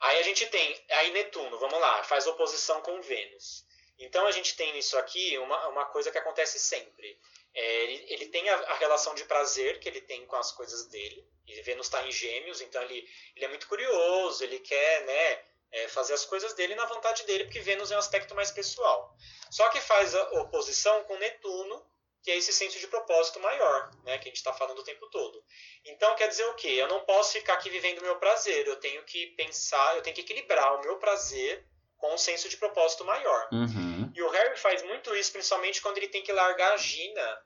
Aí 0.00 0.18
a 0.18 0.22
gente 0.22 0.46
tem. 0.46 0.84
Aí 0.90 1.12
Netuno, 1.12 1.58
vamos 1.58 1.80
lá, 1.80 2.02
faz 2.04 2.26
oposição 2.26 2.80
com 2.82 3.00
Vênus. 3.00 3.64
Então 3.98 4.26
a 4.26 4.32
gente 4.32 4.56
tem 4.56 4.72
nisso 4.72 4.98
aqui 4.98 5.38
uma, 5.38 5.68
uma 5.68 5.84
coisa 5.86 6.10
que 6.10 6.18
acontece 6.18 6.58
sempre. 6.58 7.18
É, 7.54 7.82
ele, 7.84 8.06
ele, 8.08 8.26
tem 8.28 8.48
a, 8.48 8.54
a, 8.54 8.74
relação 8.74 9.14
de 9.14 9.24
prazer 9.24 9.78
que 9.78 9.88
ele 9.88 10.00
tem 10.00 10.24
com 10.26 10.36
as 10.36 10.52
coisas 10.52 10.86
dele. 10.86 11.26
Vênus 11.64 11.86
está 11.86 12.06
em 12.06 12.10
gêmeos, 12.10 12.60
então 12.62 12.82
ele, 12.82 13.06
ele 13.36 13.44
é 13.44 13.48
muito 13.48 13.68
curioso, 13.68 14.42
ele 14.42 14.58
quer 14.60 15.04
né, 15.04 15.44
é, 15.70 15.88
fazer 15.88 16.14
as 16.14 16.24
coisas 16.24 16.54
dele 16.54 16.74
na 16.74 16.86
vontade 16.86 17.24
dele, 17.24 17.44
porque 17.44 17.60
Vênus 17.60 17.90
é 17.90 17.96
um 17.96 17.98
aspecto 17.98 18.34
mais 18.34 18.50
pessoal. 18.50 19.14
Só 19.50 19.68
que 19.68 19.80
faz 19.80 20.14
a 20.14 20.22
oposição 20.40 21.04
com 21.04 21.18
Netuno, 21.18 21.86
que 22.22 22.30
é 22.30 22.36
esse 22.36 22.52
senso 22.52 22.78
de 22.78 22.86
propósito 22.86 23.40
maior, 23.40 23.90
né, 24.04 24.16
que 24.16 24.24
a 24.24 24.30
gente 24.30 24.36
está 24.36 24.52
falando 24.52 24.78
o 24.78 24.84
tempo 24.84 25.06
todo. 25.10 25.44
Então 25.84 26.14
quer 26.14 26.28
dizer 26.28 26.44
o 26.46 26.54
quê? 26.54 26.68
Eu 26.68 26.88
não 26.88 27.04
posso 27.04 27.32
ficar 27.32 27.54
aqui 27.54 27.68
vivendo 27.68 27.98
o 27.98 28.04
meu 28.04 28.16
prazer, 28.16 28.66
eu 28.66 28.76
tenho 28.76 29.02
que 29.04 29.26
pensar, 29.36 29.96
eu 29.96 30.02
tenho 30.02 30.14
que 30.14 30.22
equilibrar 30.22 30.76
o 30.76 30.80
meu 30.80 30.98
prazer 30.98 31.66
com 32.02 32.12
um 32.12 32.18
senso 32.18 32.48
de 32.48 32.56
propósito 32.56 33.04
maior. 33.04 33.48
Uhum. 33.52 34.10
E 34.12 34.20
o 34.20 34.28
Harry 34.28 34.56
faz 34.56 34.82
muito 34.82 35.14
isso, 35.14 35.30
principalmente 35.30 35.80
quando 35.80 35.98
ele 35.98 36.08
tem 36.08 36.20
que 36.20 36.32
largar 36.32 36.72
a 36.72 36.76
Gina 36.76 37.38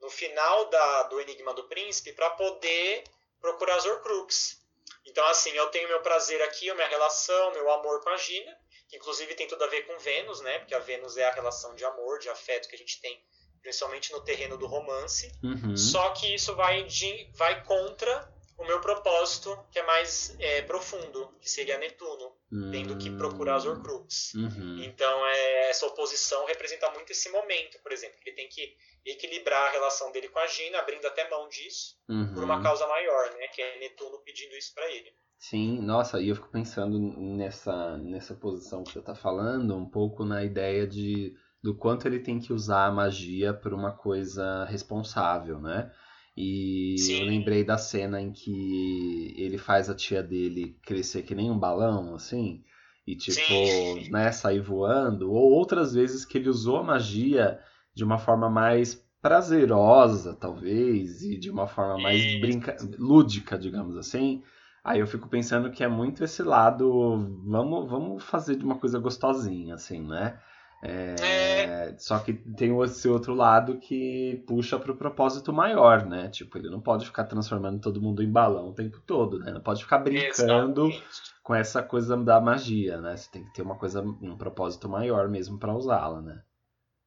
no 0.00 0.08
final 0.08 0.66
da, 0.66 1.02
do 1.04 1.20
Enigma 1.20 1.52
do 1.52 1.64
Príncipe 1.64 2.12
para 2.12 2.30
poder 2.30 3.02
procurar 3.40 3.74
as 3.74 3.84
Horcrux. 3.84 4.62
Então, 5.04 5.26
assim, 5.26 5.50
eu 5.50 5.66
tenho 5.70 5.88
meu 5.88 6.00
prazer 6.00 6.40
aqui, 6.42 6.70
a 6.70 6.76
minha 6.76 6.86
relação, 6.86 7.50
meu 7.54 7.68
amor 7.72 8.04
com 8.04 8.10
a 8.10 8.16
Gina, 8.16 8.56
que 8.88 8.96
inclusive 8.96 9.34
tem 9.34 9.48
tudo 9.48 9.64
a 9.64 9.66
ver 9.66 9.82
com 9.82 9.98
Vênus, 9.98 10.40
né? 10.42 10.60
Porque 10.60 10.76
a 10.76 10.78
Vênus 10.78 11.16
é 11.16 11.24
a 11.24 11.32
relação 11.32 11.74
de 11.74 11.84
amor, 11.84 12.20
de 12.20 12.28
afeto 12.28 12.68
que 12.68 12.76
a 12.76 12.78
gente 12.78 13.00
tem, 13.00 13.20
principalmente 13.60 14.12
no 14.12 14.22
terreno 14.22 14.56
do 14.56 14.68
romance. 14.68 15.32
Uhum. 15.42 15.76
Só 15.76 16.10
que 16.10 16.32
isso 16.32 16.54
vai, 16.54 16.84
de, 16.84 17.28
vai 17.34 17.64
contra 17.64 18.32
o 18.56 18.64
meu 18.64 18.80
propósito, 18.80 19.58
que 19.70 19.78
é 19.78 19.82
mais 19.82 20.36
é, 20.38 20.62
profundo, 20.62 21.28
que 21.40 21.50
seria 21.50 21.78
Netuno, 21.78 22.32
uhum. 22.52 22.70
tendo 22.70 22.96
que 22.96 23.10
procurar 23.10 23.56
as 23.56 23.66
Horcrux. 23.66 24.34
Uhum. 24.34 24.82
Então, 24.84 25.26
é, 25.26 25.70
essa 25.70 25.86
oposição 25.86 26.44
representa 26.46 26.90
muito 26.90 27.10
esse 27.10 27.28
momento, 27.30 27.78
por 27.82 27.92
exemplo, 27.92 28.16
que 28.20 28.30
ele 28.30 28.36
tem 28.36 28.48
que 28.48 28.76
equilibrar 29.04 29.68
a 29.68 29.70
relação 29.72 30.10
dele 30.12 30.28
com 30.28 30.38
a 30.38 30.46
Gina, 30.46 30.78
abrindo 30.78 31.06
até 31.06 31.28
mão 31.28 31.48
disso, 31.48 31.96
uhum. 32.08 32.32
por 32.32 32.44
uma 32.44 32.62
causa 32.62 32.86
maior, 32.86 33.30
né, 33.34 33.48
que 33.48 33.60
é 33.60 33.78
Netuno 33.80 34.18
pedindo 34.24 34.56
isso 34.56 34.72
para 34.74 34.88
ele. 34.90 35.12
Sim, 35.36 35.80
nossa, 35.82 36.20
e 36.20 36.28
eu 36.28 36.36
fico 36.36 36.48
pensando 36.48 36.98
nessa, 36.98 37.98
nessa 37.98 38.34
posição 38.34 38.82
que 38.82 38.92
você 38.92 39.00
está 39.00 39.14
falando, 39.14 39.76
um 39.76 39.88
pouco 39.88 40.24
na 40.24 40.42
ideia 40.42 40.86
de 40.86 41.34
do 41.62 41.74
quanto 41.74 42.06
ele 42.06 42.20
tem 42.20 42.38
que 42.38 42.52
usar 42.52 42.84
a 42.84 42.92
magia 42.92 43.54
por 43.54 43.72
uma 43.72 43.90
coisa 43.90 44.66
responsável, 44.66 45.58
né? 45.58 45.90
E 46.36 46.96
Sim. 46.98 47.20
eu 47.20 47.26
lembrei 47.26 47.62
da 47.62 47.78
cena 47.78 48.20
em 48.20 48.32
que 48.32 49.34
ele 49.36 49.56
faz 49.56 49.88
a 49.88 49.94
tia 49.94 50.22
dele 50.22 50.76
crescer 50.82 51.22
que 51.22 51.34
nem 51.34 51.50
um 51.50 51.58
balão, 51.58 52.14
assim, 52.14 52.64
e 53.06 53.14
tipo, 53.14 53.40
Sim. 53.40 54.10
né, 54.10 54.32
sair 54.32 54.60
voando, 54.60 55.30
ou 55.30 55.52
outras 55.52 55.94
vezes 55.94 56.24
que 56.24 56.38
ele 56.38 56.48
usou 56.48 56.78
a 56.78 56.82
magia 56.82 57.60
de 57.94 58.02
uma 58.02 58.18
forma 58.18 58.50
mais 58.50 58.94
prazerosa, 59.22 60.34
talvez, 60.34 61.22
e 61.22 61.38
de 61.38 61.50
uma 61.50 61.66
forma 61.66 61.98
mais 61.98 62.40
brinca... 62.40 62.76
lúdica, 62.98 63.56
digamos 63.56 63.96
assim. 63.96 64.42
Aí 64.82 65.00
eu 65.00 65.06
fico 65.06 65.28
pensando 65.28 65.70
que 65.70 65.82
é 65.82 65.88
muito 65.88 66.22
esse 66.22 66.42
lado, 66.42 67.16
vamos, 67.46 67.88
vamos 67.88 68.22
fazer 68.24 68.56
de 68.56 68.64
uma 68.64 68.74
coisa 68.74 68.98
gostosinha, 68.98 69.76
assim, 69.76 70.02
né? 70.06 70.38
É, 70.82 71.14
é. 71.20 71.98
Só 71.98 72.18
que 72.18 72.32
tem 72.32 72.78
esse 72.82 73.08
outro 73.08 73.34
lado 73.34 73.78
que 73.78 74.42
puxa 74.46 74.78
para 74.78 74.92
o 74.92 74.96
propósito 74.96 75.52
maior, 75.52 76.04
né? 76.06 76.28
Tipo, 76.28 76.58
ele 76.58 76.68
não 76.68 76.80
pode 76.80 77.06
ficar 77.06 77.24
transformando 77.24 77.80
todo 77.80 78.02
mundo 78.02 78.22
em 78.22 78.30
balão 78.30 78.68
o 78.68 78.74
tempo 78.74 79.00
todo, 79.06 79.38
né? 79.38 79.52
Não 79.52 79.62
pode 79.62 79.82
ficar 79.82 79.98
brincando 79.98 80.86
Exatamente. 80.88 81.22
com 81.42 81.54
essa 81.54 81.82
coisa 81.82 82.16
da 82.16 82.40
magia, 82.40 83.00
né? 83.00 83.16
Você 83.16 83.30
tem 83.30 83.44
que 83.44 83.54
ter 83.54 83.62
uma 83.62 83.78
coisa, 83.78 84.02
um 84.02 84.36
propósito 84.36 84.88
maior 84.88 85.28
mesmo 85.28 85.58
para 85.58 85.74
usá-la, 85.74 86.20
né? 86.20 86.42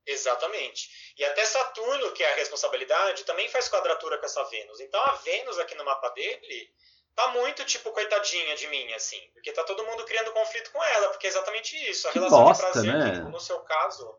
Exatamente. 0.07 1.13
E 1.17 1.23
até 1.25 1.43
Saturno, 1.43 2.11
que 2.13 2.23
é 2.23 2.33
a 2.33 2.35
responsabilidade, 2.37 3.25
também 3.25 3.49
faz 3.49 3.67
quadratura 3.67 4.17
com 4.17 4.25
essa 4.25 4.43
Vênus. 4.45 4.79
Então 4.79 5.01
a 5.01 5.15
Vênus 5.15 5.59
aqui 5.59 5.75
no 5.75 5.83
mapa 5.83 6.09
dele 6.09 6.69
tá 7.17 7.27
muito, 7.29 7.65
tipo, 7.65 7.91
coitadinha 7.91 8.55
de 8.55 8.67
mim, 8.67 8.93
assim. 8.93 9.19
Porque 9.33 9.51
tá 9.51 9.63
todo 9.63 9.83
mundo 9.83 10.05
criando 10.05 10.31
conflito 10.31 10.71
com 10.71 10.83
ela, 10.83 11.09
porque 11.09 11.25
é 11.25 11.29
exatamente 11.31 11.75
isso. 11.89 12.07
A 12.07 12.11
que 12.11 12.19
relação 12.19 12.43
bosta, 12.43 12.65
de 12.65 12.71
prazer, 12.71 12.93
né? 12.93 13.23
que, 13.25 13.31
no 13.31 13.39
seu 13.39 13.59
caso, 13.61 14.15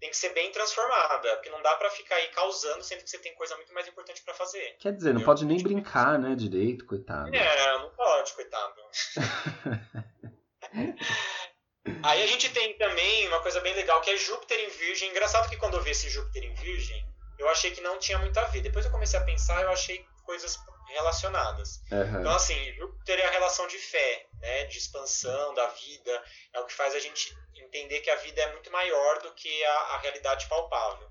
tem 0.00 0.08
que 0.08 0.16
ser 0.16 0.30
bem 0.30 0.50
transformada. 0.50 1.36
Porque 1.36 1.50
não 1.50 1.60
dá 1.60 1.76
para 1.76 1.90
ficar 1.90 2.14
aí 2.14 2.28
causando, 2.28 2.82
sendo 2.82 3.04
que 3.04 3.10
você 3.10 3.18
tem 3.18 3.34
coisa 3.34 3.54
muito 3.56 3.74
mais 3.74 3.86
importante 3.86 4.22
para 4.22 4.32
fazer. 4.32 4.76
Quer 4.80 4.94
dizer, 4.94 5.12
não 5.12 5.20
pode 5.20 5.44
nem 5.44 5.62
brincar, 5.62 6.18
né, 6.18 6.34
direito, 6.34 6.86
coitado. 6.86 7.36
É, 7.36 7.78
não 7.78 7.90
pode, 7.90 8.32
coitado. 8.32 8.80
aí 12.02 12.22
a 12.22 12.26
gente 12.26 12.50
tem 12.50 12.78
também 12.78 13.28
uma 13.28 13.42
coisa 13.42 13.60
bem 13.60 13.74
legal, 13.74 14.00
que 14.00 14.08
é 14.08 14.16
Júpiter 14.16 14.58
em 14.58 14.70
Virgem. 14.70 15.10
Engraçado 15.10 15.50
que 15.50 15.58
quando 15.58 15.74
eu 15.74 15.82
vi 15.82 15.90
esse 15.90 16.08
Júpiter 16.08 16.44
em 16.44 16.54
Virgem, 16.54 17.06
eu 17.38 17.46
achei 17.50 17.72
que 17.72 17.82
não 17.82 17.98
tinha 17.98 18.18
muito 18.18 18.38
a 18.38 18.44
ver. 18.44 18.62
Depois 18.62 18.86
eu 18.86 18.90
comecei 18.90 19.20
a 19.20 19.24
pensar, 19.24 19.60
eu 19.60 19.70
achei 19.70 20.02
coisas 20.24 20.56
relacionadas. 20.88 21.82
Uhum. 21.90 22.20
Então, 22.20 22.34
assim, 22.34 22.72
Júpiter 22.74 23.18
é 23.20 23.26
a 23.26 23.30
relação 23.30 23.66
de 23.66 23.78
fé, 23.78 24.26
né, 24.40 24.64
de 24.64 24.78
expansão 24.78 25.54
da 25.54 25.66
vida, 25.68 26.24
é 26.52 26.60
o 26.60 26.66
que 26.66 26.72
faz 26.72 26.94
a 26.94 27.00
gente 27.00 27.36
entender 27.54 28.00
que 28.00 28.10
a 28.10 28.16
vida 28.16 28.40
é 28.40 28.52
muito 28.52 28.70
maior 28.70 29.20
do 29.22 29.32
que 29.34 29.64
a, 29.64 29.74
a 29.74 29.98
realidade 29.98 30.46
palpável. 30.46 31.08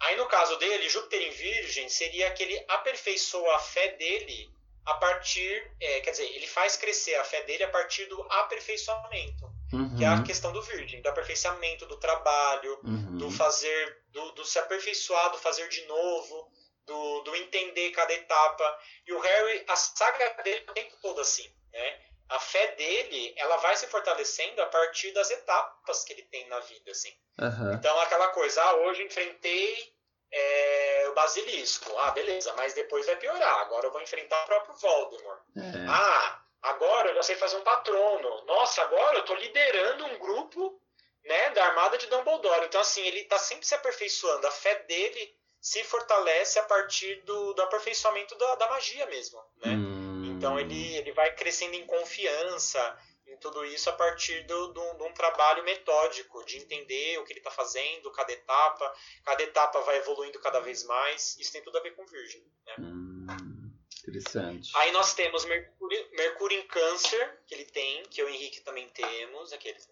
Aí, 0.00 0.16
no 0.16 0.26
caso 0.26 0.56
dele, 0.56 0.88
Júpiter 0.88 1.22
em 1.22 1.30
Virgem 1.30 1.88
seria 1.88 2.30
que 2.32 2.42
ele 2.42 2.64
aperfeiçoa 2.68 3.54
a 3.54 3.58
fé 3.60 3.88
dele 3.92 4.52
a 4.84 4.94
partir, 4.94 5.70
é, 5.80 6.00
quer 6.00 6.10
dizer, 6.10 6.24
ele 6.24 6.46
faz 6.46 6.76
crescer 6.76 7.14
a 7.14 7.24
fé 7.24 7.42
dele 7.44 7.62
a 7.62 7.68
partir 7.68 8.06
do 8.06 8.20
aperfeiçoamento, 8.22 9.44
uhum. 9.72 9.96
que 9.96 10.04
é 10.04 10.08
a 10.08 10.22
questão 10.22 10.52
do 10.52 10.60
Virgem, 10.60 11.00
do 11.00 11.08
aperfeiçoamento, 11.08 11.86
do 11.86 11.96
trabalho, 11.98 12.80
uhum. 12.82 13.16
do 13.16 13.30
fazer, 13.30 14.02
do, 14.10 14.32
do 14.32 14.44
se 14.44 14.58
aperfeiçoar, 14.58 15.30
do 15.30 15.38
fazer 15.38 15.68
de 15.68 15.84
novo, 15.86 16.50
do, 16.86 17.20
do 17.22 17.36
entender 17.36 17.90
cada 17.90 18.12
etapa. 18.12 18.80
E 19.06 19.12
o 19.12 19.20
Harry, 19.20 19.64
a 19.68 19.76
saga 19.76 20.42
dele 20.42 20.64
o 20.68 20.72
tempo 20.72 20.96
todo 21.00 21.20
assim, 21.20 21.48
né? 21.72 22.00
A 22.28 22.40
fé 22.40 22.68
dele, 22.76 23.34
ela 23.36 23.56
vai 23.58 23.76
se 23.76 23.86
fortalecendo 23.88 24.62
a 24.62 24.66
partir 24.66 25.12
das 25.12 25.30
etapas 25.30 26.02
que 26.04 26.14
ele 26.14 26.22
tem 26.22 26.48
na 26.48 26.60
vida, 26.60 26.90
assim. 26.90 27.14
Uhum. 27.38 27.74
Então, 27.74 28.00
aquela 28.00 28.28
coisa, 28.28 28.62
ah, 28.62 28.76
hoje 28.76 29.02
enfrentei 29.02 29.94
é, 30.32 31.08
o 31.10 31.14
basilisco. 31.14 31.94
Ah, 31.98 32.10
beleza, 32.12 32.54
mas 32.54 32.72
depois 32.72 33.04
vai 33.04 33.16
piorar. 33.16 33.60
Agora 33.60 33.86
eu 33.86 33.92
vou 33.92 34.00
enfrentar 34.00 34.42
o 34.44 34.46
próprio 34.46 34.74
Voldemort. 34.76 35.40
É. 35.56 35.86
Ah, 35.88 36.42
agora 36.62 37.10
eu 37.10 37.14
já 37.16 37.22
sei 37.22 37.36
fazer 37.36 37.56
um 37.56 37.62
patrono. 37.62 38.44
Nossa, 38.46 38.80
agora 38.80 39.18
eu 39.18 39.24
tô 39.24 39.34
liderando 39.34 40.06
um 40.06 40.18
grupo 40.18 40.80
né, 41.24 41.50
da 41.50 41.66
armada 41.66 41.98
de 41.98 42.06
Dumbledore. 42.06 42.64
Então, 42.64 42.80
assim, 42.80 43.02
ele 43.02 43.24
tá 43.24 43.38
sempre 43.38 43.66
se 43.66 43.74
aperfeiçoando. 43.74 44.46
A 44.46 44.50
fé 44.50 44.76
dele 44.84 45.36
se 45.62 45.84
fortalece 45.84 46.58
a 46.58 46.64
partir 46.64 47.22
do, 47.22 47.54
do 47.54 47.62
aperfeiçoamento 47.62 48.34
da, 48.34 48.56
da 48.56 48.68
magia 48.68 49.06
mesmo, 49.06 49.40
né? 49.64 49.70
Hum. 49.70 50.34
Então 50.36 50.58
ele, 50.58 50.96
ele 50.96 51.12
vai 51.12 51.32
crescendo 51.36 51.76
em 51.76 51.86
confiança 51.86 52.98
em 53.28 53.36
tudo 53.36 53.64
isso 53.64 53.88
a 53.88 53.92
partir 53.92 54.44
do, 54.44 54.72
do, 54.72 54.94
de 54.94 55.02
um 55.04 55.14
trabalho 55.14 55.62
metódico, 55.62 56.44
de 56.44 56.58
entender 56.58 57.16
o 57.18 57.24
que 57.24 57.32
ele 57.32 57.38
está 57.38 57.50
fazendo, 57.50 58.10
cada 58.10 58.32
etapa, 58.32 58.92
cada 59.24 59.42
etapa 59.44 59.80
vai 59.82 59.98
evoluindo 59.98 60.40
cada 60.40 60.58
vez 60.58 60.82
mais. 60.82 61.38
Isso 61.38 61.52
tem 61.52 61.62
tudo 61.62 61.78
a 61.78 61.80
ver 61.80 61.94
com 61.94 62.04
Virgem. 62.06 62.44
Né? 62.66 62.74
Hum, 62.80 63.72
interessante. 64.02 64.72
Aí 64.74 64.90
nós 64.90 65.14
temos 65.14 65.44
Mercúrio, 65.44 66.08
Mercúrio 66.12 66.58
em 66.58 66.66
Câncer, 66.66 67.40
que 67.46 67.54
ele 67.54 67.66
tem, 67.66 68.02
que 68.06 68.20
eu 68.20 68.28
e 68.28 68.32
o 68.32 68.34
Henrique 68.34 68.60
também 68.62 68.88
temos, 68.88 69.52
aqueles. 69.52 69.88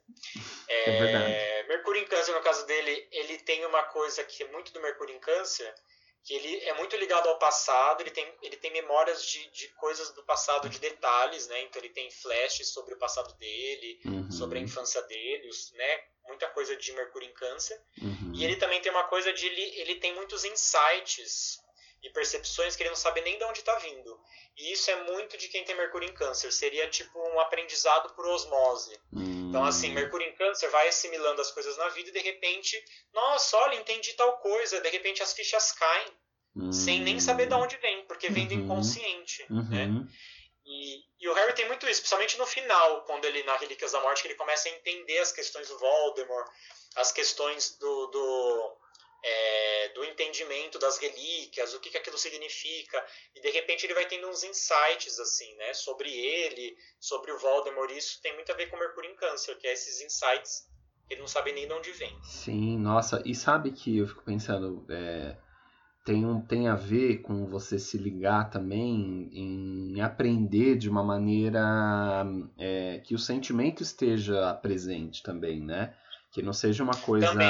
É 0.69 0.91
verdade. 0.99 1.69
Mercúrio 1.69 2.03
em 2.03 2.07
Câncer, 2.07 2.33
no 2.35 2.41
caso 2.43 2.67
dele, 2.67 3.09
ele 3.11 3.39
tem 3.39 3.65
uma 3.65 3.83
coisa 3.85 4.25
que 4.25 4.43
é 4.43 4.49
muito 4.49 4.73
do 4.73 4.81
Mercúrio 4.81 5.15
em 5.15 5.21
Câncer, 5.21 5.73
que 6.25 6.35
ele 6.35 6.59
é 6.65 6.75
muito 6.75 6.97
ligado 6.97 7.29
ao 7.29 7.39
passado, 7.39 8.03
ele 8.03 8.11
tem, 8.11 8.27
ele 8.43 8.57
tem 8.57 8.71
memórias 8.73 9.25
de, 9.25 9.49
de 9.51 9.69
coisas 9.69 10.11
do 10.13 10.23
passado, 10.23 10.69
de 10.69 10.79
detalhes, 10.79 11.49
né? 11.49 11.63
Então 11.63 11.81
ele 11.81 11.89
tem 11.91 12.11
flashes 12.11 12.69
sobre 12.69 12.95
o 12.95 12.99
passado 12.99 13.33
dele, 13.39 14.01
Uhum, 14.05 14.31
sobre 14.31 14.59
a 14.59 14.63
infância 14.63 15.01
dele, 15.03 15.49
os, 15.49 15.73
né? 15.73 16.01
Muita 16.27 16.49
coisa 16.49 16.77
de 16.77 16.93
Mercúrio 16.93 17.29
em 17.29 17.33
Câncer. 17.33 17.81
uhum. 18.01 18.33
E 18.35 18.45
ele 18.45 18.57
também 18.57 18.81
tem 18.81 18.93
uma 18.93 19.05
coisa 19.05 19.33
de 19.33 19.47
ele, 19.47 19.81
ele 19.81 19.95
tem 19.97 20.15
muitos 20.15 20.45
insights 20.45 21.59
e 22.03 22.11
percepções 22.11 22.77
que 22.77 22.83
ele 22.83 22.91
não 22.91 22.97
sabe 22.97 23.21
nem 23.23 23.39
de 23.39 23.45
onde 23.45 23.61
está 23.61 23.75
vindo. 23.79 24.19
E 24.57 24.73
isso 24.73 24.91
é 24.91 24.97
muito 25.05 25.37
de 25.39 25.49
quem 25.49 25.65
tem 25.65 25.75
Mercúrio 25.77 26.09
em 26.09 26.15
Câncer. 26.15 26.53
Seria 26.53 26.89
tipo 26.89 27.19
um 27.19 27.41
aprendizado 27.41 28.13
por 28.15 28.27
osmose. 28.27 28.99
Então, 29.51 29.65
assim. 29.65 29.93
Mercúrio 29.93 30.27
em 30.27 30.35
Câncer 30.35 30.71
vai 30.71 30.89
assimilando 30.89 31.41
as 31.41 31.51
coisas 31.51 31.77
na 31.77 31.89
vida 31.91 32.09
e 32.09 32.13
de 32.13 32.21
repente, 32.21 32.83
nossa, 33.13 33.57
olha, 33.59 33.75
entendi 33.75 34.15
tal 34.15 34.39
coisa. 34.39 34.81
De 34.81 34.89
repente 34.89 35.23
as 35.23 35.33
fichas 35.35 35.73
caem 35.73 36.07
Hum. 36.57 36.73
sem 36.73 37.01
nem 37.01 37.21
saber 37.21 37.47
de 37.47 37.55
onde 37.55 37.77
vem, 37.77 38.05
porque 38.07 38.29
vem 38.29 38.47
do 38.49 38.55
Uhum. 38.55 38.61
inconsciente. 38.65 39.47
Uhum. 39.51 39.69
Né? 39.71 40.09
E, 40.67 40.99
e 41.21 41.29
o 41.29 41.33
Harry 41.35 41.53
tem 41.55 41.67
muito 41.67 41.89
isso, 41.89 42.01
principalmente 42.01 42.39
no 42.39 42.47
final, 42.47 43.05
quando 43.05 43.25
ele, 43.25 43.43
na 43.45 43.57
Relíquias 43.57 43.93
da 43.93 44.01
Morte, 44.01 44.23
que 44.23 44.29
ele 44.29 44.35
começa 44.35 44.69
a 44.69 44.73
entender 44.73 45.19
as 45.19 45.33
questões 45.33 45.69
do 45.69 45.79
Voldemort, 45.79 46.49
as 46.97 47.13
questões 47.13 47.77
do, 47.79 48.07
do, 48.09 48.77
é, 49.23 49.89
do 49.91 50.05
entendimento 50.05 50.79
das 50.79 50.99
relíquias, 50.99 51.75
o 51.75 51.81
que, 51.81 51.91
que 51.91 51.99
aquilo 51.99 52.19
significa, 52.19 53.05
e 53.35 53.41
de 53.41 53.51
repente 53.51 53.85
ele 53.85 53.95
vai 53.95 54.07
tendo 54.07 54.29
uns 54.29 54.45
insights, 54.45 55.19
assim, 55.19 55.55
né, 55.57 55.75
sobre 55.75 56.11
ele, 56.11 56.77
sobre 56.99 57.33
o 57.33 57.39
Voldemort, 57.39 57.91
isso 57.91 58.21
tem 58.23 58.35
muito 58.35 58.51
a 58.51 58.55
ver 58.55 58.69
com 58.69 58.77
Mercúrio 58.77 59.11
em 59.11 59.17
Câncer, 59.17 59.57
que 59.59 59.67
é 59.67 59.73
esses 59.73 60.01
insights 60.01 60.69
que 61.07 61.15
ele 61.15 61.21
não 61.21 61.29
sabe 61.29 61.53
nem 61.53 61.67
de 61.67 61.73
onde 61.73 61.91
vem. 61.93 62.17
Sim, 62.23 62.79
nossa, 62.79 63.23
e 63.25 63.35
sabe 63.35 63.73
que 63.73 63.99
eu 63.99 64.07
fico 64.07 64.23
pensando, 64.23 64.87
é, 64.89 65.37
tem, 66.05 66.25
um, 66.25 66.41
tem 66.41 66.69
a 66.69 66.75
ver 66.75 67.19
com 67.19 67.47
você 67.47 67.79
se 67.79 67.99
ligar 67.99 68.49
também 68.49 69.29
em 69.33 70.01
aprender 70.01 70.77
de 70.77 70.89
uma 70.89 71.03
maneira 71.03 72.25
é, 72.59 73.01
que 73.05 73.15
o 73.15 73.19
sentimento 73.19 73.83
esteja 73.83 74.55
presente 74.55 75.23
também, 75.23 75.61
né? 75.61 75.95
Que 76.33 76.43
não 76.43 76.53
seja 76.53 76.83
uma 76.83 76.97
coisa 76.97 77.29
Também. 77.29 77.49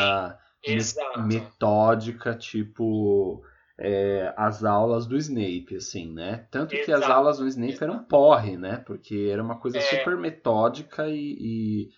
Exato. 0.67 1.21
metódica, 1.21 2.35
tipo 2.35 3.43
é, 3.79 4.33
as 4.37 4.63
aulas 4.63 5.07
do 5.07 5.17
Snape, 5.17 5.77
assim, 5.77 6.13
né? 6.13 6.47
Tanto 6.51 6.75
que 6.75 6.93
as 6.93 6.99
Exato. 7.01 7.13
aulas 7.13 7.39
do 7.39 7.47
Snape 7.49 7.83
eram 7.83 8.05
porre, 8.05 8.57
né? 8.57 8.77
Porque 8.77 9.29
era 9.33 9.43
uma 9.43 9.59
coisa 9.59 9.79
É. 9.79 9.81
super 9.81 10.17
metódica 10.19 11.09
e, 11.09 11.89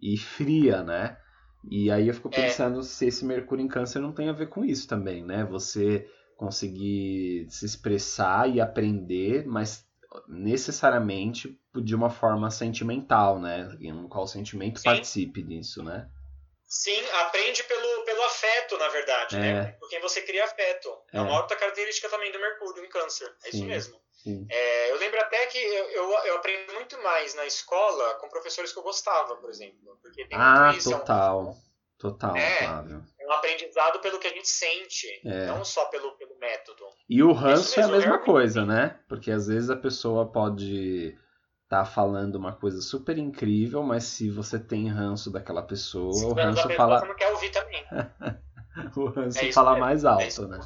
e, 0.00 0.14
e 0.14 0.16
fria, 0.16 0.82
né? 0.84 1.16
E 1.68 1.90
aí 1.90 2.08
eu 2.08 2.14
fico 2.14 2.30
É. 2.30 2.42
pensando 2.42 2.82
se 2.82 3.06
esse 3.06 3.24
Mercúrio 3.24 3.64
em 3.64 3.68
Câncer 3.68 4.00
não 4.00 4.12
tem 4.12 4.28
a 4.28 4.32
ver 4.32 4.48
com 4.48 4.64
isso 4.64 4.86
também, 4.86 5.24
né? 5.24 5.44
Você 5.44 6.08
conseguir 6.36 7.46
se 7.50 7.64
expressar 7.64 8.48
e 8.48 8.60
aprender, 8.60 9.46
mas 9.46 9.84
necessariamente 10.28 11.58
de 11.82 11.94
uma 11.94 12.10
forma 12.10 12.50
sentimental, 12.50 13.40
né? 13.40 13.64
No 13.80 14.08
qual 14.08 14.24
o 14.24 14.28
sentimento 14.28 14.78
Sim. 14.80 14.84
participe 14.84 15.42
disso, 15.42 15.82
né? 15.82 16.08
Sim, 16.74 16.98
aprende 17.20 17.62
pelo, 17.64 18.04
pelo 18.06 18.22
afeto, 18.22 18.78
na 18.78 18.88
verdade, 18.88 19.36
É. 19.36 19.38
né? 19.40 19.76
Por 19.78 19.90
quem 19.90 20.00
você 20.00 20.22
cria 20.22 20.42
afeto. 20.44 20.88
É. 21.12 21.18
É. 21.18 21.20
uma 21.20 21.36
outra 21.38 21.54
característica 21.54 22.08
também 22.08 22.32
do 22.32 22.40
Mercúrio 22.40 22.82
em 22.82 22.88
Câncer. 22.88 23.26
É 23.44 23.48
isso 23.50 23.58
Sim. 23.58 23.66
mesmo. 23.66 24.00
Sim. 24.22 24.46
É, 24.50 24.90
eu 24.90 24.96
lembro 24.96 25.20
até 25.20 25.44
que 25.48 25.58
eu, 25.58 25.84
eu, 25.90 26.10
eu 26.24 26.36
aprendi 26.36 26.72
muito 26.72 26.96
mais 27.02 27.34
na 27.34 27.44
escola 27.44 28.14
com 28.14 28.28
professores 28.30 28.72
que 28.72 28.78
eu 28.78 28.82
gostava, 28.82 29.36
por 29.36 29.50
exemplo. 29.50 29.98
Porque 30.00 30.24
tem 30.26 30.38
Ah, 30.38 30.68
muito 30.68 30.78
isso. 30.78 30.92
é 30.92 30.96
um- 30.96 30.98
total. 31.00 31.54
Total, 31.98 32.34
É. 32.36 32.58
Flávio. 32.64 33.04
É 33.20 33.26
um 33.26 33.32
aprendizado 33.32 34.00
pelo 34.00 34.18
que 34.18 34.26
a 34.26 34.30
gente 34.30 34.48
sente, 34.48 35.06
É. 35.26 35.46
não 35.48 35.64
só 35.66 35.84
pelo, 35.84 36.12
pelo 36.16 36.36
método. 36.38 36.84
E 37.06 37.22
o 37.22 37.32
ranço 37.32 37.78
é 37.78 37.82
a 37.82 37.86
mesmo, 37.86 38.00
mesma 38.00 38.18
coisa, 38.24 38.64
né? 38.64 38.98
Porque 39.08 39.30
às 39.30 39.46
vezes 39.46 39.68
a 39.68 39.76
pessoa 39.76 40.26
pode 40.32 41.16
estar 41.72 41.84
falando 41.86 42.34
uma 42.36 42.52
coisa 42.52 42.80
super 42.82 43.16
incrível, 43.16 43.82
mas 43.82 44.04
se 44.04 44.30
você 44.30 44.58
tem 44.58 44.88
ranço 44.88 45.30
daquela 45.32 45.62
pessoa, 45.62 46.12
Se 46.12 46.24
o 46.26 46.32
ranço 46.34 46.56
pessoa 46.62 46.74
fala, 46.76 47.00
você 47.00 47.06
não 47.06 47.14
quer 47.16 47.28
ouvir 47.30 47.50
também. 47.50 47.84
o 48.96 49.06
ranço 49.06 49.38
É 49.38 49.52
fala 49.52 49.70
mesmo, 49.72 49.84
mais 49.86 50.04
é 50.04 50.08
alto, 50.08 50.24
isso 50.26 50.46
né? 50.48 50.60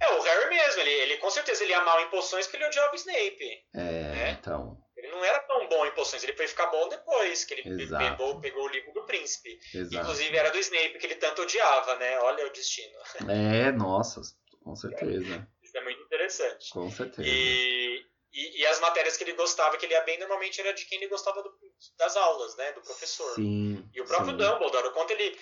É, 0.00 0.12
o 0.12 0.20
Harry 0.22 0.48
mesmo, 0.50 0.80
ele, 0.82 0.90
ele 0.90 1.16
com 1.18 1.30
certeza 1.30 1.62
ele 1.62 1.72
ia 1.72 1.82
mal 1.84 2.00
em 2.00 2.10
poções 2.10 2.46
porque 2.46 2.56
ele 2.58 2.66
odiava 2.66 2.92
o 2.92 2.96
Snape. 2.96 3.44
É, 3.74 4.28
É. 4.28 4.30
então, 4.38 4.76
Ele 4.96 5.08
não 5.08 5.24
era 5.24 5.38
tão 5.40 5.68
bom 5.68 5.86
em 5.86 5.94
poções, 5.94 6.22
ele 6.24 6.34
foi 6.34 6.48
ficar 6.48 6.66
bom 6.66 6.88
depois, 6.88 7.44
que 7.44 7.54
ele 7.54 7.82
Exato. 7.82 8.16
pegou, 8.16 8.40
pegou 8.40 8.64
o 8.64 8.68
livro 8.68 8.92
do 8.92 9.04
príncipe. 9.06 9.56
exato. 9.72 10.02
Inclusive 10.02 10.36
era 10.36 10.50
do 10.50 10.58
Snape, 10.58 10.98
que 10.98 11.06
ele 11.06 11.14
tanto 11.14 11.42
odiava, 11.42 11.94
né? 11.96 12.18
Olha 12.20 12.44
o 12.46 12.52
destino. 12.52 12.92
É, 13.30 13.70
nossa, 13.72 14.20
com 14.64 14.74
certeza, 14.74 15.46
Isso 15.62 15.76
é 15.78 15.84
muito 15.84 16.02
interessante. 16.02 16.70
com 16.70 16.90
certeza. 16.90 17.28
E, 17.28 18.04
e, 18.32 18.60
e 18.60 18.66
as 18.66 18.80
matérias 18.80 19.16
que 19.16 19.24
ele 19.24 19.32
gostava, 19.32 19.76
que 19.76 19.86
ele 19.86 19.94
ia 19.94 20.02
bem, 20.02 20.18
normalmente 20.18 20.60
era 20.60 20.72
de 20.74 20.84
quem 20.84 20.98
ele 20.98 21.08
gostava 21.08 21.42
do- 21.42 21.54
das 21.96 22.16
aulas, 22.16 22.56
né? 22.56 22.72
Do 22.72 22.82
professor. 22.82 23.34
Sim, 23.34 23.84
E 23.94 24.00
o 24.00 24.04
próprio 24.04 24.32
sim. 24.32 24.36
Dumbledore, 24.36 24.88
o 24.88 24.92
quanto 24.92 25.10
ele. 25.12 25.38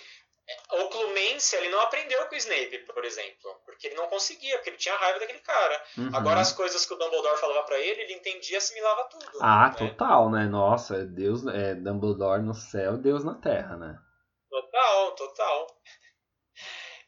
O 0.72 0.89
Clumência, 0.89 1.57
ele 1.57 1.70
não 1.70 1.80
aprendeu 1.80 2.26
com 2.26 2.35
o 2.35 2.39
Snape, 2.39 2.78
por 2.80 3.03
exemplo. 3.03 3.62
Porque 3.64 3.87
ele 3.87 3.95
não 3.97 4.09
conseguia, 4.09 4.57
porque 4.59 4.70
ele 4.70 4.76
tinha 4.76 4.95
raiva 4.97 5.18
daquele 5.18 5.39
cara. 5.39 5.82
Uhum. 5.97 6.11
Agora, 6.14 6.41
as 6.41 6.53
coisas 6.53 6.85
que 6.85 6.93
o 6.93 6.97
Dumbledore 6.99 7.41
falava 7.41 7.62
pra 7.62 7.78
ele, 7.80 8.03
ele 8.03 8.12
entendia 8.12 8.57
e 8.57 8.59
assimilava 8.59 9.05
tudo. 9.05 9.39
Ah, 9.41 9.70
né? 9.70 9.74
total, 9.76 10.30
né? 10.30 10.45
Nossa, 10.45 10.97
é 10.97 11.05
Deus, 11.05 11.47
é 11.47 11.74
Dumbledore 11.74 12.43
no 12.43 12.53
céu, 12.55 12.99
Deus 12.99 13.24
na 13.24 13.35
terra, 13.37 13.76
né? 13.78 13.99
Total, 14.51 15.12
total. 15.14 15.66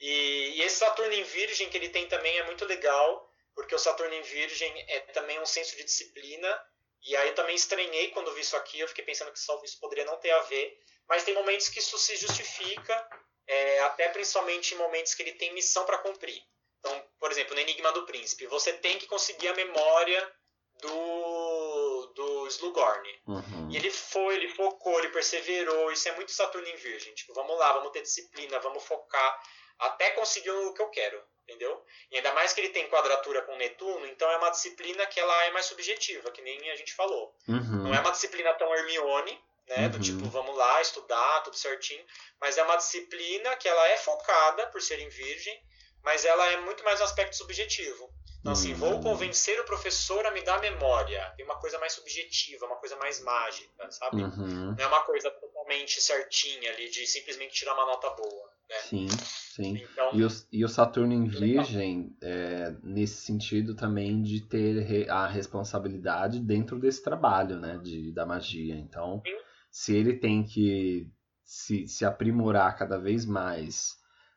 E, 0.00 0.54
e 0.56 0.62
esse 0.62 0.76
Saturno 0.76 1.12
em 1.12 1.22
Virgem 1.22 1.68
que 1.68 1.76
ele 1.76 1.88
tem 1.88 2.06
também 2.08 2.36
é 2.38 2.44
muito 2.44 2.64
legal, 2.64 3.30
porque 3.56 3.74
o 3.74 3.78
Saturno 3.78 4.14
em 4.14 4.22
Virgem 4.22 4.84
é 4.86 5.00
também 5.00 5.40
um 5.40 5.46
senso 5.46 5.74
de 5.76 5.82
disciplina. 5.82 6.62
E 7.02 7.16
aí 7.16 7.28
eu 7.28 7.34
também 7.34 7.56
estranhei 7.56 8.10
quando 8.10 8.32
vi 8.34 8.42
isso 8.42 8.56
aqui, 8.56 8.78
eu 8.78 8.88
fiquei 8.88 9.04
pensando 9.04 9.32
que 9.32 9.46
talvez 9.46 9.70
isso 9.70 9.80
poderia 9.80 10.04
não 10.04 10.18
ter 10.18 10.30
a 10.30 10.42
ver. 10.42 10.78
Mas 11.08 11.24
tem 11.24 11.34
momentos 11.34 11.68
que 11.68 11.78
isso 11.78 11.96
se 11.98 12.16
justifica, 12.16 13.08
é, 13.46 13.80
até 13.80 14.08
principalmente 14.10 14.74
em 14.74 14.76
momentos 14.76 15.14
que 15.14 15.22
ele 15.22 15.32
tem 15.32 15.54
missão 15.54 15.86
para 15.86 15.98
cumprir. 15.98 16.40
Então, 16.80 17.08
por 17.18 17.30
exemplo, 17.30 17.54
no 17.54 17.60
Enigma 17.60 17.92
do 17.92 18.04
Príncipe, 18.04 18.46
você 18.46 18.74
tem 18.74 18.98
que 18.98 19.06
conseguir 19.06 19.48
a 19.48 19.54
memória 19.54 20.36
do, 20.80 22.12
do 22.14 22.46
Slughorn. 22.48 23.08
Uhum. 23.26 23.70
E 23.70 23.76
ele 23.76 23.90
foi, 23.90 24.34
ele 24.34 24.48
focou, 24.48 24.98
ele 24.98 25.08
perseverou. 25.08 25.90
Isso 25.90 26.08
é 26.08 26.12
muito 26.12 26.30
Saturno 26.30 26.68
em 26.68 26.76
Virgem. 26.76 27.14
Tipo, 27.14 27.32
vamos 27.32 27.58
lá, 27.58 27.72
vamos 27.72 27.92
ter 27.92 28.02
disciplina, 28.02 28.58
vamos 28.58 28.84
focar 28.84 29.40
até 29.78 30.10
conseguir 30.10 30.50
o 30.50 30.72
que 30.72 30.82
eu 30.82 30.90
quero, 30.90 31.22
entendeu? 31.48 31.84
E 32.10 32.16
ainda 32.16 32.32
mais 32.34 32.52
que 32.52 32.60
ele 32.60 32.70
tem 32.70 32.88
quadratura 32.88 33.40
com 33.42 33.56
Netuno, 33.56 34.04
então 34.06 34.28
é 34.30 34.36
uma 34.36 34.50
disciplina 34.50 35.06
que 35.06 35.20
ela 35.20 35.44
é 35.44 35.50
mais 35.52 35.66
subjetiva, 35.66 36.30
que 36.32 36.42
nem 36.42 36.70
a 36.70 36.76
gente 36.76 36.92
falou. 36.92 37.34
Uhum. 37.48 37.84
Não 37.84 37.94
é 37.94 38.00
uma 38.00 38.10
disciplina 38.10 38.52
tão 38.54 38.74
Hermione, 38.74 39.40
né? 39.68 39.88
Do 39.88 39.96
Uhum. 39.96 40.02
tipo, 40.02 40.24
vamos 40.28 40.56
lá, 40.56 40.80
estudar, 40.80 41.42
tudo 41.42 41.56
certinho. 41.56 42.04
Mas 42.40 42.58
é 42.58 42.62
uma 42.64 42.76
disciplina 42.76 43.54
que 43.56 43.68
ela 43.68 43.88
é 43.88 43.96
focada 43.96 44.66
por 44.68 44.82
ser 44.82 44.98
em 44.98 45.08
Virgem, 45.08 45.62
mas 46.02 46.24
ela 46.24 46.46
é 46.52 46.56
muito 46.58 46.82
mais 46.84 47.00
um 47.00 47.04
aspecto 47.04 47.36
subjetivo. 47.36 48.10
Então, 48.40 48.52
assim, 48.52 48.74
vou 48.74 48.94
Hum. 48.94 49.02
convencer 49.02 49.58
o 49.60 49.64
professor 49.64 50.24
a 50.24 50.30
me 50.30 50.40
dar 50.42 50.60
memória. 50.60 51.32
Tem 51.36 51.44
uma 51.44 51.58
coisa 51.58 51.78
mais 51.80 51.92
subjetiva, 51.94 52.66
uma 52.66 52.76
coisa 52.76 52.94
mais 52.96 53.20
mágica, 53.20 53.90
sabe? 53.90 54.22
Uhum. 54.22 54.74
Não 54.76 54.84
é 54.84 54.86
uma 54.86 55.02
coisa 55.02 55.30
totalmente 55.32 56.00
certinha 56.00 56.70
ali, 56.70 56.88
de 56.88 57.04
simplesmente 57.08 57.54
tirar 57.54 57.74
uma 57.74 57.86
nota 57.86 58.08
boa, 58.10 58.52
né? 58.68 58.76
Sim, 58.80 59.08
sim. 59.08 59.76
Então, 59.76 60.10
E 60.14 60.24
o, 60.24 60.28
e 60.52 60.64
o 60.64 60.68
Saturno 60.68 61.12
em. 61.12 61.26
Virgem, 61.26 62.16
é, 62.22 62.74
nesse 62.82 63.22
sentido 63.22 63.74
também 63.74 64.22
de 64.22 64.40
ter 64.40 65.08
a 65.10 65.26
responsabilidade 65.26 66.40
dentro 66.40 66.78
desse 66.78 67.02
trabalho, 67.02 67.58
né, 67.58 67.78
de, 67.82 68.12
da 68.12 68.26
magia. 68.26 68.74
Então, 68.74 69.22
Sim. 69.24 69.36
se 69.70 69.96
ele 69.96 70.14
tem 70.14 70.44
que 70.44 71.10
se, 71.44 71.86
se 71.86 72.04
aprimorar 72.04 72.76
cada 72.76 72.98
vez 72.98 73.24
mais 73.24 73.96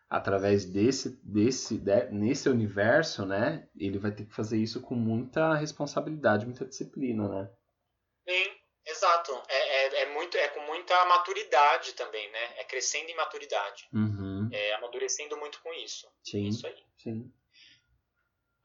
através 0.10 0.66
desse, 0.66 1.20
desse 1.24 1.78
de, 1.78 2.10
nesse 2.10 2.50
universo, 2.50 3.26
né, 3.26 3.68
ele 3.78 4.00
vai 4.00 4.12
ter 4.12 4.26
que 4.26 4.34
fazer 4.34 4.58
isso 4.58 4.82
com 4.82 4.96
muita 4.96 5.54
responsabilidade, 5.54 6.46
muita 6.46 6.66
disciplina, 6.66 7.28
né? 7.28 7.50
Sim, 8.28 8.52
exato. 8.88 9.32
É, 9.48 9.86
é, 9.86 10.04
é 10.04 10.14
muito, 10.14 10.36
muita 11.00 11.06
maturidade 11.06 11.93
também, 11.93 12.30
né? 12.32 12.54
É 12.58 12.64
crescendo 12.64 13.10
em 13.10 13.16
maturidade. 13.16 13.88
Uhum. 13.93 14.50
É 14.52 14.74
amadurecendo 14.74 15.38
muito 15.38 15.62
com 15.62 15.74
isso. 15.74 16.12
Sim. 16.24 16.47
Isso 16.47 16.68
aí. 16.68 16.84
Sim. 16.97 17.32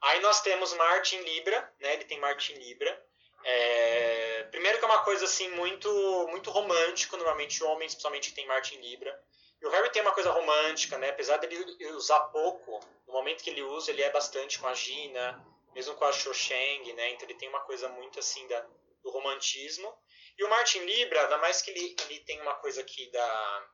Aí 0.01 0.19
nós 0.21 0.41
temos 0.41 0.73
Marte 0.73 1.15
em 1.15 1.23
Libra, 1.23 1.73
né? 1.79 1.93
Ele 1.93 2.05
tem 2.05 2.19
Marte 2.19 2.53
em 2.53 2.57
Libra. 2.57 3.05
É... 3.43 4.43
Primeiro 4.51 4.79
que 4.79 4.85
é 4.85 4.87
uma 4.87 5.03
coisa 5.03 5.25
assim 5.25 5.49
muito 5.51 5.89
muito 6.29 6.49
romântico, 6.49 7.17
normalmente 7.17 7.63
homens, 7.63 7.93
principalmente 7.93 8.29
que 8.29 8.35
tem 8.35 8.47
Marte 8.47 8.75
em 8.75 8.81
Libra. 8.81 9.19
E 9.61 9.65
o 9.65 9.69
Harry 9.69 9.89
tem 9.89 10.01
uma 10.01 10.11
coisa 10.11 10.31
romântica, 10.31 10.97
né? 10.97 11.09
Apesar 11.09 11.37
dele 11.37 11.57
usar 11.91 12.19
pouco, 12.25 12.79
no 13.07 13.13
momento 13.13 13.43
que 13.43 13.49
ele 13.49 13.63
usa, 13.63 13.91
ele 13.91 14.01
é 14.01 14.11
bastante 14.11 14.59
com 14.59 14.67
a 14.67 14.73
Gina, 14.73 15.41
mesmo 15.73 15.95
com 15.95 16.03
a 16.03 16.11
Cho 16.11 16.33
Chang, 16.33 16.93
né? 16.93 17.11
Então 17.11 17.27
ele 17.27 17.37
tem 17.37 17.47
uma 17.47 17.61
coisa 17.61 17.87
muito 17.89 18.19
assim 18.19 18.45
da, 18.47 18.65
do 19.01 19.09
romantismo. 19.11 19.91
E 20.37 20.43
o 20.43 20.49
Martin 20.49 20.79
Libra, 20.79 21.23
ainda 21.23 21.37
mais 21.37 21.61
que 21.61 21.71
ele, 21.71 21.95
ele 22.05 22.19
tem 22.21 22.41
uma 22.41 22.55
coisa 22.55 22.81
aqui 22.81 23.09
da, 23.11 23.67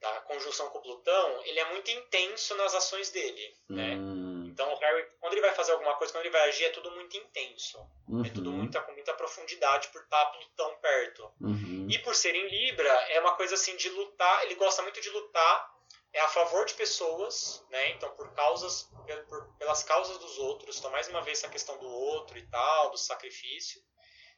da 0.00 0.20
conjunção 0.22 0.68
com 0.70 0.80
Plutão, 0.80 1.42
ele 1.44 1.58
é 1.58 1.64
muito 1.72 1.90
intenso 1.90 2.54
nas 2.56 2.74
ações 2.74 3.10
dele, 3.10 3.56
né? 3.68 3.94
Hum. 3.96 4.24
Então 4.54 4.72
o 4.72 4.78
Harry, 4.78 5.06
quando 5.18 5.32
ele 5.32 5.40
vai 5.40 5.52
fazer 5.52 5.72
alguma 5.72 5.96
coisa, 5.96 6.12
quando 6.12 6.24
ele 6.24 6.32
vai 6.32 6.48
agir, 6.48 6.64
é 6.64 6.70
tudo 6.70 6.90
muito 6.92 7.16
intenso. 7.16 7.78
Uhum. 8.08 8.24
É 8.24 8.30
tudo 8.30 8.52
muita, 8.52 8.80
com 8.82 8.92
muita 8.92 9.12
profundidade 9.14 9.88
por 9.88 10.02
estar 10.02 10.26
Plutão 10.26 10.76
perto. 10.80 11.28
Uhum. 11.40 11.88
E 11.90 11.98
por 11.98 12.14
ser 12.14 12.36
em 12.36 12.48
Libra, 12.48 12.88
é 13.10 13.20
uma 13.20 13.34
coisa 13.34 13.56
assim 13.56 13.76
de 13.76 13.88
lutar, 13.90 14.44
ele 14.44 14.54
gosta 14.54 14.80
muito 14.82 15.00
de 15.00 15.10
lutar, 15.10 15.74
é 16.12 16.20
a 16.20 16.28
favor 16.28 16.64
de 16.64 16.74
pessoas, 16.74 17.64
né? 17.70 17.90
Então 17.90 18.10
por 18.10 18.32
causas, 18.34 18.88
por, 19.28 19.56
pelas 19.58 19.82
causas 19.82 20.18
dos 20.18 20.38
outros, 20.38 20.78
então 20.78 20.90
mais 20.90 21.08
uma 21.08 21.22
vez 21.22 21.38
essa 21.38 21.48
questão 21.48 21.76
do 21.78 21.88
outro 21.88 22.38
e 22.38 22.46
tal, 22.46 22.90
do 22.90 22.96
sacrifício. 22.96 23.82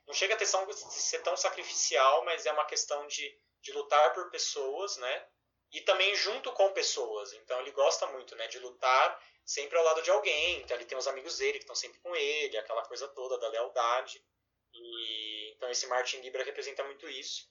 Não 0.07 0.15
chega 0.15 0.35
a 0.35 0.37
ter, 0.37 0.47
de 0.47 0.75
ser 0.75 1.19
tão 1.23 1.37
sacrificial, 1.37 2.25
mas 2.25 2.47
é 2.47 2.53
uma 2.53 2.65
questão 2.65 3.07
de, 3.07 3.37
de 3.61 3.73
lutar 3.73 4.13
por 4.13 4.31
pessoas, 4.31 4.97
né? 4.97 5.27
E 5.73 5.81
também 5.81 6.15
junto 6.15 6.53
com 6.53 6.73
pessoas. 6.73 7.33
Então 7.33 7.61
ele 7.61 7.73
gosta 7.73 8.07
muito, 8.07 8.37
né, 8.37 8.47
de 8.47 8.59
lutar 8.61 9.21
sempre 9.45 9.77
ao 9.77 9.85
lado 9.85 10.03
de 10.03 10.11
alguém. 10.11 10.61
Então 10.61 10.77
ele 10.77 10.85
tem 10.85 10.97
os 10.97 11.09
amigos 11.09 11.39
dele 11.39 11.59
que 11.59 11.65
estão 11.65 11.75
sempre 11.75 11.99
com 12.01 12.15
ele, 12.15 12.57
aquela 12.57 12.83
coisa 12.83 13.09
toda 13.09 13.39
da 13.39 13.49
lealdade. 13.49 14.23
E 14.73 15.55
então 15.57 15.71
esse 15.71 15.87
Marte 15.87 16.17
em 16.17 16.21
Libra 16.21 16.45
representa 16.45 16.85
muito 16.85 17.09
isso. 17.09 17.49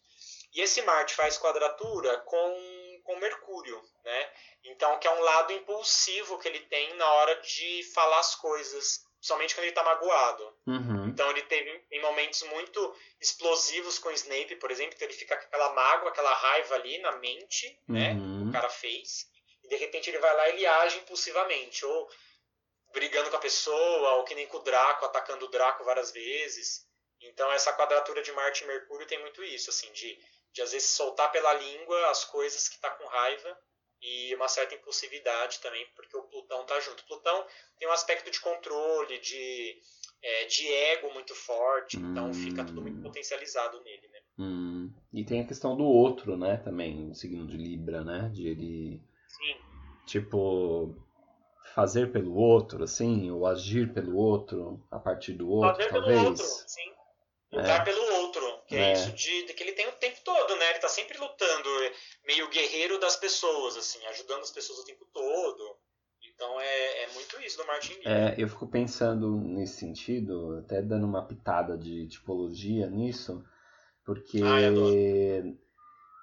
E 0.54 0.62
esse 0.62 0.82
Marte 0.84 1.14
faz 1.14 1.38
quadratura 1.38 2.20
com, 2.22 3.02
com 3.04 3.18
Mercúrio, 3.18 3.82
né? 4.04 4.34
Então 4.64 4.98
que 5.00 5.08
é 5.08 5.12
um 5.12 5.22
lado 5.22 5.52
impulsivo 5.52 6.40
que 6.40 6.48
ele 6.48 6.62
tem 6.62 6.94
na 6.94 7.14
hora 7.16 7.36
de 7.42 7.84
falar 7.94 8.20
as 8.20 8.36
coisas, 8.36 9.04
somente 9.26 9.56
quando 9.56 9.64
ele 9.64 9.72
está 9.72 9.84
magoado. 9.84 10.56
Uhum. 10.68 11.08
Então 11.08 11.28
ele 11.32 11.42
teve 11.42 11.84
em 11.92 12.00
momentos 12.00 12.44
muito 12.44 12.96
explosivos 13.20 13.98
com 13.98 14.10
o 14.10 14.12
Snape, 14.12 14.56
por 14.58 14.70
exemplo, 14.70 14.94
então 14.96 15.08
ele 15.08 15.18
fica 15.18 15.36
com 15.36 15.46
aquela 15.46 15.74
mágoa, 15.74 16.10
aquela 16.10 16.32
raiva 16.32 16.76
ali 16.76 17.00
na 17.00 17.14
mente, 17.14 17.82
né? 17.88 18.12
Uhum. 18.12 18.50
O 18.50 18.52
cara 18.52 18.70
fez. 18.70 19.28
E 19.64 19.68
de 19.68 19.76
repente 19.78 20.12
ele 20.12 20.20
vai 20.20 20.36
lá 20.36 20.50
e 20.50 20.52
ele 20.52 20.66
age 20.68 21.00
impulsivamente, 21.00 21.84
ou 21.84 22.08
brigando 22.94 23.32
com 23.32 23.38
a 23.38 23.40
pessoa, 23.40 24.12
ou 24.18 24.26
que 24.26 24.36
nem 24.36 24.46
com 24.46 24.58
o 24.58 24.64
Draco, 24.64 25.06
atacando 25.06 25.46
o 25.46 25.50
Draco 25.50 25.84
várias 25.84 26.12
vezes. 26.12 26.86
Então 27.20 27.52
essa 27.52 27.74
quadratura 27.74 28.22
de 28.22 28.32
Marte 28.32 28.64
e 28.64 28.68
Mercúrio 28.68 29.08
tem 29.08 29.20
muito 29.22 29.44
isso, 29.44 29.72
assim, 29.72 29.92
de, 29.92 30.20
de 30.54 30.62
às 30.62 30.72
vezes 30.72 30.92
soltar 30.92 31.32
pela 31.32 31.52
língua 31.56 32.12
as 32.12 32.26
coisas 32.26 32.70
que 32.70 32.80
tá 32.80 32.92
com 32.92 33.08
raiva 33.08 33.58
e 34.02 34.36
uma 34.36 34.48
certa 34.48 34.76
impulsividade 34.76 35.60
também, 35.60 35.86
porque 35.96 36.16
o 36.16 36.24
Plutão 36.24 36.66
tá 36.66 36.80
junto. 36.80 37.06
Plutão 37.06 37.46
tem 37.80 37.88
um 37.88 37.92
aspecto 37.92 38.30
de 38.30 38.40
controle, 38.40 39.20
de, 39.20 39.78
é, 40.22 40.46
de 40.46 40.68
ego 40.68 41.14
muito 41.14 41.34
forte, 41.36 41.98
então 41.98 42.34
fica 42.34 42.64
tudo 42.64 42.82
muito 42.82 43.02
potencializado 43.02 43.82
nele, 43.84 44.08
né? 44.08 44.20
Hum. 44.38 44.94
E 45.14 45.24
tem 45.24 45.42
a 45.42 45.48
questão 45.48 45.76
do 45.76 45.86
outro, 45.86 46.36
né, 46.36 46.58
também, 46.58 47.10
o 47.10 47.16
signo 47.16 47.48
de 47.48 47.58
Libra, 47.58 48.04
né, 48.04 48.30
de 48.34 48.48
ele, 48.48 49.02
Sim. 49.28 49.56
tipo, 50.06 50.94
fazer 51.74 52.12
pelo 52.12 52.36
outro, 52.36 52.84
assim, 52.84 53.32
ou 53.32 53.46
agir 53.46 53.94
pelo 53.94 54.16
outro, 54.18 54.86
a 54.92 55.00
partir 55.00 55.34
do 55.34 55.50
outro, 55.50 55.78
Fazer 55.84 55.90
talvez. 55.90 56.18
pelo 56.18 56.30
outro, 56.30 56.46
sim. 56.46 56.94
Lutar 57.56 57.84
pelo 57.84 58.02
outro, 58.22 58.62
que 58.68 58.76
é, 58.76 58.90
É. 58.90 58.94
isso 58.94 59.12
de, 59.12 59.46
de 59.46 59.54
que 59.54 59.64
ele 59.64 59.74
tem 59.74 59.88
o 59.88 59.94
tempo 59.94 60.18
todo, 60.24 60.56
né? 60.56 60.70
Ele 60.72 60.80
tá 60.80 60.90
sempre 60.90 61.18
lutando, 61.18 61.84
é 61.84 61.94
meio 62.26 62.50
guerreiro 62.50 63.00
das 63.00 63.16
pessoas, 63.16 63.78
assim, 63.78 64.06
ajudando 64.08 64.42
as 64.42 64.52
pessoas 64.52 64.80
o 64.80 64.86
tempo 64.86 65.06
todo. 65.14 65.78
Então 66.34 66.60
é, 66.60 67.04
é 67.04 67.08
muito 67.14 67.42
isso 67.42 67.58
do 67.58 67.66
Martin 67.66 67.94
Lee. 67.94 68.04
É, 68.06 68.36
eu 68.38 68.50
fico 68.50 68.68
pensando 68.68 69.38
nesse 69.38 69.78
sentido, 69.80 70.58
até 70.60 70.82
dando 70.82 71.06
uma 71.06 71.26
pitada 71.26 71.78
de 71.78 72.08
tipologia 72.10 72.88
nisso, 72.88 73.42
porque 74.04 74.42
adoro. 74.44 74.92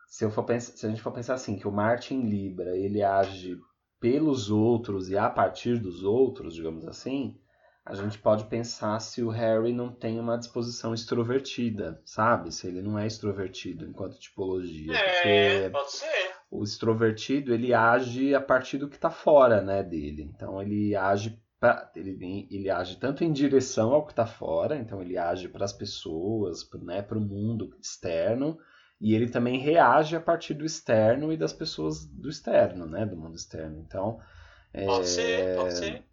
se, 0.06 0.24
eu 0.24 0.30
for 0.30 0.44
pensar, 0.44 0.76
se 0.76 0.86
a 0.86 0.90
gente 0.90 1.00
for 1.00 1.12
pensar 1.12 1.34
assim, 1.34 1.58
que 1.58 1.66
o 1.66 1.72
Marte 1.72 2.14
em 2.14 2.28
Libra, 2.28 2.76
ele 2.76 3.02
age 3.02 3.58
pelos 3.98 4.50
outros 4.50 5.08
e 5.08 5.16
a 5.16 5.30
partir 5.30 5.78
dos 5.78 6.04
outros, 6.04 6.54
digamos 6.54 6.86
assim, 6.86 7.40
a 7.84 7.94
gente 7.94 8.18
pode 8.18 8.44
pensar 8.44 9.00
se 9.00 9.22
o 9.22 9.28
Harry 9.28 9.72
não 9.72 9.90
tem 9.92 10.20
uma 10.20 10.38
disposição 10.38 10.94
extrovertida, 10.94 12.00
sabe? 12.04 12.52
Se 12.52 12.68
ele 12.68 12.80
não 12.80 12.96
é 12.96 13.06
extrovertido 13.06 13.84
enquanto 13.84 14.20
tipologia. 14.20 14.94
É, 14.94 15.68
porque 15.68 15.70
pode 15.70 15.92
ser. 15.92 16.32
o 16.48 16.62
extrovertido 16.62 17.52
ele 17.52 17.74
age 17.74 18.34
a 18.34 18.40
partir 18.40 18.78
do 18.78 18.88
que 18.88 18.94
está 18.94 19.10
fora 19.10 19.60
né, 19.60 19.82
dele. 19.82 20.30
Então 20.32 20.62
ele 20.62 20.94
age 20.94 21.42
pra, 21.58 21.90
ele, 21.96 22.46
ele 22.50 22.70
age 22.70 22.96
tanto 23.00 23.24
em 23.24 23.32
direção 23.32 23.92
ao 23.92 24.06
que 24.06 24.12
está 24.12 24.26
fora, 24.26 24.76
então 24.76 25.02
ele 25.02 25.18
age 25.18 25.48
para 25.48 25.64
as 25.64 25.72
pessoas, 25.72 26.68
né, 26.82 27.02
para 27.02 27.18
o 27.18 27.20
mundo 27.20 27.76
externo, 27.80 28.58
e 29.00 29.12
ele 29.12 29.28
também 29.28 29.58
reage 29.58 30.14
a 30.14 30.20
partir 30.20 30.54
do 30.54 30.64
externo 30.64 31.32
e 31.32 31.36
das 31.36 31.52
pessoas 31.52 32.04
do 32.06 32.28
externo, 32.28 32.86
né, 32.86 33.04
do 33.04 33.16
mundo 33.16 33.34
externo. 33.34 33.80
Então, 33.80 34.20
Pode 34.86 35.06
ser, 35.06 35.56
pode 35.56 35.76
ser. 35.76 36.04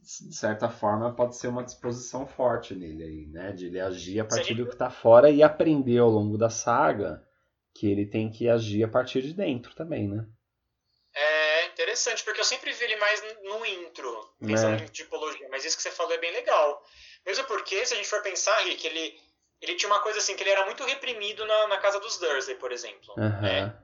De 0.00 0.34
certa 0.36 0.68
forma, 0.68 1.14
pode 1.14 1.36
ser 1.36 1.48
uma 1.48 1.64
disposição 1.64 2.26
forte 2.26 2.74
nele 2.74 3.02
aí, 3.02 3.26
né, 3.26 3.52
de 3.52 3.66
ele 3.66 3.80
agir 3.80 4.20
a 4.20 4.24
partir 4.24 4.48
Sim. 4.48 4.54
do 4.56 4.66
que 4.66 4.74
está 4.74 4.88
fora 4.88 5.30
e 5.30 5.42
aprender 5.42 5.98
ao 5.98 6.08
longo 6.08 6.38
da 6.38 6.48
saga 6.48 7.22
que 7.74 7.90
ele 7.90 8.06
tem 8.06 8.30
que 8.30 8.48
agir 8.48 8.84
a 8.84 8.88
partir 8.88 9.22
de 9.22 9.34
dentro 9.34 9.74
também, 9.74 10.08
né? 10.08 10.24
É 11.16 11.66
interessante, 11.66 12.22
porque 12.22 12.40
eu 12.40 12.44
sempre 12.44 12.72
vi 12.72 12.84
ele 12.84 12.96
mais 12.96 13.22
no 13.42 13.66
intro, 13.66 14.34
pensando 14.38 14.80
É. 14.80 14.84
em 14.84 14.88
tipologia, 14.88 15.48
mas 15.50 15.64
isso 15.64 15.76
que 15.76 15.82
você 15.82 15.90
falou 15.90 16.12
é 16.12 16.18
bem 16.18 16.32
legal. 16.32 16.82
Mesmo 17.26 17.44
porque, 17.46 17.84
se 17.84 17.94
a 17.94 17.96
gente 17.96 18.08
for 18.08 18.22
pensar, 18.22 18.56
Rick, 18.60 18.86
ele, 18.86 19.18
ele 19.60 19.74
tinha 19.74 19.90
uma 19.90 20.00
coisa 20.00 20.18
assim, 20.18 20.36
que 20.36 20.42
ele 20.42 20.50
era 20.50 20.66
muito 20.66 20.84
reprimido 20.84 21.44
na, 21.46 21.68
na 21.68 21.78
casa 21.78 21.98
dos 21.98 22.18
Dursley, 22.18 22.56
por 22.56 22.70
exemplo. 22.70 23.14
Aham. 23.18 23.40
né? 23.40 23.78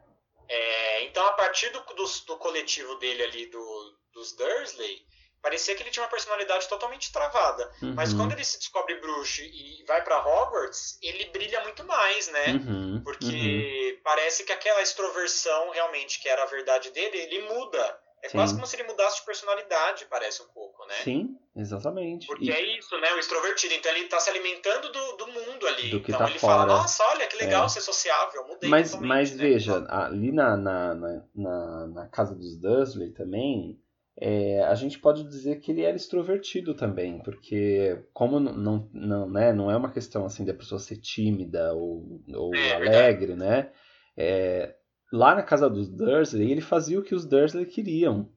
É, 0.49 1.05
então, 1.05 1.25
a 1.27 1.33
partir 1.33 1.71
do, 1.71 1.81
do, 1.81 2.05
do 2.27 2.37
coletivo 2.37 2.97
dele 2.97 3.23
ali, 3.23 3.47
do, 3.47 3.99
dos 4.13 4.33
Dursley, 4.35 5.05
parecia 5.43 5.75
que 5.75 5.83
ele 5.83 5.91
tinha 5.91 6.03
uma 6.03 6.11
personalidade 6.11 6.69
totalmente 6.69 7.13
travada. 7.13 7.71
Mas 7.95 8.13
Uhum. 8.13 8.19
quando 8.19 8.33
ele 8.33 8.45
se 8.45 8.59
descobre 8.59 9.01
bruxo 9.01 9.43
e 9.43 9.85
vai 9.87 10.03
pra 10.03 10.19
Hogwarts, 10.25 10.99
ele 11.03 11.27
brilha 11.27 11.63
muito 11.63 11.85
mais, 11.85 12.29
né? 12.29 12.53
Uhum, 12.53 12.95
uhum. 12.95 13.01
Porque 13.05 14.01
parece 14.05 14.45
que 14.45 14.53
aquela 14.53 14.83
extroversão 14.83 15.71
realmente 15.71 16.21
que 16.21 16.29
era 16.29 16.43
a 16.43 16.47
verdade 16.47 16.91
dele, 16.91 17.17
ele 17.19 17.43
muda. 17.49 17.99
É 18.23 18.29
Sim. 18.29 18.37
quase 18.37 18.55
como 18.55 18.67
se 18.67 18.77
ele 18.77 18.83
mudasse 18.87 19.21
de 19.21 19.25
personalidade, 19.25 20.05
parece 20.11 20.43
um 20.43 20.49
pouco, 20.49 20.85
né? 20.87 20.95
Sim, 21.03 21.39
exatamente. 21.57 22.27
Porque 22.27 22.45
E- 22.45 22.53
é 22.53 22.61
isso, 22.79 22.95
né? 22.99 23.11
O 23.15 23.19
extrovertido. 23.19 23.73
Então 23.73 23.91
ele 23.97 24.09
tá 24.09 24.21
se 24.21 24.29
alimentando 24.29 24.93
do, 24.93 25.13
do 25.17 25.27
mundo 25.29 25.67
ali. 25.67 25.89
Do 25.89 26.03
que 26.03 26.11
então 26.11 26.27
tá 26.27 26.29
ele 26.31 26.39
fora. 26.39 26.59
fala, 26.59 26.67
nossa, 26.67 27.03
olha 27.05 27.27
que 27.27 27.37
legal 27.37 27.65
É. 27.65 27.69
ser 27.69 27.81
sociável, 27.81 28.47
mudei 28.47 28.69
mas, 28.69 28.95
mas 28.97 29.31
né? 29.31 29.37
veja, 29.39 29.87
ali 29.89 30.33
na, 30.33 30.55
na, 30.55 30.95
na, 30.95 31.23
na, 31.35 31.87
na 31.87 32.09
casa 32.09 32.35
dos 32.35 32.59
Dursley 32.61 33.11
também, 33.15 33.81
é, 34.21 34.63
a 34.65 34.75
gente 34.75 34.99
pode 34.99 35.25
dizer 35.25 35.61
que 35.61 35.73
ele 35.73 35.83
era 35.83 35.97
extrovertido 35.97 36.75
também, 36.75 37.21
porque 37.23 38.05
como 38.13 38.39
n- 38.41 38.53
não, 38.53 38.89
não, 38.93 39.31
né, 39.31 39.53
não 39.53 39.71
é 39.71 39.77
uma 39.77 39.91
questão 39.93 40.25
assim 40.27 40.45
da 40.45 40.55
pessoa 40.55 40.79
ser 40.79 40.99
tímida 40.99 41.75
ou, 41.75 42.23
ou 42.35 42.73
É, 42.73 42.75
alegre, 42.75 43.35
né? 43.37 43.73
É, 44.17 44.77
lá 45.13 45.35
na 45.35 45.43
casa 45.43 45.71
dos 45.71 45.89
Dursley, 45.89 46.51
ele 46.53 46.61
fazia 46.61 46.99
o 46.99 47.03
que 47.03 47.15
os 47.15 47.25
Dursley 47.27 47.67
queriam. 47.67 48.31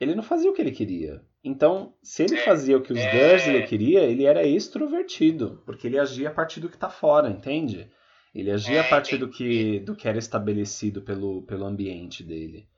Ele 0.00 0.14
não 0.14 0.22
fazia 0.22 0.50
o 0.50 0.54
que 0.54 0.62
ele 0.62 0.70
queria. 0.72 1.22
Então, 1.42 1.94
se 2.02 2.22
ele 2.22 2.36
É, 2.36 2.36
fazia 2.36 2.76
o 2.76 2.82
que 2.82 2.92
os 2.92 3.06
é. 3.06 3.06
Dursley 3.06 3.62
queria, 3.64 4.02
ele 4.04 4.24
era 4.24 4.44
extrovertido, 4.46 5.62
porque 5.66 5.86
ele 5.88 5.98
agia 5.98 6.28
a 6.30 6.34
partir 6.34 6.60
do 6.60 6.68
que 6.68 6.76
está 6.76 6.88
fora, 6.90 7.28
entende? 7.30 7.90
Ele 8.34 8.50
agia 8.50 8.80
É, 8.80 8.82
a 8.82 8.84
partir 8.84 9.16
do 9.18 9.28
que, 9.28 9.80
do 9.80 9.94
que 9.96 10.08
era 10.08 10.18
estabelecido 10.18 11.02
pelo, 11.02 11.42
pelo 11.42 11.64
ambiente 11.66 12.22
dele. 12.24 12.68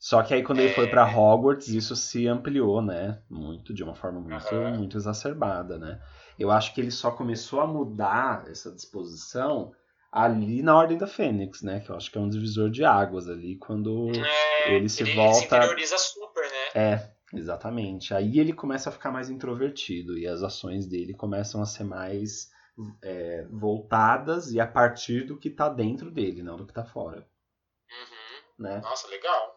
Só 0.00 0.22
que 0.22 0.32
aí 0.32 0.42
quando 0.42 0.60
ele 0.60 0.70
É. 0.70 0.74
foi 0.74 0.88
para 0.88 1.04
Hogwarts, 1.04 1.68
isso 1.68 1.94
se 1.94 2.26
ampliou, 2.26 2.80
né? 2.80 3.20
Muito, 3.28 3.74
de 3.74 3.84
uma 3.84 3.94
forma 3.94 4.18
muito, 4.18 4.34
Aham. 4.54 4.78
muito 4.78 4.96
exacerbada, 4.96 5.78
né? 5.78 6.00
Eu 6.38 6.50
acho 6.50 6.74
que 6.74 6.80
ele 6.80 6.90
só 6.90 7.10
começou 7.10 7.60
a 7.60 7.66
mudar 7.66 8.48
essa 8.50 8.72
disposição 8.72 9.72
ali 10.10 10.62
na 10.62 10.74
Ordem 10.74 10.96
da 10.96 11.06
Fênix, 11.06 11.60
né? 11.60 11.80
Que 11.80 11.90
eu 11.90 11.96
acho 11.96 12.10
que 12.10 12.16
é 12.16 12.20
um 12.20 12.30
divisor 12.30 12.70
de 12.70 12.82
águas 12.82 13.28
ali, 13.28 13.56
quando 13.58 14.10
É, 14.14 14.74
ele 14.74 14.88
se 14.88 15.02
ele, 15.02 15.14
volta. 15.14 15.56
Ele 15.66 15.86
se 15.86 15.98
super, 15.98 16.44
né? 16.50 16.70
É, 16.74 17.10
exatamente. 17.36 18.14
Aí 18.14 18.38
ele 18.38 18.54
começa 18.54 18.88
a 18.88 18.92
ficar 18.92 19.10
mais 19.10 19.28
introvertido 19.28 20.16
e 20.16 20.26
as 20.26 20.42
ações 20.42 20.86
dele 20.86 21.12
começam 21.12 21.60
a 21.60 21.66
ser 21.66 21.84
mais 21.84 22.48
é, 23.02 23.46
voltadas 23.50 24.50
e 24.50 24.58
a 24.58 24.66
partir 24.66 25.26
do 25.26 25.36
que 25.38 25.50
tá 25.50 25.68
dentro 25.68 26.10
dele, 26.10 26.42
não 26.42 26.56
do 26.56 26.66
que 26.66 26.72
tá 26.72 26.84
fora, 26.84 27.28
Uhum. 27.90 28.64
né? 28.64 28.80
Nossa, 28.80 29.06
legal. 29.08 29.49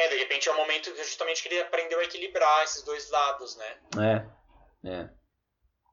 É, 0.00 0.08
de 0.08 0.16
repente 0.16 0.48
é 0.48 0.52
o 0.52 0.56
momento 0.56 0.90
que 0.92 1.04
justamente 1.04 1.42
que 1.42 1.48
ele 1.48 1.60
aprendeu 1.60 1.98
a 1.98 2.04
equilibrar 2.04 2.64
esses 2.64 2.82
dois 2.82 3.10
lados, 3.10 3.56
né? 3.56 4.26
É, 4.84 4.88
é. 4.88 5.08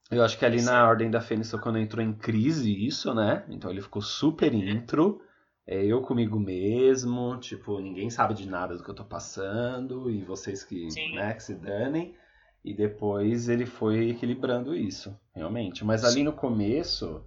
Eu 0.10 0.24
acho 0.24 0.38
que 0.38 0.46
ali 0.46 0.60
Sim. 0.60 0.66
na 0.68 0.88
Ordem 0.88 1.12
da 1.12 1.20
Fênix 1.20 1.52
foi 1.52 1.60
quando 1.60 1.78
entrou 1.78 2.02
em 2.04 2.14
crise 2.14 2.72
isso, 2.86 3.14
né? 3.14 3.44
Então 3.50 3.70
ele 3.70 3.82
ficou 3.82 4.02
super 4.02 4.54
Uhum. 4.54 4.60
intro. 4.64 5.22
É, 5.66 5.84
eu 5.86 6.02
comigo 6.02 6.40
mesmo, 6.40 7.38
tipo, 7.42 7.78
ninguém 7.82 8.10
sabe 8.10 8.34
de 8.34 8.48
nada 8.48 8.78
do 8.78 8.84
que 8.84 8.90
eu 8.90 8.96
tô 8.96 9.04
passando 9.04 10.10
e 10.10 10.24
vocês 10.24 10.64
que, 10.64 10.90
Sim. 10.90 11.14
né, 11.14 11.34
que 11.34 11.44
se 11.44 11.56
danem. 11.56 12.16
E 12.64 12.74
depois 12.74 13.50
ele 13.50 13.66
foi 13.66 14.12
equilibrando 14.12 14.74
isso, 14.74 15.14
realmente. 15.36 15.84
Mas 15.84 16.06
ali 16.06 16.24
no 16.24 16.32
começo, 16.32 17.22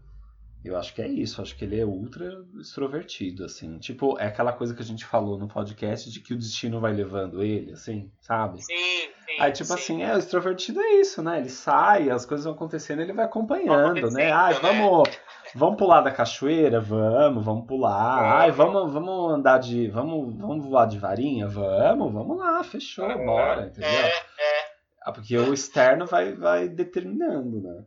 eu 0.63 0.77
acho 0.77 0.95
que 0.95 1.01
é 1.01 1.09
isso. 1.09 1.41
Acho 1.41 1.57
que 1.57 1.65
ele 1.65 1.81
é 1.81 1.85
ultra 1.85 2.45
extrovertido, 2.59 3.45
assim. 3.45 3.79
Tipo, 3.79 4.19
é 4.19 4.27
aquela 4.27 4.53
coisa 4.53 4.75
que 4.75 4.83
a 4.83 4.85
gente 4.85 5.07
falou 5.07 5.39
no 5.39 5.49
podcast 5.49 6.11
de 6.11 6.21
que 6.21 6.35
o 6.35 6.37
destino 6.37 6.81
vai 6.81 6.93
levando 6.93 7.43
ele, 7.43 7.73
assim, 7.73 8.13
sabe? 8.21 8.61
Sim, 8.63 8.75
sim. 8.75 9.41
Aí, 9.41 9.53
tipo 9.53 9.69
sim. 9.69 9.75
assim, 9.75 10.03
é, 10.03 10.15
o 10.15 10.19
extrovertido 10.19 10.81
é 10.81 10.93
isso, 10.95 11.23
né? 11.23 11.39
Ele 11.39 11.49
sai, 11.49 12.11
as 12.11 12.27
coisas 12.27 12.45
vão 12.45 12.55
acontecendo, 12.55 13.01
ele 13.01 13.13
vai 13.13 13.25
acompanhando, 13.25 14.11
né? 14.11 14.31
Ai, 14.31 14.53
né? 14.53 14.61
vamos, 14.61 15.09
vamos 15.55 15.79
pular 15.79 16.03
da 16.03 16.11
cachoeira? 16.11 16.79
Vamos, 16.79 17.43
vamos 17.43 17.67
pular. 17.67 18.17
Vamos. 18.17 18.35
Ai, 18.35 18.51
vamos, 18.51 18.93
vamos 18.93 19.33
andar 19.33 19.59
de. 19.59 19.89
Vamos, 19.89 20.37
vamos 20.37 20.67
voar 20.67 20.87
de 20.87 20.99
varinha? 20.99 21.49
Vamos, 21.49 22.13
vamos 22.13 22.37
lá, 22.37 22.63
fechou, 22.63 23.09
bora, 23.25 23.67
entendeu? 23.67 23.89
É, 23.89 24.09
é, 24.09 24.65
Ah, 25.03 25.13
porque 25.13 25.39
o 25.39 25.55
externo 25.55 26.05
vai, 26.05 26.35
vai 26.35 26.69
determinando, 26.69 27.63
né? 27.63 27.85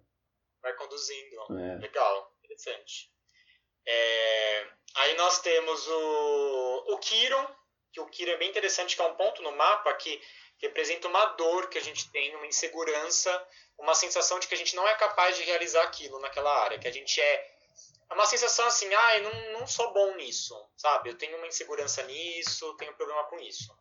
vai 0.63 0.73
conduzindo. 0.75 1.59
É. 1.59 1.75
Legal, 1.75 2.22
interessante. 2.63 3.11
É, 3.85 4.67
aí 4.95 5.15
nós 5.15 5.39
temos 5.41 5.87
o, 5.87 6.85
o 6.93 6.97
Kiron, 6.99 7.47
que 7.91 7.99
o 7.99 8.07
Kiron 8.07 8.31
é 8.31 8.37
bem 8.37 8.49
interessante, 8.49 8.95
que 8.95 9.01
é 9.01 9.05
um 9.05 9.15
ponto 9.15 9.41
no 9.41 9.51
mapa 9.51 9.93
que 9.95 10.21
representa 10.61 11.07
uma 11.07 11.25
dor 11.25 11.69
que 11.69 11.77
a 11.77 11.81
gente 11.81 12.09
tem, 12.11 12.35
uma 12.35 12.47
insegurança, 12.47 13.47
uma 13.77 13.93
sensação 13.93 14.39
de 14.39 14.47
que 14.47 14.53
a 14.53 14.57
gente 14.57 14.75
não 14.75 14.87
é 14.87 14.95
capaz 14.95 15.35
de 15.35 15.43
realizar 15.43 15.83
aquilo 15.83 16.19
naquela 16.19 16.63
área, 16.63 16.79
que 16.79 16.87
a 16.87 16.91
gente 16.91 17.19
é 17.19 17.53
é 18.09 18.13
uma 18.13 18.25
sensação 18.27 18.67
assim, 18.67 18.93
ah, 18.93 19.17
eu 19.17 19.23
não, 19.23 19.59
não 19.59 19.67
sou 19.67 19.91
bom 19.91 20.15
nisso, 20.17 20.55
sabe? 20.77 21.09
Eu 21.09 21.17
tenho 21.17 21.35
uma 21.37 21.47
insegurança 21.47 22.03
nisso, 22.03 22.75
tenho 22.77 22.93
problema 22.93 23.23
com 23.23 23.39
isso. 23.39 23.75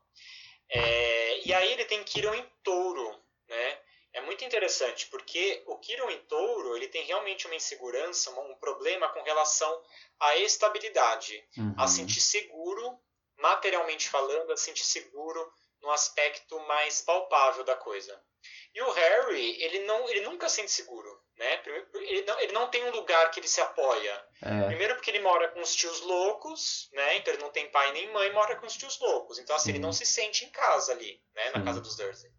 É, 0.70 1.46
e 1.46 1.52
aí 1.52 1.72
ele 1.72 1.84
tem 1.84 2.02
Kiron 2.02 2.32
em 2.32 2.50
touro, 2.62 3.22
né? 3.46 3.81
É 4.14 4.20
muito 4.20 4.44
interessante, 4.44 5.06
porque 5.06 5.62
o 5.66 5.78
Kiron 5.78 6.10
em 6.10 6.18
touro, 6.26 6.76
ele 6.76 6.88
tem 6.88 7.04
realmente 7.04 7.46
uma 7.46 7.54
insegurança, 7.56 8.30
um 8.38 8.54
problema 8.56 9.08
com 9.08 9.22
relação 9.22 9.82
à 10.20 10.36
estabilidade, 10.36 11.42
Uhum. 11.56 11.74
a 11.78 11.86
sentir 11.88 12.20
seguro, 12.20 12.98
materialmente 13.38 14.08
falando, 14.08 14.52
a 14.52 14.56
sentir 14.56 14.84
seguro 14.84 15.50
no 15.80 15.90
aspecto 15.90 16.58
mais 16.60 17.00
palpável 17.00 17.64
da 17.64 17.74
coisa. 17.74 18.22
E 18.74 18.80
o 18.82 18.90
Harry, 18.90 19.62
ele, 19.62 19.80
não, 19.80 20.08
ele 20.08 20.20
nunca 20.22 20.48
sente 20.48 20.70
seguro, 20.70 21.20
né? 21.36 21.62
Ele 21.94 22.22
não, 22.22 22.40
ele 22.40 22.52
não 22.52 22.68
tem 22.68 22.84
um 22.84 22.90
lugar 22.90 23.30
que 23.30 23.38
ele 23.40 23.48
se 23.48 23.60
apoia. 23.60 24.26
É, 24.42 24.66
Primeiro 24.66 24.94
porque 24.94 25.10
ele 25.10 25.20
mora 25.20 25.48
com 25.48 25.60
os 25.60 25.74
tios 25.74 26.00
loucos, 26.00 26.88
né? 26.92 27.16
Então 27.16 27.34
ele 27.34 27.42
não 27.42 27.50
tem 27.50 27.70
pai 27.70 27.92
nem 27.92 28.10
mãe, 28.12 28.32
mora 28.32 28.56
com 28.56 28.66
os 28.66 28.76
tios 28.76 28.98
loucos. 28.98 29.38
Então 29.38 29.54
assim, 29.54 29.66
Sim. 29.66 29.70
ele 29.72 29.78
não 29.80 29.92
se 29.92 30.06
sente 30.06 30.44
em 30.44 30.50
casa 30.50 30.92
ali, 30.92 31.22
né? 31.34 31.50
Na 31.50 31.62
casa 31.64 31.80
dos 31.80 31.96
Dursley. 31.96 32.32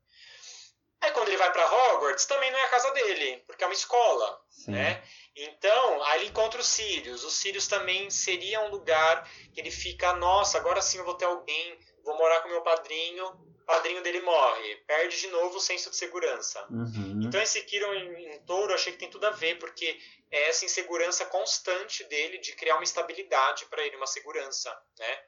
Aí 1.04 1.12
quando 1.12 1.28
ele 1.28 1.38
vai 1.38 1.52
pra 1.52 1.70
Hogwarts, 1.70 2.26
também 2.26 2.50
não 2.50 2.58
é 2.58 2.64
a 2.64 2.70
casa 2.70 2.90
dele, 2.92 3.44
porque 3.46 3.62
é 3.62 3.68
uma 3.68 3.74
escola, 3.74 4.42
sim. 4.50 4.72
né? 4.72 5.04
Então, 5.36 6.04
aí 6.04 6.22
ele 6.22 6.30
encontra 6.30 6.62
os 6.62 6.68
Sirius. 6.68 7.26
Os 7.26 7.34
Sirius 7.34 7.68
também 7.68 8.10
seria 8.10 8.62
um 8.62 8.70
lugar 8.70 9.30
que 9.54 9.60
ele 9.60 9.70
fica, 9.70 10.14
nossa, 10.14 10.58
agora 10.58 10.82
sim 10.82 11.00
eu 11.00 11.04
vou 11.04 11.16
ter 11.16 11.26
alguém, 11.26 11.78
vou 12.06 12.18
morar 12.18 12.40
com 12.40 12.48
meu 12.48 12.62
padrinho, 12.62 13.26
o 13.26 13.66
padrinho 13.66 14.02
dele 14.02 14.22
morre, 14.22 14.78
perde 14.88 15.20
de 15.20 15.28
novo 15.28 15.58
o 15.58 15.60
senso 15.60 15.90
de 15.90 15.98
segurança. 15.98 16.66
Uhum. 16.70 17.22
Então 17.26 17.42
esse 17.42 17.62
Kiron 17.64 17.94
em, 17.94 18.36
em 18.36 18.40
touro 18.46 18.72
eu 18.72 18.76
achei 18.76 18.94
que 18.94 19.00
tem 19.00 19.10
tudo 19.10 19.26
a 19.26 19.32
ver, 19.32 19.60
porque 19.60 20.00
é 20.32 20.48
essa 20.48 20.64
insegurança 20.64 21.26
constante 21.26 22.06
dele 22.06 22.38
de 22.38 22.54
criar 22.56 22.76
uma 22.76 22.84
estabilidade 22.84 23.66
para 23.66 23.86
ele, 23.86 23.98
uma 23.98 24.08
segurança, 24.08 24.70
né? 24.98 25.20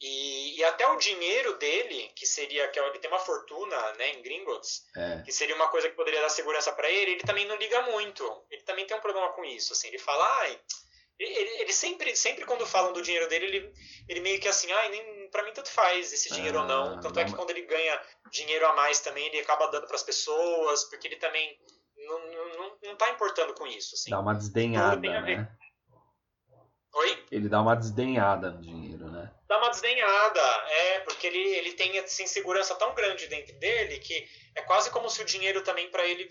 E, 0.00 0.58
e 0.58 0.64
até 0.64 0.86
o 0.88 0.98
dinheiro 0.98 1.56
dele, 1.56 2.10
que 2.14 2.26
seria 2.26 2.68
que 2.68 2.78
ele 2.78 2.98
tem 2.98 3.10
uma 3.10 3.18
fortuna, 3.18 3.92
né, 3.94 4.10
em 4.10 4.22
Gringotts, 4.22 4.82
É. 4.94 5.22
que 5.22 5.32
seria 5.32 5.54
uma 5.54 5.68
coisa 5.68 5.88
que 5.88 5.96
poderia 5.96 6.20
dar 6.20 6.28
segurança 6.28 6.70
para 6.72 6.90
ele, 6.90 7.12
ele 7.12 7.22
também 7.22 7.46
não 7.46 7.56
liga 7.56 7.80
muito. 7.82 8.22
Ele 8.50 8.62
também 8.62 8.86
tem 8.86 8.96
um 8.96 9.00
problema 9.00 9.32
com 9.32 9.42
isso, 9.44 9.72
assim. 9.72 9.88
Ele 9.88 9.98
fala, 9.98 10.22
ai, 10.40 10.60
ele, 11.18 11.62
ele 11.62 11.72
sempre, 11.72 12.14
sempre 12.14 12.44
quando 12.44 12.66
falam 12.66 12.92
do 12.92 13.00
dinheiro 13.00 13.26
dele, 13.26 13.46
ele, 13.46 13.72
ele 14.06 14.20
meio 14.20 14.38
que 14.38 14.48
assim, 14.48 14.70
ai, 14.70 14.90
nem 14.90 15.30
para 15.30 15.42
mim 15.44 15.52
tanto 15.54 15.70
faz 15.70 16.12
esse 16.12 16.30
dinheiro 16.30 16.58
ou 16.58 16.64
Ah, 16.64 16.68
não. 16.68 17.00
Tanto 17.00 17.18
é 17.18 17.24
que 17.24 17.30
não- 17.30 17.38
quando 17.38 17.50
ele 17.50 17.62
ganha 17.62 17.98
dinheiro 18.30 18.66
a 18.66 18.74
mais 18.74 19.00
também, 19.00 19.26
ele 19.26 19.40
acaba 19.40 19.66
dando 19.68 19.86
para 19.86 19.96
as 19.96 20.02
pessoas, 20.02 20.84
porque 20.90 21.08
ele 21.08 21.16
também 21.16 21.58
não, 21.96 22.18
não, 22.58 22.78
não, 22.82 22.96
tá 22.96 23.08
importando 23.10 23.54
com 23.54 23.66
isso, 23.66 23.94
assim. 23.94 24.10
Dá 24.10 24.20
uma 24.20 24.34
desdenhada, 24.34 25.00
né? 25.22 25.50
Oi? 26.92 27.24
Ele 27.30 27.48
dá 27.48 27.60
uma 27.62 27.74
desdenhada 27.74 28.50
no 28.50 28.60
dinheiro? 28.60 28.85
Dá 29.48 29.58
uma 29.58 29.70
desdenhada, 29.70 30.40
é, 30.68 31.00
porque 31.00 31.26
ele, 31.26 31.38
ele 31.56 31.72
tem 31.72 31.98
essa 31.98 32.22
insegurança 32.22 32.74
tão 32.74 32.94
grande 32.94 33.26
dentro 33.28 33.58
dele 33.58 33.98
que 33.98 34.28
é 34.54 34.62
quase 34.62 34.90
como 34.90 35.08
se 35.10 35.22
o 35.22 35.26
dinheiro 35.26 35.62
também 35.62 35.90
para 35.90 36.06
ele 36.06 36.28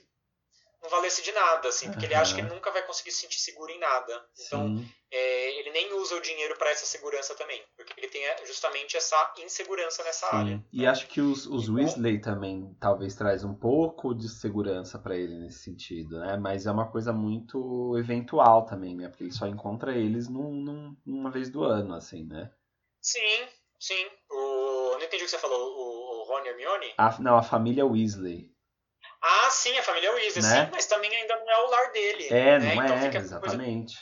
não 0.81 0.89
valesse 0.89 1.23
de 1.23 1.31
nada, 1.31 1.67
assim, 1.69 1.89
porque 1.89 2.05
ele 2.05 2.13
acha 2.13 2.35
que 2.35 2.41
ele 2.41 2.49
nunca 2.53 2.71
vai 2.71 2.85
conseguir 2.85 3.11
se 3.11 3.21
sentir 3.21 3.39
seguro 3.39 3.71
em 3.71 3.79
nada. 3.79 4.23
Então, 4.39 4.75
é, 5.11 5.59
ele 5.59 5.71
nem 5.71 5.93
usa 5.93 6.15
o 6.15 6.21
dinheiro 6.21 6.55
para 6.57 6.69
essa 6.69 6.85
segurança 6.85 7.33
também, 7.35 7.61
porque 7.75 7.93
ele 7.97 8.07
tem 8.07 8.23
é, 8.23 8.45
justamente 8.45 8.95
essa 8.95 9.33
insegurança 9.39 10.03
nessa 10.03 10.27
área. 10.27 10.57
Sim. 10.57 10.63
E 10.71 10.85
acho 10.85 11.07
que 11.07 11.21
os, 11.21 11.47
os 11.47 11.69
Weasley 11.69 12.19
também 12.21 12.75
talvez 12.79 13.15
traz 13.15 13.43
um 13.43 13.55
pouco 13.55 14.13
de 14.13 14.29
segurança 14.29 14.99
pra 14.99 15.15
ele 15.15 15.35
nesse 15.39 15.59
sentido, 15.63 16.19
né? 16.19 16.37
Mas 16.37 16.67
é 16.67 16.71
uma 16.71 16.89
coisa 16.91 17.11
muito 17.11 17.97
eventual 17.97 18.65
também, 18.65 18.95
né? 18.95 19.07
Porque 19.07 19.23
ele 19.23 19.31
só 19.31 19.47
encontra 19.47 19.95
eles 19.97 20.27
num, 20.27 20.51
num- 20.51 20.97
uma 21.05 21.31
vez 21.31 21.49
do 21.49 21.63
ano, 21.63 21.95
assim, 21.95 22.25
né? 22.25 22.51
Sim, 23.05 23.47
sim. 23.79 24.09
O, 24.31 24.93
não 24.97 25.03
entendi 25.03 25.21
o 25.23 25.25
que 25.25 25.31
você 25.31 25.37
falou, 25.37 25.61
o, 25.61 26.21
o 26.21 26.23
Rony 26.23 26.47
e 26.47 26.49
Hermione? 26.49 26.93
A, 26.97 27.21
não, 27.21 27.37
a 27.37 27.43
família 27.43 27.85
Weasley. 27.85 28.49
Ah, 29.21 29.49
sim, 29.51 29.77
a 29.77 29.83
família 29.83 30.11
Weasley, 30.11 30.41
Né? 30.43 30.65
sim, 30.65 30.71
mas 30.71 30.87
também 30.87 31.15
ainda 31.15 31.35
não 31.37 31.51
é 31.51 31.57
o 31.65 31.67
lar 31.69 31.91
dele. 31.91 32.27
É, 32.29 32.57
né? 32.59 32.75
não 32.75 32.83
então 32.83 32.95
é, 32.97 33.01
fica 33.01 33.17
essa 33.19 33.39
coisa 33.39 33.55
exatamente. 33.55 33.95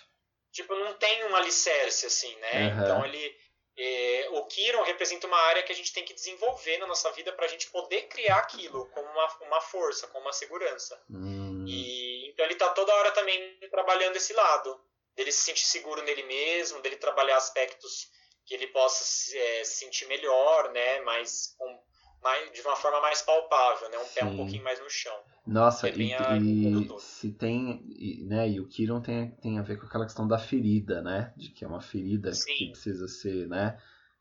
tipo, 0.54 0.74
não 0.76 0.94
tem 0.94 1.26
um 1.26 1.36
alicerce, 1.36 2.06
assim, 2.06 2.34
né? 2.38 2.68
Aham. 2.70 2.82
Então 2.84 3.06
ele. 3.06 3.38
é, 3.78 4.28
o 4.32 4.46
Kiron 4.46 4.84
representa 4.84 5.28
uma 5.28 5.38
área 5.38 5.64
que 5.64 5.72
a 5.74 5.76
gente 5.76 5.92
tem 5.92 6.06
que 6.06 6.14
desenvolver 6.14 6.78
na 6.78 6.88
nossa 6.88 7.12
vida 7.12 7.34
para 7.34 7.46
a 7.46 7.50
gente 7.50 7.70
poder 7.72 8.04
criar 8.04 8.38
aquilo 8.38 8.86
como 8.92 9.08
uma, 9.10 9.28
uma 9.42 9.62
força, 9.62 10.08
como 10.08 10.26
uma 10.26 10.34
segurança. 10.34 10.98
Hum, 11.10 11.66
E 11.68 12.30
então 12.30 12.46
ele 12.46 12.56
tá 12.56 12.70
toda 12.70 12.94
hora 12.96 13.12
também 13.12 13.60
trabalhando 13.70 14.16
esse 14.16 14.32
lado, 14.34 14.80
dele 15.16 15.32
se 15.32 15.44
sentir 15.44 15.66
seguro 15.66 16.02
nele 16.04 16.24
mesmo, 16.24 16.82
dele 16.82 16.96
trabalhar 16.96 17.36
aspectos 17.38 18.10
que 18.46 18.54
ele 18.54 18.68
possa 18.68 19.04
se, 19.04 19.38
é, 19.38 19.64
se 19.64 19.78
sentir 19.80 20.06
melhor, 20.08 20.70
né? 20.72 21.00
Mais, 21.02 21.54
com, 21.58 21.80
mais 22.22 22.52
de 22.52 22.62
uma 22.62 22.76
forma 22.76 23.00
mais 23.02 23.22
palpável, 23.22 23.90
né? 23.90 23.98
Um 24.00 24.10
pé 24.10 24.26
um 24.26 24.32
Sim. 24.32 24.36
pouquinho 24.36 24.64
mais 24.64 24.80
no 24.80 24.90
chão. 24.90 25.18
Nossa, 25.46 25.90
é 25.90 25.94
e, 25.98 26.14
a- 26.14 26.40
e 26.42 26.94
se 26.98 27.32
tem, 27.32 27.82
e, 27.86 28.24
né, 28.26 28.50
e 28.50 28.60
o 28.62 28.66
Kiron 28.66 29.02
tem, 29.02 29.30
tem 29.42 29.60
a 29.60 29.64
ver 29.64 29.78
com 29.78 29.86
aquela 29.86 30.06
questão 30.06 30.28
da 30.28 30.38
ferida, 30.38 31.02
né? 31.02 31.32
De 31.36 31.52
que 31.52 31.66
é 31.66 31.68
uma 31.68 31.82
ferida 31.82 32.40
que 32.56 32.66
Sim. 32.66 32.68
precisa 32.68 33.08
ser, 33.08 33.48
né? 33.48 33.74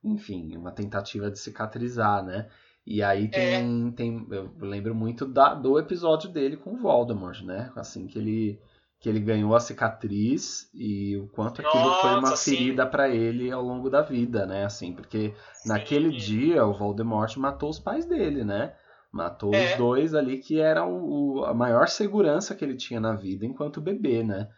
Enfim, 0.04 0.56
uma 0.56 0.72
tentativa 0.72 1.30
de 1.30 1.38
cicatrizar, 1.38 2.22
né? 2.22 2.44
E 2.86 3.02
aí 3.02 3.28
É. 3.30 3.62
tem, 3.62 3.92
tem 3.92 4.26
eu 4.30 4.50
lembro 4.60 4.94
muito 4.94 5.26
da, 5.26 5.54
do 5.54 5.78
episódio 5.78 6.28
dele 6.28 6.56
com 6.56 6.74
o 6.74 6.78
Voldemort, 6.78 7.40
né? 7.42 7.70
Assim 7.76 8.06
que 8.06 8.18
ele 8.18 8.58
que 9.02 9.08
ele 9.08 9.18
ganhou 9.18 9.52
a 9.56 9.58
cicatriz 9.60 10.70
e 10.72 11.16
o 11.16 11.26
quanto 11.26 11.60
aquilo 11.60 11.92
foi 11.92 12.10
uma 12.14 12.30
Nossa, 12.30 12.44
ferida 12.44 12.86
pra 12.86 13.08
ele 13.08 13.50
ao 13.50 13.60
longo 13.60 13.90
da 13.90 14.00
vida, 14.00 14.46
né? 14.46 14.64
Assim, 14.64 14.94
porque 14.94 15.34
naquele 15.66 16.10
Sim. 16.10 16.16
dia 16.16 16.64
o 16.64 16.72
Voldemort 16.72 17.36
matou 17.36 17.68
os 17.68 17.80
pais 17.80 18.06
dele, 18.06 18.44
né? 18.44 18.76
Matou 19.10 19.50
É. 19.56 19.64
os 19.64 19.76
dois 19.76 20.14
ali 20.14 20.38
que 20.38 20.60
eram 20.60 21.02
o, 21.04 21.44
a 21.44 21.52
maior 21.52 21.88
segurança 21.88 22.54
que 22.54 22.64
ele 22.64 22.76
tinha 22.76 23.00
na 23.00 23.16
vida 23.16 23.44
enquanto 23.44 23.80
bebê, 23.80 24.22
né? 24.22 24.48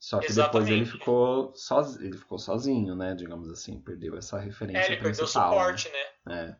Só 0.00 0.18
que 0.20 0.32
depois 0.32 0.68
ele 0.68 0.84
Exatamente. 0.84 0.90
ficou 0.98 1.54
sozinho, 1.54 2.06
ele 2.06 2.18
ficou 2.18 2.38
sozinho, 2.38 2.96
né? 2.96 3.14
Digamos 3.14 3.48
assim, 3.48 3.80
perdeu 3.80 4.16
essa 4.16 4.36
referência 4.38 4.80
É, 4.80 4.86
ele 4.94 4.96
perdeu 5.00 5.24
o 5.24 5.28
principal. 5.28 5.54
suporte, 5.54 5.88
né? 5.90 6.04
né? 6.26 6.56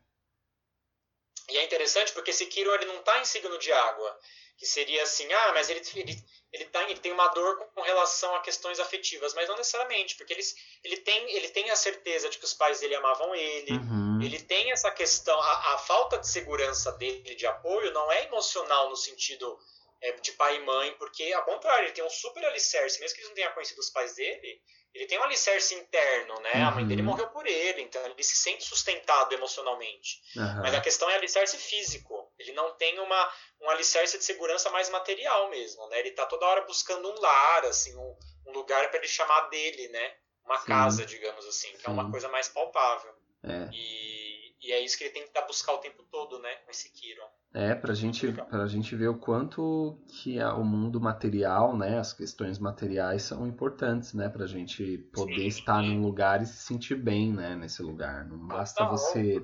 E 1.48 1.56
é 1.58 1.64
interessante 1.64 2.12
porque 2.12 2.30
esse 2.30 2.46
Kiron 2.46 2.74
ele 2.74 2.86
não 2.86 3.02
tá 3.02 3.20
em 3.20 3.24
signo 3.24 3.58
de 3.58 3.72
água. 3.72 4.16
Que 4.57 4.66
seria 4.66 5.02
assim, 5.02 5.30
ah, 5.32 5.52
mas 5.52 5.68
ele, 5.68 5.82
ele, 5.94 6.24
ele, 6.52 6.64
tá, 6.66 6.82
ele 6.84 6.98
tem 6.98 7.12
uma 7.12 7.28
dor 7.28 7.59
com 7.74 7.82
relação 7.82 8.34
a 8.34 8.40
questões 8.40 8.80
afetivas, 8.80 9.34
mas 9.34 9.48
não 9.48 9.57
necessariamente, 9.57 10.16
porque 10.16 10.32
ele, 10.32 10.42
ele, 10.82 10.96
tem, 10.98 11.36
ele 11.36 11.48
tem 11.48 11.70
a 11.70 11.76
certeza 11.76 12.28
de 12.30 12.38
que 12.38 12.44
os 12.44 12.54
pais 12.54 12.80
dele 12.80 12.94
amavam 12.94 13.34
ele, 13.34 13.72
uhum. 13.72 14.20
ele 14.22 14.40
tem 14.40 14.72
essa 14.72 14.90
questão, 14.90 15.38
a, 15.38 15.74
a, 15.74 15.78
falta 15.78 16.18
de 16.18 16.28
segurança 16.28 16.92
dele, 16.92 17.34
de 17.34 17.46
apoio, 17.46 17.92
não 17.92 18.11
é 18.11 18.24
emocional 18.24 18.88
no 18.88 18.96
sentido 18.96 19.59
é, 20.00 20.12
de 20.12 20.32
pai 20.32 20.57
e 20.57 20.64
mãe, 20.64 20.94
porque, 20.98 21.32
ao 21.32 21.44
contrário, 21.44 21.84
ele 21.84 21.92
tem 21.92 22.04
um 22.04 22.11
super 22.11 22.44
alicerce, 22.46 22.98
mesmo 23.00 23.14
que 23.14 23.22
ele 23.22 23.28
não 23.28 23.34
tenha 23.34 23.50
conhecido 23.50 23.80
os 23.80 23.90
pais 23.90 24.14
dele, 24.14 24.61
ele 24.94 25.07
tem 25.07 25.18
um 25.18 25.22
alicerce 25.22 25.74
interno, 25.74 26.40
né? 26.40 26.54
Uhum. 26.54 26.68
A 26.68 26.70
mãe 26.70 26.86
dele 26.86 27.02
uhum. 27.02 27.09
morreu 27.09 27.28
por 27.28 27.46
ele, 27.46 27.82
então 27.82 28.02
ele 28.07 28.22
se 28.22 28.36
sente 28.36 28.64
sustentado 28.64 29.32
emocionalmente. 29.34 30.22
Uhum. 30.34 30.62
Mas 30.62 30.74
a 30.74 30.80
questão 30.80 31.11
é 31.11 31.16
alicerce 31.16 31.59
físico. 31.59 32.25
Ele 32.39 32.53
não 32.53 32.76
tem 32.76 32.99
uma, 33.01 33.32
um 33.62 33.70
alicerce 33.70 34.18
de 34.18 34.24
segurança 34.24 34.70
mais 34.70 34.91
material 34.91 35.51
mesmo, 35.51 35.87
né? 35.89 36.01
Ele 36.01 36.11
tá 36.12 36.26
toda 36.26 36.47
hora 36.47 36.66
buscando 36.66 37.09
um 37.09 37.20
lar, 37.20 37.64
assim, 37.64 37.97
um, 37.97 38.16
um 38.47 38.53
lugar 38.53 38.89
para 38.91 38.99
ele 38.99 39.09
chamar 39.09 39.49
dele, 39.49 39.89
né? 39.89 40.14
Uma 40.45 40.59
Sim. 40.59 40.66
casa, 40.66 41.05
digamos 41.07 41.45
assim, 41.47 41.70
que 41.72 41.78
Sim. 41.78 41.87
é 41.87 41.91
uma 41.91 42.11
coisa 42.11 42.28
mais 42.28 42.49
palpável. 42.49 43.12
É. 43.43 43.68
E, 43.72 44.55
e 44.61 44.72
é 44.72 44.80
isso 44.80 44.97
que 44.99 45.05
ele 45.05 45.12
tem 45.12 45.26
que 45.26 45.43
buscar 45.43 45.72
o 45.72 45.78
tempo 45.78 46.03
todo, 46.05 46.39
né? 46.39 46.55
Com 46.57 46.70
esse 46.70 46.91
Kiron. 46.91 47.28
É, 47.55 47.74
pra 47.74 47.95
gente, 47.95 48.30
pra 48.32 48.66
gente 48.66 48.95
ver 48.95 49.09
o 49.09 49.18
quanto 49.18 49.99
que 50.09 50.39
a, 50.39 50.55
o 50.55 50.62
mundo 50.62 51.01
material, 51.01 51.74
né, 51.74 51.99
as 51.99 52.12
questões 52.12 52.59
materiais 52.59 53.22
são 53.22 53.47
importantes, 53.47 54.12
né, 54.12 54.28
pra 54.28 54.47
gente 54.47 54.99
poder 55.14 55.51
sim, 55.51 55.61
estar 55.61 55.80
num 55.80 56.03
lugar 56.03 56.43
e 56.43 56.47
se 56.47 56.57
sentir 56.66 56.97
bem, 56.97 57.32
né, 57.32 57.57
nesse 57.57 57.82
lugar. 57.82 58.26
Não 58.26 58.47
basta 58.47 58.84
você, 58.84 59.43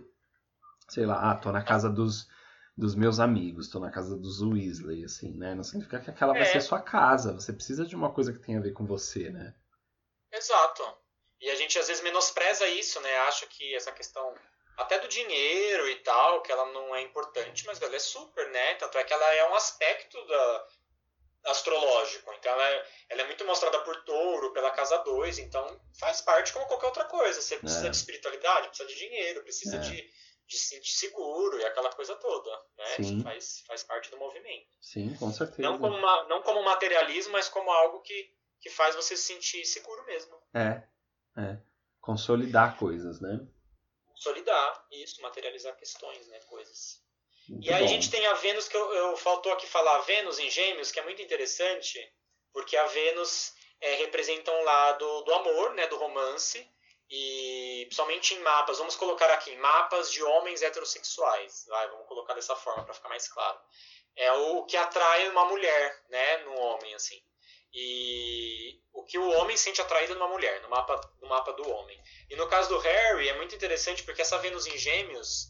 sei 0.90 1.06
lá, 1.06 1.30
ah, 1.30 1.34
tô 1.36 1.50
na 1.50 1.62
casa 1.62 1.88
dos, 1.88 2.28
dos 2.76 2.94
meus 2.94 3.20
amigos, 3.20 3.68
tô 3.68 3.78
na 3.78 3.90
casa 3.90 4.16
dos 4.16 4.40
Weasley, 4.40 5.04
assim, 5.04 5.32
né, 5.34 5.54
não 5.54 5.62
significa 5.62 6.00
que 6.00 6.10
aquela 6.10 6.34
é. 6.36 6.38
vai 6.38 6.46
ser 6.46 6.60
sua 6.60 6.80
casa, 6.80 7.32
você 7.32 7.52
precisa 7.52 7.84
de 7.84 7.94
uma 7.94 8.12
coisa 8.12 8.32
que 8.32 8.38
tenha 8.38 8.58
a 8.58 8.62
ver 8.62 8.72
com 8.72 8.86
você, 8.86 9.30
né. 9.30 9.54
Exato. 10.32 10.82
E 11.40 11.50
a 11.50 11.54
gente 11.54 11.78
às 11.78 11.88
vezes 11.88 12.02
menospreza 12.02 12.66
isso, 12.68 13.00
né, 13.00 13.18
acha 13.28 13.46
que 13.46 13.74
essa 13.74 13.92
questão 13.92 14.34
até 14.76 14.98
do 14.98 15.08
dinheiro 15.08 15.88
e 15.88 15.96
tal, 15.96 16.42
que 16.42 16.50
ela 16.50 16.66
não 16.72 16.94
é 16.94 17.02
importante, 17.02 17.66
mas 17.66 17.80
ela 17.80 17.94
é 17.94 17.98
super, 17.98 18.48
né? 18.50 18.74
Tanto 18.76 18.96
é 18.96 19.04
que 19.04 19.12
ela 19.12 19.34
é 19.34 19.50
um 19.50 19.54
aspecto 19.54 20.26
da, 20.26 20.66
astrológico. 21.44 22.32
Então 22.38 22.52
ela 22.52 22.68
é, 22.68 22.86
ela 23.10 23.22
é 23.22 23.26
muito 23.26 23.44
mostrada 23.44 23.80
por 23.80 23.96
touro, 24.04 24.52
pela 24.52 24.70
casa 24.70 24.98
2, 24.98 25.38
então 25.40 25.80
faz 25.98 26.20
parte 26.20 26.52
como 26.52 26.66
qualquer 26.66 26.86
outra 26.86 27.04
coisa. 27.04 27.40
Você 27.40 27.56
precisa 27.56 27.86
é. 27.86 27.90
de 27.90 27.96
espiritualidade, 27.96 28.68
precisa 28.68 28.88
de 28.88 28.96
dinheiro, 28.96 29.42
precisa 29.42 29.76
é. 29.76 29.80
de, 29.80 30.10
de 30.46 30.56
se 30.56 30.74
sentir 30.76 30.92
seguro 30.92 31.58
e 31.58 31.64
aquela 31.64 31.90
coisa 31.92 32.14
toda. 32.16 32.50
Né? 32.76 32.96
Isso 32.98 33.22
faz, 33.22 33.62
faz 33.66 33.82
parte 33.82 34.10
do 34.10 34.18
movimento. 34.18 34.68
Sim, 34.80 35.14
com 35.16 35.32
certeza. 35.32 35.62
Não 35.62 35.78
como, 35.78 35.96
uma, 35.96 36.24
não 36.24 36.42
como 36.42 36.62
materialismo, 36.62 37.32
mas 37.32 37.48
como 37.48 37.70
algo 37.70 38.00
que, 38.02 38.34
que 38.60 38.70
faz 38.70 38.94
você 38.94 39.16
se 39.16 39.24
sentir 39.24 39.64
seguro 39.64 40.04
mesmo. 40.04 40.36
É, 40.54 40.82
é. 41.40 41.58
Consolidar 42.00 42.76
coisas, 42.76 43.20
né? 43.20 43.46
consolidar 44.22 44.86
isso, 44.92 45.20
materializar 45.20 45.76
questões, 45.76 46.26
né, 46.28 46.38
coisas. 46.48 47.02
Muito 47.48 47.66
e 47.66 47.72
aí 47.72 47.80
bom. 47.80 47.84
a 47.84 47.88
gente 47.88 48.10
tem 48.10 48.24
a 48.26 48.34
Vênus, 48.34 48.68
que 48.68 48.76
eu, 48.76 48.94
eu, 48.94 49.16
faltou 49.16 49.52
aqui 49.52 49.66
falar, 49.66 49.96
a 49.96 50.02
Vênus 50.02 50.38
em 50.38 50.48
Gêmeos, 50.48 50.92
que 50.92 51.00
é 51.00 51.02
muito 51.02 51.20
interessante, 51.20 51.98
porque 52.52 52.76
a 52.76 52.86
Vênus 52.86 53.52
é, 53.80 53.94
representa 53.96 54.52
um 54.52 54.62
lado 54.62 55.22
do 55.22 55.34
amor, 55.34 55.74
né, 55.74 55.88
do 55.88 55.96
romance, 55.96 56.64
e 57.14 57.84
principalmente 57.84 58.32
em 58.32 58.38
mapas, 58.38 58.78
vamos 58.78 58.96
colocar 58.96 59.30
aqui, 59.30 59.54
mapas 59.56 60.10
de 60.10 60.22
homens 60.22 60.62
heterossexuais, 60.62 61.66
vai, 61.68 61.86
vamos 61.88 62.06
colocar 62.06 62.32
dessa 62.32 62.56
forma 62.56 62.84
para 62.84 62.94
ficar 62.94 63.10
mais 63.10 63.28
claro. 63.28 63.60
É 64.16 64.32
o 64.32 64.64
que 64.64 64.78
atrai 64.78 65.28
uma 65.28 65.44
mulher, 65.44 66.02
né, 66.08 66.38
no 66.38 66.54
homem, 66.54 66.94
assim. 66.94 67.22
E 67.70 68.80
o 68.94 69.04
que 69.04 69.18
o 69.18 69.28
homem 69.32 69.58
sente 69.58 69.82
atraído 69.82 70.14
numa 70.14 70.28
mulher, 70.28 70.62
no 70.62 70.70
mapa, 70.70 70.98
no 71.20 71.28
mapa 71.28 71.52
do 71.52 71.68
homem. 71.68 72.02
E 72.30 72.36
no 72.36 72.48
caso 72.48 72.70
do 72.70 72.78
Harry, 72.78 73.28
é 73.28 73.36
muito 73.36 73.54
interessante 73.54 74.02
porque 74.04 74.22
essa 74.22 74.38
Vênus 74.38 74.66
em 74.66 74.78
Gêmeos, 74.78 75.48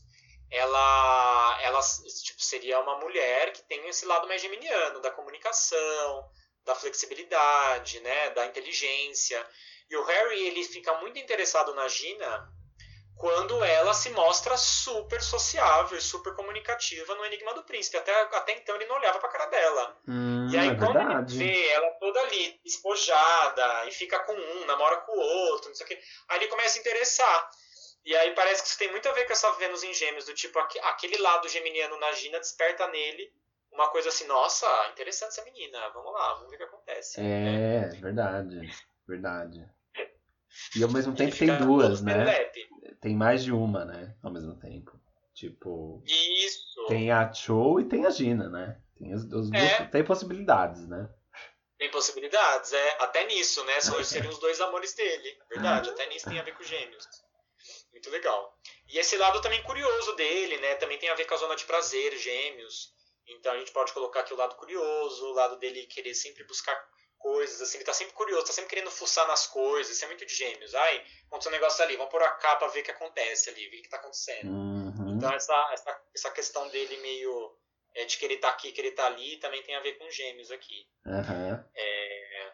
ela, 0.50 1.60
ela 1.62 1.80
tipo, 2.24 2.42
seria 2.42 2.80
uma 2.80 2.98
mulher 2.98 3.52
que 3.52 3.62
tem 3.62 3.86
esse 3.88 4.04
lado 4.04 4.26
mais 4.26 4.42
geminiano, 4.42 5.00
da 5.00 5.12
comunicação, 5.12 6.28
da 6.64 6.74
flexibilidade, 6.74 8.00
né, 8.00 8.30
da 8.30 8.46
inteligência. 8.46 9.46
E 9.92 9.96
o 9.96 10.04
Harry, 10.04 10.46
ele 10.46 10.64
fica 10.64 10.94
muito 11.00 11.18
interessado 11.18 11.74
na 11.74 11.86
Gina 11.86 12.50
quando 13.14 13.62
ela 13.62 13.92
se 13.92 14.08
mostra 14.10 14.56
super 14.56 15.22
sociável 15.22 16.00
super 16.00 16.34
comunicativa 16.34 17.14
no 17.14 17.24
Enigma 17.26 17.52
do 17.52 17.62
Príncipe. 17.62 17.98
Até, 17.98 18.10
até 18.22 18.52
então 18.54 18.74
ele 18.74 18.86
não 18.86 18.96
olhava 18.96 19.18
pra 19.18 19.28
cara 19.28 19.46
dela. 19.46 19.96
Hum, 20.08 20.48
e 20.50 20.56
aí 20.56 20.70
é 20.70 20.74
quando 20.74 20.94
verdade. 20.94 21.34
ele 21.34 21.44
vê 21.44 21.68
ela 21.68 21.90
toda 22.00 22.20
ali, 22.22 22.58
espojada, 22.64 23.86
e 23.86 23.92
fica 23.92 24.18
com 24.20 24.32
um, 24.32 24.64
namora 24.64 24.96
com 25.02 25.12
o 25.12 25.20
outro, 25.20 25.68
não 25.68 25.74
sei 25.74 25.84
o 25.84 25.88
quê, 25.90 26.00
aí 26.30 26.38
ele 26.38 26.48
começa 26.48 26.78
a 26.78 26.80
interessar. 26.80 27.50
E 28.04 28.16
aí 28.16 28.34
parece 28.34 28.62
que 28.62 28.68
isso 28.68 28.78
tem 28.78 28.90
muito 28.90 29.08
a 29.08 29.12
ver 29.12 29.26
com 29.26 29.32
essa 29.32 29.52
Vênus 29.52 29.84
em 29.84 29.92
gêmeos, 29.92 30.24
do 30.24 30.34
tipo, 30.34 30.58
aquele 30.58 31.18
lado 31.18 31.48
geminiano 31.48 32.00
na 32.00 32.12
Gina 32.12 32.40
desperta 32.40 32.88
nele 32.88 33.30
uma 33.70 33.88
coisa 33.90 34.08
assim, 34.08 34.26
nossa, 34.26 34.66
interessante 34.90 35.30
essa 35.30 35.44
menina, 35.44 35.88
vamos 35.90 36.12
lá, 36.12 36.34
vamos 36.34 36.50
ver 36.50 36.56
o 36.56 36.58
que 36.58 36.64
acontece. 36.64 37.20
É, 37.20 37.84
é. 37.84 38.00
verdade, 38.00 38.70
verdade. 39.06 39.81
E 40.76 40.82
ao 40.82 40.90
mesmo 40.90 41.14
tempo 41.14 41.36
tem 41.36 41.56
duas, 41.58 42.02
né? 42.02 42.50
Tem 43.00 43.16
mais 43.16 43.42
de 43.42 43.52
uma, 43.52 43.84
né? 43.84 44.14
Ao 44.22 44.30
mesmo 44.30 44.58
tempo. 44.58 44.98
Tipo. 45.34 46.02
Isso! 46.06 46.86
Tem 46.86 47.10
a 47.10 47.32
Cho 47.32 47.80
e 47.80 47.88
tem 47.88 48.06
a 48.06 48.10
Gina, 48.10 48.48
né? 48.48 48.80
Tem 48.98 49.12
as, 49.12 49.24
as 49.24 49.50
é. 49.52 49.78
duas. 49.78 49.90
Tem 49.90 50.04
possibilidades, 50.04 50.86
né? 50.88 51.08
Tem 51.78 51.90
possibilidades, 51.90 52.72
é. 52.72 52.96
Até 53.00 53.26
nisso, 53.26 53.64
né? 53.64 53.80
São, 53.80 54.02
seriam 54.04 54.30
os 54.30 54.38
dois 54.38 54.60
amores 54.60 54.94
dele. 54.94 55.36
Verdade, 55.48 55.90
até 55.90 56.08
nisso 56.08 56.28
tem 56.28 56.38
a 56.38 56.42
ver 56.42 56.56
com 56.56 56.62
gêmeos. 56.62 57.08
Muito 57.90 58.10
legal. 58.10 58.56
E 58.88 58.98
esse 58.98 59.16
lado 59.16 59.40
também 59.40 59.62
curioso 59.62 60.14
dele, 60.14 60.58
né? 60.58 60.76
Também 60.76 60.98
tem 60.98 61.08
a 61.08 61.14
ver 61.14 61.24
com 61.24 61.34
a 61.34 61.38
zona 61.38 61.56
de 61.56 61.64
prazer, 61.64 62.16
gêmeos. 62.16 62.92
Então 63.26 63.52
a 63.52 63.58
gente 63.58 63.72
pode 63.72 63.92
colocar 63.92 64.20
aqui 64.20 64.34
o 64.34 64.36
lado 64.36 64.54
curioso, 64.56 65.26
o 65.26 65.32
lado 65.32 65.56
dele 65.56 65.86
querer 65.86 66.14
sempre 66.14 66.44
buscar 66.44 66.74
coisas, 67.22 67.60
assim, 67.62 67.78
ele 67.78 67.84
tá 67.84 67.92
sempre 67.92 68.14
curioso, 68.14 68.46
tá 68.46 68.52
sempre 68.52 68.70
querendo 68.70 68.90
fuçar 68.90 69.26
nas 69.28 69.46
coisas, 69.46 69.94
isso 69.94 70.04
é 70.04 70.08
muito 70.08 70.26
de 70.26 70.34
gêmeos. 70.34 70.74
Ai, 70.74 71.04
aconteceu 71.26 71.50
um 71.50 71.54
negócio 71.54 71.84
ali, 71.84 71.96
vamos 71.96 72.10
pôr 72.10 72.22
a 72.22 72.30
capa, 72.30 72.68
ver 72.68 72.80
o 72.80 72.84
que 72.84 72.90
acontece 72.90 73.48
ali, 73.48 73.68
ver 73.68 73.78
o 73.78 73.82
que 73.82 73.88
tá 73.88 73.96
acontecendo. 73.98 74.50
Uhum. 74.50 75.14
Então 75.16 75.32
essa, 75.32 75.70
essa, 75.72 76.02
essa 76.14 76.30
questão 76.30 76.68
dele 76.68 76.96
meio 76.98 77.56
é, 77.94 78.04
de 78.04 78.18
querer 78.18 78.34
estar 78.34 78.48
tá 78.48 78.54
aqui, 78.54 78.72
querer 78.72 78.88
estar 78.88 79.04
tá 79.04 79.08
ali, 79.08 79.38
também 79.38 79.62
tem 79.62 79.74
a 79.74 79.80
ver 79.80 79.98
com 79.98 80.10
gêmeos 80.10 80.50
aqui. 80.50 80.86
Uhum. 81.06 81.64
É... 81.74 82.52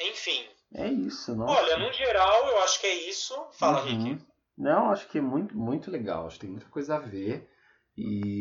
Enfim. 0.00 0.48
É 0.74 0.86
isso, 0.88 1.34
nossa. 1.36 1.60
Olha, 1.60 1.76
no 1.76 1.92
geral, 1.92 2.48
eu 2.48 2.60
acho 2.62 2.80
que 2.80 2.86
é 2.86 2.94
isso. 2.94 3.34
Fala, 3.52 3.82
uhum. 3.82 4.14
Rick. 4.14 4.26
Não, 4.56 4.90
acho 4.90 5.08
que 5.08 5.18
é 5.18 5.20
muito, 5.20 5.56
muito 5.56 5.90
legal. 5.90 6.26
Acho 6.26 6.36
que 6.36 6.42
tem 6.42 6.50
muita 6.50 6.68
coisa 6.68 6.96
a 6.96 6.98
ver. 6.98 7.48
E 7.96 8.31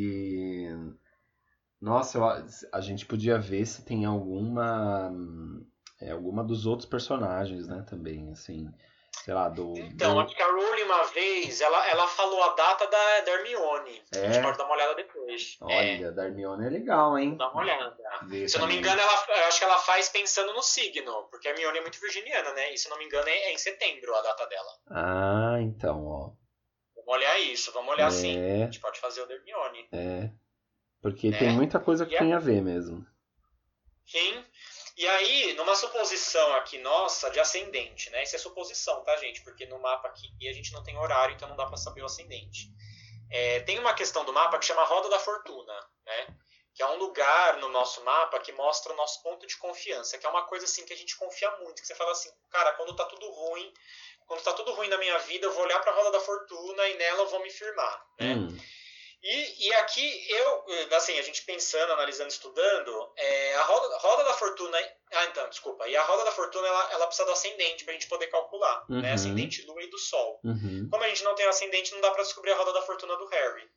nossa, 1.81 2.17
eu, 2.17 2.23
a 2.71 2.81
gente 2.81 3.05
podia 3.05 3.39
ver 3.39 3.65
se 3.65 3.83
tem 3.83 4.05
alguma. 4.05 5.11
É, 5.99 6.11
alguma 6.11 6.43
dos 6.43 6.65
outros 6.65 6.87
personagens, 6.87 7.67
né, 7.67 7.83
também, 7.89 8.31
assim. 8.31 8.71
Sei 9.23 9.33
lá, 9.33 9.49
do. 9.49 9.73
Então, 9.77 10.15
do... 10.15 10.21
acho 10.21 10.35
que 10.35 10.41
a 10.41 10.47
Rowling 10.47 10.83
uma 10.83 11.03
vez, 11.05 11.61
ela, 11.61 11.89
ela 11.89 12.07
falou 12.07 12.41
a 12.43 12.55
data 12.55 12.87
da, 12.87 13.21
da 13.21 13.31
Hermione. 13.31 14.01
É? 14.13 14.25
A 14.25 14.31
gente 14.31 14.43
pode 14.43 14.57
dar 14.57 14.65
uma 14.65 14.73
olhada 14.73 14.95
depois. 14.95 15.57
Olha, 15.61 16.07
é. 16.07 16.11
da 16.11 16.25
Hermione 16.25 16.65
é 16.65 16.69
legal, 16.69 17.17
hein? 17.17 17.35
Dá 17.35 17.49
uma 17.49 17.61
olhada. 17.61 17.95
Ver 18.23 18.47
se 18.47 18.55
eu 18.55 18.61
não 18.61 18.67
me 18.67 18.77
engano, 18.77 18.99
ela, 18.99 19.25
eu 19.27 19.47
acho 19.47 19.59
que 19.59 19.65
ela 19.65 19.77
faz 19.79 20.09
pensando 20.09 20.53
no 20.53 20.61
signo, 20.63 21.27
porque 21.29 21.47
a 21.47 21.51
Hermione 21.51 21.79
é 21.79 21.81
muito 21.81 21.99
virginiana, 21.99 22.53
né? 22.53 22.73
E 22.73 22.77
se 22.77 22.87
eu 22.87 22.91
não 22.91 22.97
me 22.97 23.05
engano, 23.05 23.27
é, 23.27 23.31
é 23.31 23.53
em 23.53 23.57
setembro 23.57 24.15
a 24.15 24.21
data 24.21 24.47
dela. 24.47 24.71
Ah, 24.89 25.57
então, 25.61 26.07
ó. 26.07 26.31
Vamos 26.95 27.13
olhar 27.13 27.39
isso, 27.39 27.71
vamos 27.73 27.91
olhar 27.91 28.07
é. 28.07 28.11
sim. 28.11 28.39
A 28.39 28.65
gente 28.65 28.79
pode 28.79 28.99
fazer 28.99 29.21
o 29.21 29.27
da 29.27 29.33
Hermione. 29.33 29.87
É. 29.91 30.29
Porque 31.01 31.29
é. 31.29 31.37
tem 31.37 31.49
muita 31.51 31.79
coisa 31.79 32.05
que 32.05 32.15
e 32.15 32.17
tem 32.17 32.33
a... 32.33 32.37
a 32.37 32.39
ver 32.39 32.61
mesmo. 32.61 33.05
Sim. 34.05 34.45
E 34.97 35.07
aí, 35.07 35.53
numa 35.53 35.73
suposição 35.73 36.53
aqui 36.55 36.77
nossa 36.77 37.29
de 37.31 37.39
ascendente, 37.39 38.09
né? 38.11 38.23
Isso 38.23 38.35
é 38.35 38.39
suposição, 38.39 39.03
tá, 39.03 39.15
gente? 39.17 39.41
Porque 39.41 39.65
no 39.65 39.79
mapa 39.79 40.09
aqui 40.09 40.47
a 40.47 40.53
gente 40.53 40.71
não 40.73 40.83
tem 40.83 40.97
horário, 40.97 41.33
então 41.33 41.49
não 41.49 41.55
dá 41.55 41.65
para 41.65 41.77
saber 41.77 42.01
o 42.01 42.05
ascendente. 42.05 42.69
É, 43.31 43.61
tem 43.61 43.79
uma 43.79 43.93
questão 43.93 44.25
do 44.25 44.33
mapa 44.33 44.59
que 44.59 44.65
chama 44.65 44.83
Roda 44.83 45.09
da 45.09 45.17
Fortuna, 45.17 45.73
né? 46.05 46.27
Que 46.73 46.83
é 46.83 46.87
um 46.87 46.97
lugar 46.97 47.57
no 47.57 47.69
nosso 47.69 48.03
mapa 48.03 48.39
que 48.39 48.51
mostra 48.51 48.93
o 48.93 48.95
nosso 48.95 49.23
ponto 49.23 49.47
de 49.47 49.57
confiança, 49.57 50.17
que 50.17 50.25
é 50.25 50.29
uma 50.29 50.43
coisa 50.43 50.65
assim 50.65 50.85
que 50.85 50.93
a 50.93 50.97
gente 50.97 51.17
confia 51.17 51.49
muito, 51.57 51.81
que 51.81 51.87
você 51.87 51.95
fala 51.95 52.11
assim, 52.11 52.29
cara, 52.49 52.73
quando 52.73 52.95
tá 52.95 53.05
tudo 53.05 53.29
ruim, 53.29 53.73
quando 54.27 54.43
tá 54.43 54.53
tudo 54.53 54.73
ruim 54.73 54.89
na 54.89 54.97
minha 54.97 55.17
vida, 55.19 55.45
eu 55.45 55.53
vou 55.53 55.63
olhar 55.63 55.79
para 55.79 55.91
a 55.91 55.95
Roda 55.95 56.11
da 56.11 56.19
Fortuna 56.19 56.87
e 56.87 56.97
nela 56.97 57.23
eu 57.23 57.29
vou 57.29 57.41
me 57.41 57.49
firmar, 57.49 58.05
né? 58.19 58.35
Hum. 58.35 58.57
E, 59.23 59.67
e 59.67 59.73
aqui 59.75 60.31
eu, 60.31 60.65
assim, 60.95 61.17
a 61.19 61.21
gente 61.21 61.43
pensando, 61.43 61.93
analisando, 61.93 62.29
estudando, 62.29 63.13
é, 63.15 63.55
a 63.55 63.63
roda, 63.63 63.97
roda 63.97 64.23
da 64.23 64.33
fortuna. 64.33 64.77
Ah, 65.13 65.25
então, 65.25 65.47
desculpa. 65.47 65.87
E 65.87 65.95
a 65.95 66.03
roda 66.03 66.25
da 66.25 66.31
fortuna 66.31 66.67
ela, 66.67 66.91
ela 66.93 67.05
precisa 67.05 67.27
do 67.27 67.31
ascendente 67.31 67.83
para 67.83 67.93
a 67.93 67.97
gente 67.97 68.07
poder 68.07 68.27
calcular, 68.27 68.79
né? 68.89 68.95
uhum. 68.95 69.01
né? 69.01 69.13
Ascendente, 69.13 69.61
lua 69.63 69.83
e 69.83 69.89
do 69.91 69.97
sol. 69.99 70.39
Uhum. 70.43 70.87
Como 70.89 71.03
a 71.03 71.07
gente 71.07 71.23
não 71.23 71.35
tem 71.35 71.45
o 71.45 71.49
ascendente, 71.49 71.93
não 71.93 72.01
dá 72.01 72.09
para 72.09 72.23
descobrir 72.23 72.51
a 72.51 72.57
roda 72.57 72.73
da 72.73 72.81
fortuna 72.81 73.15
do 73.15 73.27
Harry. 73.27 73.69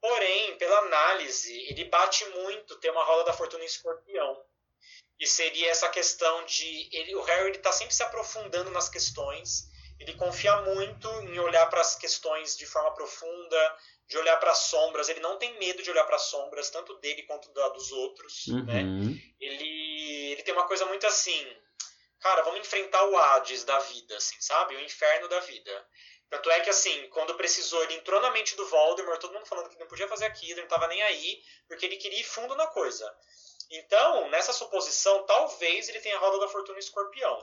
Porém, 0.00 0.56
pela 0.56 0.78
análise, 0.78 1.52
ele 1.68 1.84
bate 1.86 2.24
muito 2.30 2.76
ter 2.76 2.90
uma 2.90 3.04
roda 3.04 3.24
da 3.24 3.32
fortuna 3.34 3.64
em 3.64 3.66
escorpião. 3.66 4.42
E 5.18 5.26
seria 5.26 5.70
essa 5.70 5.88
questão 5.88 6.44
de. 6.44 6.88
Ele, 6.92 7.14
o 7.16 7.22
Harry 7.22 7.52
está 7.52 7.72
sempre 7.72 7.94
se 7.94 8.02
aprofundando 8.02 8.70
nas 8.70 8.88
questões. 8.88 9.68
Ele 9.98 10.14
confia 10.14 10.54
muito 10.62 11.08
em 11.22 11.38
olhar 11.38 11.66
para 11.66 11.80
as 11.80 11.96
questões 11.96 12.56
de 12.56 12.66
forma 12.66 12.94
profunda, 12.94 13.76
de 14.08 14.18
olhar 14.18 14.36
para 14.36 14.52
as 14.52 14.58
sombras. 14.58 15.08
Ele 15.08 15.20
não 15.20 15.38
tem 15.38 15.58
medo 15.58 15.82
de 15.82 15.90
olhar 15.90 16.04
para 16.04 16.16
as 16.16 16.22
sombras, 16.22 16.70
tanto 16.70 16.94
dele 16.98 17.22
quanto 17.24 17.52
da, 17.52 17.68
dos 17.70 17.90
outros. 17.92 18.46
Uhum. 18.46 18.64
Né? 18.64 18.82
Ele, 19.40 20.32
ele 20.32 20.42
tem 20.42 20.54
uma 20.54 20.66
coisa 20.66 20.86
muito 20.86 21.06
assim. 21.06 21.46
Cara, 22.20 22.42
vamos 22.42 22.60
enfrentar 22.60 23.04
o 23.04 23.16
Hades 23.16 23.64
da 23.64 23.78
vida, 23.78 24.16
assim, 24.16 24.40
sabe? 24.40 24.74
O 24.74 24.80
inferno 24.80 25.28
da 25.28 25.40
vida. 25.40 25.86
Tanto 26.28 26.50
é 26.50 26.60
que, 26.60 26.70
assim, 26.70 27.08
quando 27.10 27.36
precisou, 27.36 27.82
ele 27.84 27.94
entrou 27.94 28.20
na 28.20 28.30
mente 28.32 28.56
do 28.56 28.66
Voldemort, 28.66 29.20
todo 29.20 29.32
mundo 29.32 29.46
falando 29.46 29.68
que 29.68 29.78
não 29.78 29.86
podia 29.86 30.08
fazer 30.08 30.24
aquilo, 30.24 30.52
ele 30.52 30.60
não 30.62 30.64
estava 30.64 30.88
nem 30.88 31.00
aí, 31.02 31.40
porque 31.68 31.86
ele 31.86 31.96
queria 31.96 32.18
ir 32.18 32.24
fundo 32.24 32.56
na 32.56 32.66
coisa. 32.66 33.08
Então, 33.70 34.28
nessa 34.30 34.52
suposição, 34.52 35.24
talvez 35.24 35.88
ele 35.88 36.00
tenha 36.00 36.16
a 36.16 36.18
roda 36.18 36.40
da 36.40 36.48
fortuna 36.48 36.78
escorpião. 36.78 37.40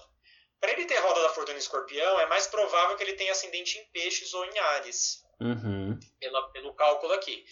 Para 0.64 0.72
ele 0.72 0.86
ter 0.86 0.98
roda 1.00 1.22
da 1.22 1.30
fortuna 1.32 1.58
escorpião, 1.58 2.22
é 2.22 2.26
mais 2.28 2.48
provável 2.48 2.96
que 2.96 3.04
ele 3.04 3.16
tenha 3.16 3.34
ascendente 3.34 3.78
em 3.78 3.84
peixes 3.88 4.34
ou 4.34 4.46
em 4.46 4.58
ares. 4.58 5.22
Uhum. 5.42 6.00
Pelo, 6.22 6.52
pelo 6.54 6.74
cálculo 6.74 7.12
aqui. 7.12 7.46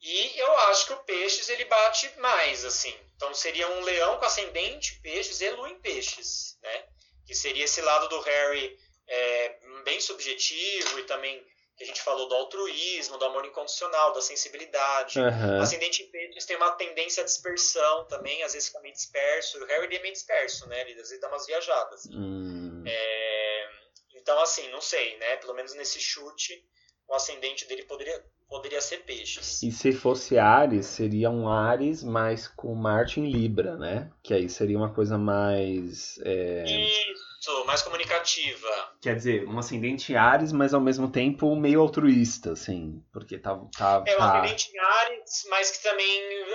E 0.00 0.36
eu 0.36 0.58
acho 0.70 0.88
que 0.88 0.92
o 0.94 1.04
peixes 1.04 1.48
ele 1.48 1.64
bate 1.66 2.10
mais, 2.18 2.64
assim. 2.64 2.92
Então 3.14 3.32
seria 3.32 3.70
um 3.70 3.82
leão 3.82 4.18
com 4.18 4.24
ascendente 4.24 4.98
peixes 5.00 5.40
e 5.40 5.48
lua 5.50 5.70
em 5.70 5.78
peixes, 5.78 6.58
né? 6.60 6.86
Que 7.24 7.36
seria 7.36 7.66
esse 7.66 7.80
lado 7.82 8.08
do 8.08 8.18
Harry 8.18 8.76
é, 9.06 9.60
bem 9.84 10.00
subjetivo 10.00 10.98
e 10.98 11.04
também 11.04 11.46
que 11.80 11.84
a 11.84 11.86
gente 11.86 12.02
falou 12.02 12.28
do 12.28 12.34
altruísmo, 12.34 13.16
do 13.16 13.24
amor 13.24 13.46
incondicional, 13.46 14.12
da 14.12 14.20
sensibilidade. 14.20 15.18
Uhum. 15.18 15.62
Ascendente 15.62 16.02
em 16.02 16.10
peixes 16.10 16.44
tem 16.44 16.54
uma 16.56 16.72
tendência 16.72 17.22
à 17.22 17.24
dispersão 17.24 18.04
também, 18.04 18.42
às 18.42 18.52
vezes 18.52 18.68
fica 18.68 18.80
meio 18.80 18.92
disperso. 18.92 19.58
O 19.58 19.64
Harry 19.66 19.96
é 19.96 20.02
meio 20.02 20.12
disperso, 20.12 20.68
né? 20.68 20.82
Ele 20.82 20.92
às 20.92 21.08
vezes 21.08 21.20
dá 21.20 21.28
umas 21.28 21.46
viajadas. 21.46 22.06
Hum. 22.12 22.84
É, 22.86 23.68
então, 24.14 24.38
assim, 24.42 24.68
não 24.70 24.82
sei, 24.82 25.16
né? 25.16 25.36
Pelo 25.36 25.54
menos 25.54 25.72
nesse 25.74 25.98
chute, 25.98 26.62
o 27.08 27.14
ascendente 27.14 27.66
dele 27.66 27.84
poderia, 27.84 28.22
poderia 28.46 28.80
ser 28.82 28.98
peixes. 28.98 29.62
E 29.62 29.72
se 29.72 29.90
fosse 29.90 30.38
Ares, 30.38 30.84
seria 30.84 31.30
um 31.30 31.48
Ares, 31.48 32.04
mas 32.04 32.46
com 32.46 32.74
Marte 32.74 33.20
em 33.20 33.30
Libra, 33.30 33.78
né? 33.78 34.10
Que 34.22 34.34
aí 34.34 34.50
seria 34.50 34.76
uma 34.76 34.92
coisa 34.92 35.16
mais. 35.16 36.20
é, 36.26 36.64
Isso, 36.66 37.19
mais 37.66 37.82
comunicativa. 37.82 38.94
Quer 39.00 39.16
dizer, 39.16 39.48
um 39.48 39.58
ascendente 39.58 40.14
Ares, 40.14 40.52
mas 40.52 40.74
ao 40.74 40.80
mesmo 40.80 41.10
tempo 41.10 41.56
meio 41.56 41.80
altruísta, 41.80 42.52
assim. 42.52 43.02
Porque 43.12 43.38
tá. 43.38 43.56
tá, 43.76 44.04
É 44.06 44.14
um 44.14 44.18
tá- 44.18 44.40
ascendente 44.40 44.70
em 44.72 44.78
Ares, 44.78 45.46
mas 45.48 45.70
que 45.70 45.82
também, 45.82 46.50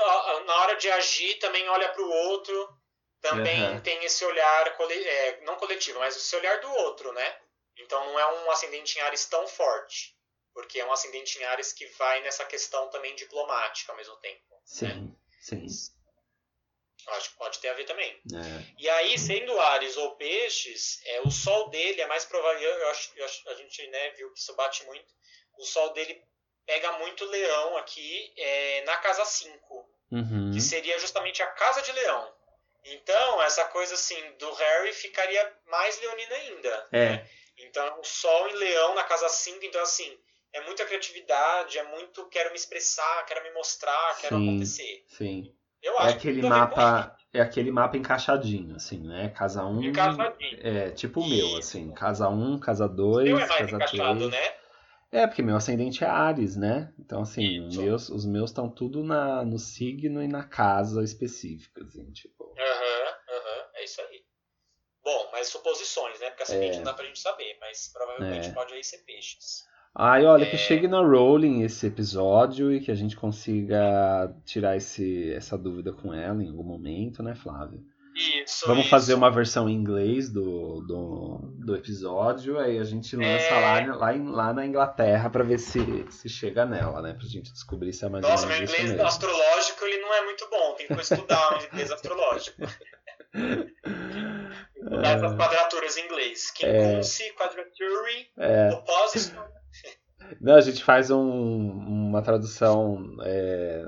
na 0.46 0.56
hora 0.58 0.76
de 0.76 0.90
agir, 0.92 1.36
também 1.40 1.68
olha 1.70 1.90
para 1.90 2.02
o 2.04 2.10
outro. 2.10 2.70
Também 3.22 3.60
Aham. 3.60 3.82
tem 3.82 4.04
esse 4.06 4.24
olhar, 4.24 4.68
é, 4.68 5.42
não 5.42 5.56
coletivo, 5.56 5.98
mas 5.98 6.16
esse 6.16 6.36
olhar 6.36 6.60
do 6.60 6.70
outro, 6.70 7.12
né? 7.14 7.36
Então 7.78 8.06
não 8.06 8.20
é 8.20 8.34
um 8.44 8.52
ascendente 8.52 9.00
em 9.00 9.02
Ares 9.02 9.26
tão 9.26 9.48
forte. 9.48 10.16
Porque 10.54 10.80
é 10.80 10.86
um 10.86 10.92
ascendente 10.92 11.40
em 11.40 11.44
Ares 11.44 11.74
que 11.74 11.86
vai 11.98 12.22
nessa 12.22 12.46
questão 12.46 12.88
também 12.90 13.16
diplomática 13.16 13.92
ao 13.92 13.98
mesmo 13.98 14.16
tempo. 14.18 14.42
Sim, 14.64 15.16
sim. 15.42 15.66
Acho 17.08 17.30
que 17.32 17.38
pode 17.38 17.60
ter 17.60 17.70
a 17.70 17.74
ver 17.74 17.84
também. 17.86 18.12
É. 18.34 18.74
E 18.80 18.90
aí, 18.90 19.18
sendo 19.18 19.60
Ares 19.60 19.96
ou 19.98 20.16
Peixes, 20.16 21.00
é, 21.06 21.22
o 21.22 21.30
Sol 21.32 21.70
dele 21.70 22.02
é 22.02 22.08
mais 22.08 22.26
provável. 22.26 22.62
Eu 22.70 22.88
acho, 22.90 23.12
eu 23.16 23.26
acho- 23.26 23.48
a 23.50 23.54
gente 23.56 23.86
né, 23.88 24.10
viu 24.12 24.32
que 24.34 24.40
isso 24.40 24.56
bate 24.56 24.84
muito. 24.86 25.14
O 25.58 25.64
Sol 25.64 25.94
dele 25.94 26.22
pega 26.66 26.92
muito 26.94 27.24
Leão 27.26 27.78
aqui 27.78 28.34
é, 28.38 28.84
na 28.86 28.98
casa 28.98 29.24
5, 29.26 29.88
Uhum. 30.12 30.52
que 30.54 30.62
seria 30.62 30.98
justamente 31.00 31.42
a 31.44 31.48
casa 31.48 31.82
de 31.82 31.92
Leão. 31.92 32.34
Então, 32.86 33.42
essa 33.44 33.66
coisa 33.66 33.96
assim 33.96 34.32
do 34.38 34.52
Harry 34.54 34.94
ficaria 34.94 35.54
mais 35.66 36.00
leonina 36.00 36.36
ainda. 36.36 36.88
É. 36.92 37.26
Então, 37.58 38.00
o 38.00 38.04
Sol 38.04 38.48
em 38.50 38.54
Leão 38.54 38.94
na 38.96 39.04
casa 39.04 39.28
5, 39.30 39.64
então 39.66 39.82
assim, 39.82 40.18
é 40.54 40.62
muita 40.62 40.86
criatividade, 40.86 41.78
é 41.80 41.84
muito 41.84 42.28
quero 42.30 42.50
me 42.52 42.56
expressar, 42.56 43.26
quero 43.26 43.44
me 43.44 43.52
mostrar, 43.52 44.18
quero 44.20 44.38
Sim. 44.38 44.48
acontecer. 44.50 45.06
Sim. 45.08 45.56
Eu 45.86 45.94
É 46.00 46.02
acho 46.02 46.16
aquele 46.18 46.42
que 46.42 46.48
mapa. 46.50 47.16
É 47.32 47.42
aquele 47.42 47.70
mapa 47.72 47.96
encaixadinho, 47.98 48.76
assim, 48.76 49.00
né? 49.00 49.30
Casa 49.30 49.64
1. 49.66 49.82
isso. 49.82 49.90
Encaixadinho. 49.90 50.60
É, 50.62 50.90
tipo 50.92 51.20
o 51.22 51.28
meu, 51.28 51.58
assim. 51.58 51.92
Casa 51.92 52.28
1, 52.30 52.60
casa 52.60 52.88
2, 52.88 53.30
Eu 53.30 53.38
é 53.38 53.48
casa 53.48 53.76
encaixado, 53.76 54.20
3. 54.20 54.32
né? 54.32 54.56
É, 55.12 55.28
porque 55.28 55.42
meu 55.44 55.56
ascendente 55.56 56.04
é 56.04 56.08
Ares, 56.08 56.56
né? 56.56 56.92
Então, 56.98 57.22
assim, 57.22 57.68
Isso. 57.68 57.82
meus, 57.82 58.10
os 58.10 58.26
meus 58.26 58.50
estão 58.50 58.70
tudo 58.70 59.04
na, 59.04 59.46
no 59.46 59.60
signo 59.60 60.24
e 60.24 60.28
na 60.28 60.44
casa 60.44 61.04
específica, 61.04 61.84
assim, 61.84 62.12
tipo. 62.12 62.44
Aham, 62.58 63.16
aham, 63.30 63.66
é 63.76 63.84
isso 63.84 64.02
aí. 64.02 64.24
Bom, 65.04 65.30
mas 65.32 65.50
suposições, 65.50 66.20
né? 66.20 66.30
Porque 66.32 66.44
ascendente 66.44 66.74
É. 66.74 66.78
não 66.78 66.86
dá 66.86 66.94
pra 66.94 67.06
gente 67.06 67.20
saber, 67.20 67.58
mas 67.62 67.90
provavelmente 67.94 68.50
É. 68.50 68.54
pode 68.54 68.74
aí 68.74 68.84
ser 68.84 68.98
peixes. 69.00 69.64
Ai, 69.98 70.26
olha, 70.26 70.46
que 70.46 70.56
É. 70.56 70.60
chegue 70.60 70.88
na 70.90 71.00
Rowling 71.00 71.62
esse 71.64 71.88
episódio 71.88 72.72
e 72.72 72.82
que 72.82 72.92
a 72.92 72.96
gente 72.96 73.16
consiga 73.16 74.30
tirar 74.44 74.76
esse, 74.76 75.32
essa 75.34 75.58
dúvida 75.58 75.94
com 75.94 76.14
ela 76.14 76.44
em 76.44 76.50
algum 76.50 76.64
momento, 76.64 77.24
né, 77.24 77.34
Flávio? 77.34 77.82
Isso. 78.14 78.66
Vamos 78.68 78.82
isso. 78.84 78.90
fazer 78.90 79.14
uma 79.14 79.30
versão 79.32 79.70
em 79.70 79.74
inglês 79.74 80.30
do, 80.30 80.82
do, 80.82 81.40
do 81.66 81.76
episódio, 81.76 82.58
aí 82.60 82.78
a 82.78 82.84
gente 82.84 83.16
lança 83.16 83.28
É. 83.54 83.86
lá, 83.88 83.96
lá, 83.96 84.14
em- 84.16 84.30
lá 84.30 84.54
na 84.54 84.66
Inglaterra 84.66 85.30
pra 85.30 85.44
ver 85.44 85.60
se, 85.60 85.80
se 86.10 86.28
chega 86.30 86.66
nela, 86.66 87.02
né? 87.02 87.14
Pra 87.14 87.26
gente 87.28 87.52
descobrir 87.54 87.92
se 87.94 88.06
é 88.06 88.10
mais 88.10 88.22
Nossa, 88.26 88.44
ou 88.44 88.50
meu 88.50 88.58
menos 88.58 88.72
inglês 88.74 88.92
mesmo. 88.92 89.06
astrológico 89.08 89.86
ele 89.86 89.98
não 90.02 90.14
é 90.14 90.26
muito 90.26 90.48
bom. 90.50 90.76
Tem 90.76 90.88
que 90.88 90.94
estudar 91.02 91.58
o 91.60 91.66
inglês 91.66 91.92
astrológico. 91.92 92.62
Essas 95.04 95.36
quadraturas 95.36 95.98
em 95.98 96.06
inglês. 96.06 96.52
Quincunce, 96.52 97.34
quadrature, 97.34 98.30
É, 98.38 98.70
opposition. 98.72 99.42
Não, 100.46 100.56
a 100.56 100.62
gente 100.62 100.84
faz 100.84 101.10
um- 101.12 101.70
uma 101.70 102.22
tradução 102.22 103.18
é, 103.24 103.84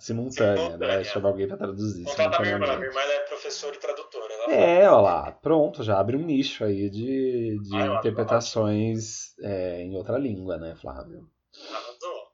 simultânea, 0.00 0.54
né? 0.56 0.68
Simultânea. 0.70 1.04
Chama 1.04 1.28
alguém 1.28 1.46
pra 1.46 1.56
traduzir. 1.56 2.04
Contrata 2.04 2.40
minha 2.40 2.54
irmã. 2.54 2.66
Minha 2.76 2.86
irmã 2.88 3.00
é 3.00 3.18
professora 3.20 3.74
e 3.76 3.78
tradutora. 3.78 4.32
Ela 4.34 4.52
É, 4.54 4.90
olha 4.90 5.00
lá, 5.00 5.32
pronto, 5.32 5.82
já 5.82 5.98
abre 6.00 6.16
um 6.16 6.22
nicho 6.24 6.64
aí 6.64 6.88
de, 6.90 7.58
de 7.60 7.76
Ah, 7.76 7.98
interpretações 7.98 9.34
é, 9.40 9.82
em 9.82 9.94
outra 9.96 10.18
língua, 10.18 10.56
né, 10.56 10.74
Flávio? 10.80 11.28
arrasou. 11.70 12.28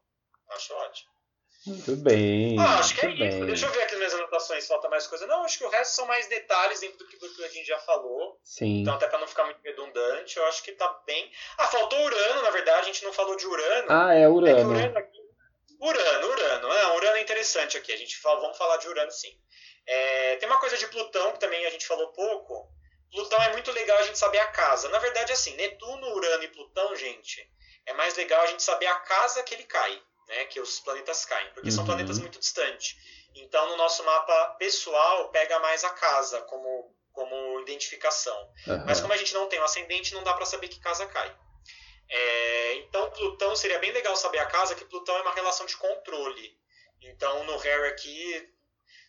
Acho 0.55 0.75
ótimo. 0.75 1.11
Muito 1.67 1.97
bem, 1.97 2.59
Ah, 2.61 2.79
acho 2.79 2.95
que 2.95 3.07
é 3.07 3.11
isso. 3.11 3.19
bem. 3.39 3.47
Deixa 3.47 3.67
eu 3.67 3.73
ver 3.73 3.83
aqui 3.83 3.94
se 4.45 4.69
falta 4.69 4.89
mais 4.89 5.07
coisa. 5.07 5.27
Não, 5.27 5.45
acho 5.45 5.59
que 5.59 5.65
o 5.65 5.69
resto 5.69 5.95
são 5.95 6.07
mais 6.07 6.27
detalhes 6.29 6.81
dentro 6.81 6.99
do 6.99 7.07
que, 7.07 7.17
do 7.17 7.35
que 7.35 7.45
a 7.45 7.49
gente 7.49 7.67
já 7.67 7.79
falou. 7.81 8.39
Sim, 8.45 8.83
Então, 8.83 8.95
até 8.95 9.07
pra 9.09 9.19
não 9.19 9.27
ficar 9.27 9.45
muito 9.45 9.61
redundante, 9.63 10.37
eu 10.37 10.45
acho 10.47 10.63
que 10.63 10.73
tá 10.73 10.89
bem. 11.07 11.31
Ah, 11.59 11.67
faltou 11.69 11.99
Urano, 12.05 12.43
na 12.43 12.51
verdade, 12.51 12.81
a 12.81 12.93
gente 12.93 13.05
não 13.05 13.13
falou 13.13 13.37
de 13.37 13.47
Urano. 13.47 13.87
ah, 13.91 14.15
é 14.15 14.23
É 14.23 14.29
Urano. 14.29 14.71
Urano 14.71 14.99
aqui. 14.99 15.19
Urano, 15.81 16.29
Urano. 16.29 16.69
Não, 16.69 16.97
Urano 16.97 17.17
é 17.17 17.21
interessante 17.21 17.77
aqui. 17.77 17.93
A 17.93 17.97
gente 17.97 18.17
fala, 18.19 18.41
vamos 18.41 18.57
falar 18.57 18.77
de 18.79 18.89
Urano 18.89 19.11
sim. 19.11 19.37
É, 19.87 20.37
tem 20.37 20.49
uma 20.49 20.59
coisa 20.59 20.77
de 20.79 20.87
Plutão 20.87 21.33
que 21.33 21.41
também 21.41 21.65
a 21.67 21.71
gente 21.71 21.87
falou 21.87 22.09
pouco. 22.13 22.69
Plutão 23.13 23.41
é 23.43 23.53
muito 23.53 23.71
legal 23.71 23.99
a 23.99 24.03
gente 24.03 24.19
saber 24.19 24.39
a 24.39 24.47
casa. 24.47 24.89
Na 24.89 24.99
verdade, 24.99 25.33
assim, 25.33 25.55
Netuno, 25.57 26.15
Urano 26.15 26.43
e 26.43 26.49
Plutão, 26.49 26.97
gente, 26.97 27.49
é 27.87 27.93
mais 27.93 28.17
legal 28.17 28.41
a 28.43 28.47
gente 28.47 28.63
saber 28.63 28.87
a 28.87 28.95
casa 28.97 29.43
que 29.43 29.55
ele 29.55 29.65
cai, 29.65 30.03
né? 30.29 30.47
Que 30.47 30.59
os 30.61 30.81
planetas 30.81 31.25
caem, 31.27 31.51
porque 31.53 31.71
são 31.71 31.83
Uhum. 31.85 31.87
planetas 31.91 32.19
muito 32.19 32.39
distantes. 32.41 32.97
Então, 33.35 33.69
no 33.69 33.77
nosso 33.77 34.05
mapa 34.05 34.57
pessoal, 34.59 35.29
pega 35.31 35.59
mais 35.59 35.83
a 35.85 35.91
casa 35.91 36.41
como, 36.43 36.95
como 37.13 37.61
identificação. 37.61 38.53
Mas 38.87 38.99
Aham. 38.99 39.03
como 39.03 39.13
a 39.13 39.17
gente 39.17 39.35
não 39.35 39.49
tem 39.49 39.59
o 39.59 39.65
ascendente, 39.65 40.15
não 40.15 40.23
dá 40.23 40.35
para 40.35 40.47
saber 40.47 40.69
que 40.69 40.81
casa 40.81 41.07
cai. 41.07 41.37
É, 42.09 42.75
então, 42.75 43.11
Plutão 43.11 43.57
seria 43.57 43.79
bem 43.79 43.93
legal 43.93 44.15
saber 44.17 44.39
a 44.39 44.47
casa, 44.47 44.75
que 44.75 44.85
Plutão 44.85 45.17
é 45.17 45.23
uma 45.23 45.35
relação 45.35 45.67
de 45.67 45.77
controle. 45.77 46.57
Então, 47.03 47.45
no 47.45 47.57
Harry 47.59 47.89
aqui, 47.89 48.55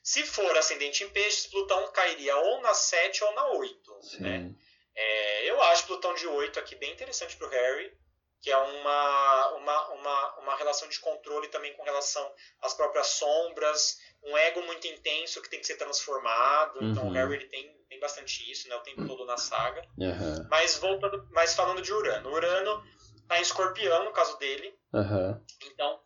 se 0.04 0.24
for 0.24 0.58
ascendente 0.58 1.04
em 1.04 1.10
peixes, 1.10 1.48
Plutão 1.48 1.92
cairia 1.92 2.36
ou 2.38 2.62
na 2.62 2.74
7 2.74 3.24
ou 3.24 3.34
na 3.34 3.48
8. 3.48 4.00
Né? 4.20 4.52
É, 4.96 5.50
eu 5.50 5.62
acho 5.64 5.88
Plutão 5.88 6.14
de 6.14 6.28
8 6.28 6.60
aqui 6.60 6.76
bem 6.76 6.92
interessante 6.92 7.36
para 7.36 7.48
o 7.48 7.50
Harry, 7.50 7.96
que 8.42 8.52
é 8.52 8.58
uma, 8.58 9.50
uma, 9.54 9.88
uma, 9.90 10.40
uma 10.40 10.56
relação 10.56 10.88
de 10.88 11.00
controle 11.00 11.48
também 11.48 11.74
com 11.74 11.84
relação 11.84 12.32
às 12.62 12.76
próprias 12.76 13.08
sombras, 13.08 14.00
um 14.26 14.38
ego 14.38 14.62
muito 14.64 14.88
intenso 14.88 15.42
que 15.42 15.50
tem 15.50 15.60
que 15.60 15.68
ser 15.68 15.78
transformado. 15.78 16.84
Então, 16.84 17.04
Uhum. 17.04 17.10
o 17.10 17.14
Harry 17.14 17.36
ele 17.36 17.48
tem, 17.48 17.72
tem 17.88 18.00
bastante 18.00 18.50
isso 18.52 18.68
né, 18.68 18.76
o 18.76 18.82
tempo 18.82 19.06
todo 19.08 19.26
na 19.26 19.38
saga. 19.38 19.82
Aham. 20.02 20.48
Mas 20.50 20.78
voltando, 20.78 21.28
mas 21.32 21.54
falando 21.54 21.82
de 21.82 21.94
Urano, 21.94 22.32
Urano 22.32 22.84
tá 23.28 23.38
em 23.40 23.42
Escorpião 23.42 24.04
no 24.06 24.12
caso 24.12 24.38
dele, 24.38 24.74
Aham. 24.94 25.42
então 25.64 26.02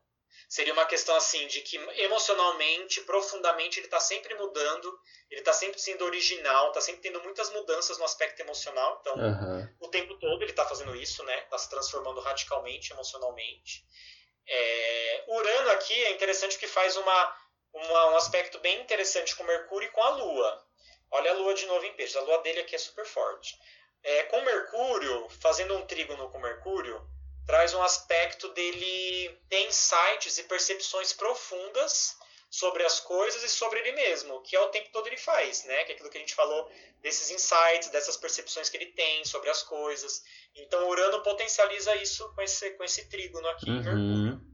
seria 0.47 0.73
uma 0.73 0.85
questão 0.85 1.15
assim 1.15 1.45
de 1.47 1.61
que 1.61 1.77
emocionalmente, 2.01 3.01
profundamente 3.01 3.79
ele 3.79 3.87
está 3.87 3.99
sempre 3.99 4.33
mudando, 4.35 4.99
ele 5.29 5.41
está 5.41 5.53
sempre 5.53 5.79
sendo 5.79 6.03
original, 6.05 6.69
está 6.69 6.81
sempre 6.81 7.01
tendo 7.01 7.21
muitas 7.21 7.51
mudanças 7.51 7.97
no 7.99 8.05
aspecto 8.05 8.39
emocional, 8.41 8.97
então 9.01 9.15
o 9.79 9.87
tempo 9.89 10.15
todo 10.17 10.41
ele 10.41 10.51
está 10.51 10.65
fazendo 10.65 10.95
isso, 10.95 11.23
né? 11.23 11.39
Está 11.43 11.57
se 11.57 11.69
transformando 11.69 12.19
radicalmente 12.19 12.91
emocionalmente. 12.91 13.85
É, 14.47 15.23
Urano 15.27 15.69
aqui 15.71 15.93
é 15.93 16.11
interessante 16.11 16.53
porque 16.53 16.67
faz 16.67 16.97
uma, 16.97 17.35
uma, 17.73 18.11
um 18.11 18.17
aspecto 18.17 18.59
bem 18.59 18.81
interessante 18.81 19.35
com 19.35 19.43
Mercúrio 19.43 19.87
e 19.87 19.91
com 19.91 20.03
a 20.03 20.09
Lua. 20.09 20.65
Olha 21.11 21.31
a 21.31 21.35
Lua 21.35 21.53
de 21.53 21.65
novo 21.65 21.85
em 21.85 21.93
peixes. 21.93 22.15
A 22.15 22.21
Lua 22.21 22.41
dele 22.41 22.61
aqui 22.61 22.75
é 22.75 22.79
super 22.79 23.05
forte. 23.05 23.57
É, 24.03 24.23
com 24.23 24.41
Mercúrio, 24.41 25.27
fazendo 25.41 25.75
um 25.75 25.85
trígono 25.85 26.29
com 26.29 26.39
Mercúrio, 26.39 27.01
traz 27.45 27.73
um 27.73 27.81
aspecto 27.81 28.47
dele 28.49 29.37
ter 29.49 29.67
insights 29.67 30.37
e 30.37 30.43
percepções 30.43 31.13
profundas 31.13 32.15
sobre 32.49 32.83
as 32.83 32.99
coisas 32.99 33.43
e 33.43 33.49
sobre 33.49 33.79
ele 33.79 33.91
mesmo, 33.91 34.41
que 34.41 34.55
é 34.55 34.59
o 34.59 34.69
tempo 34.69 34.89
todo 34.91 35.07
ele 35.07 35.17
faz, 35.17 35.65
né? 35.65 35.83
Que 35.83 35.91
é 35.91 35.95
aquilo 35.95 36.09
que 36.09 36.17
a 36.17 36.21
gente 36.21 36.33
falou 36.33 36.71
desses 37.01 37.29
insights, 37.29 37.89
dessas 37.89 38.17
percepções 38.17 38.69
que 38.69 38.77
ele 38.77 38.87
tem 38.87 39.23
sobre 39.23 39.49
as 39.49 39.61
coisas. 39.61 40.23
Então 40.55 40.87
Urano 40.89 41.21
potencializa 41.21 41.95
isso 41.97 42.27
com 42.33 42.41
esse, 42.41 42.71
com 42.71 42.83
esse 42.83 43.07
trígono 43.07 43.47
aqui 43.49 43.69
uhum, 43.69 43.93
uhum. 43.93 44.48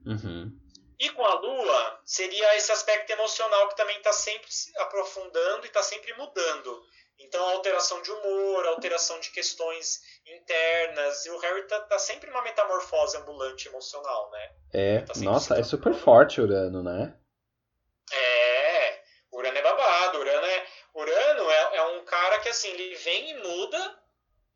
E 1.00 1.10
com 1.10 1.26
a 1.26 1.34
Lua, 1.36 2.00
seria 2.06 2.56
esse 2.56 2.72
aspecto 2.72 3.10
emocional 3.12 3.68
que 3.70 3.76
também 3.76 3.98
está 3.98 4.14
sempre 4.14 4.52
se 4.52 4.72
aprofundando 4.80 5.66
e 5.66 5.68
está 5.68 5.84
sempre 5.84 6.14
mudando. 6.14 6.84
Então, 7.20 7.44
alteração 7.50 8.02
de 8.02 8.12
humor, 8.12 8.66
alteração 8.66 9.20
de 9.20 9.32
questões 9.32 10.02
internas. 10.26 11.26
E 11.26 11.30
o 11.32 11.38
Harry 11.40 11.64
tá, 11.64 11.80
tá 11.82 11.98
sempre 11.98 12.30
numa 12.30 12.42
metamorfose 12.42 13.18
ambulante 13.18 13.68
emocional, 13.68 14.30
né? 14.32 14.52
É, 14.74 15.02
tá 15.02 15.14
nossa, 15.18 15.58
é 15.58 15.64
super 15.64 15.94
forte 15.94 16.42
Urano, 16.42 16.84
né? 16.84 17.18
É, 18.12 19.02
Urano 19.32 19.58
é 19.58 19.62
babado. 19.62 20.20
Urano 20.20 20.46
é, 20.46 20.68
Urano 20.94 21.50
é, 21.50 21.78
é 21.78 21.84
um 21.84 22.06
cara 22.06 22.40
que, 22.40 22.50
assim, 22.50 22.70
ele 22.70 22.96
vem 22.96 23.32
e 23.32 23.34
muda. 23.36 24.00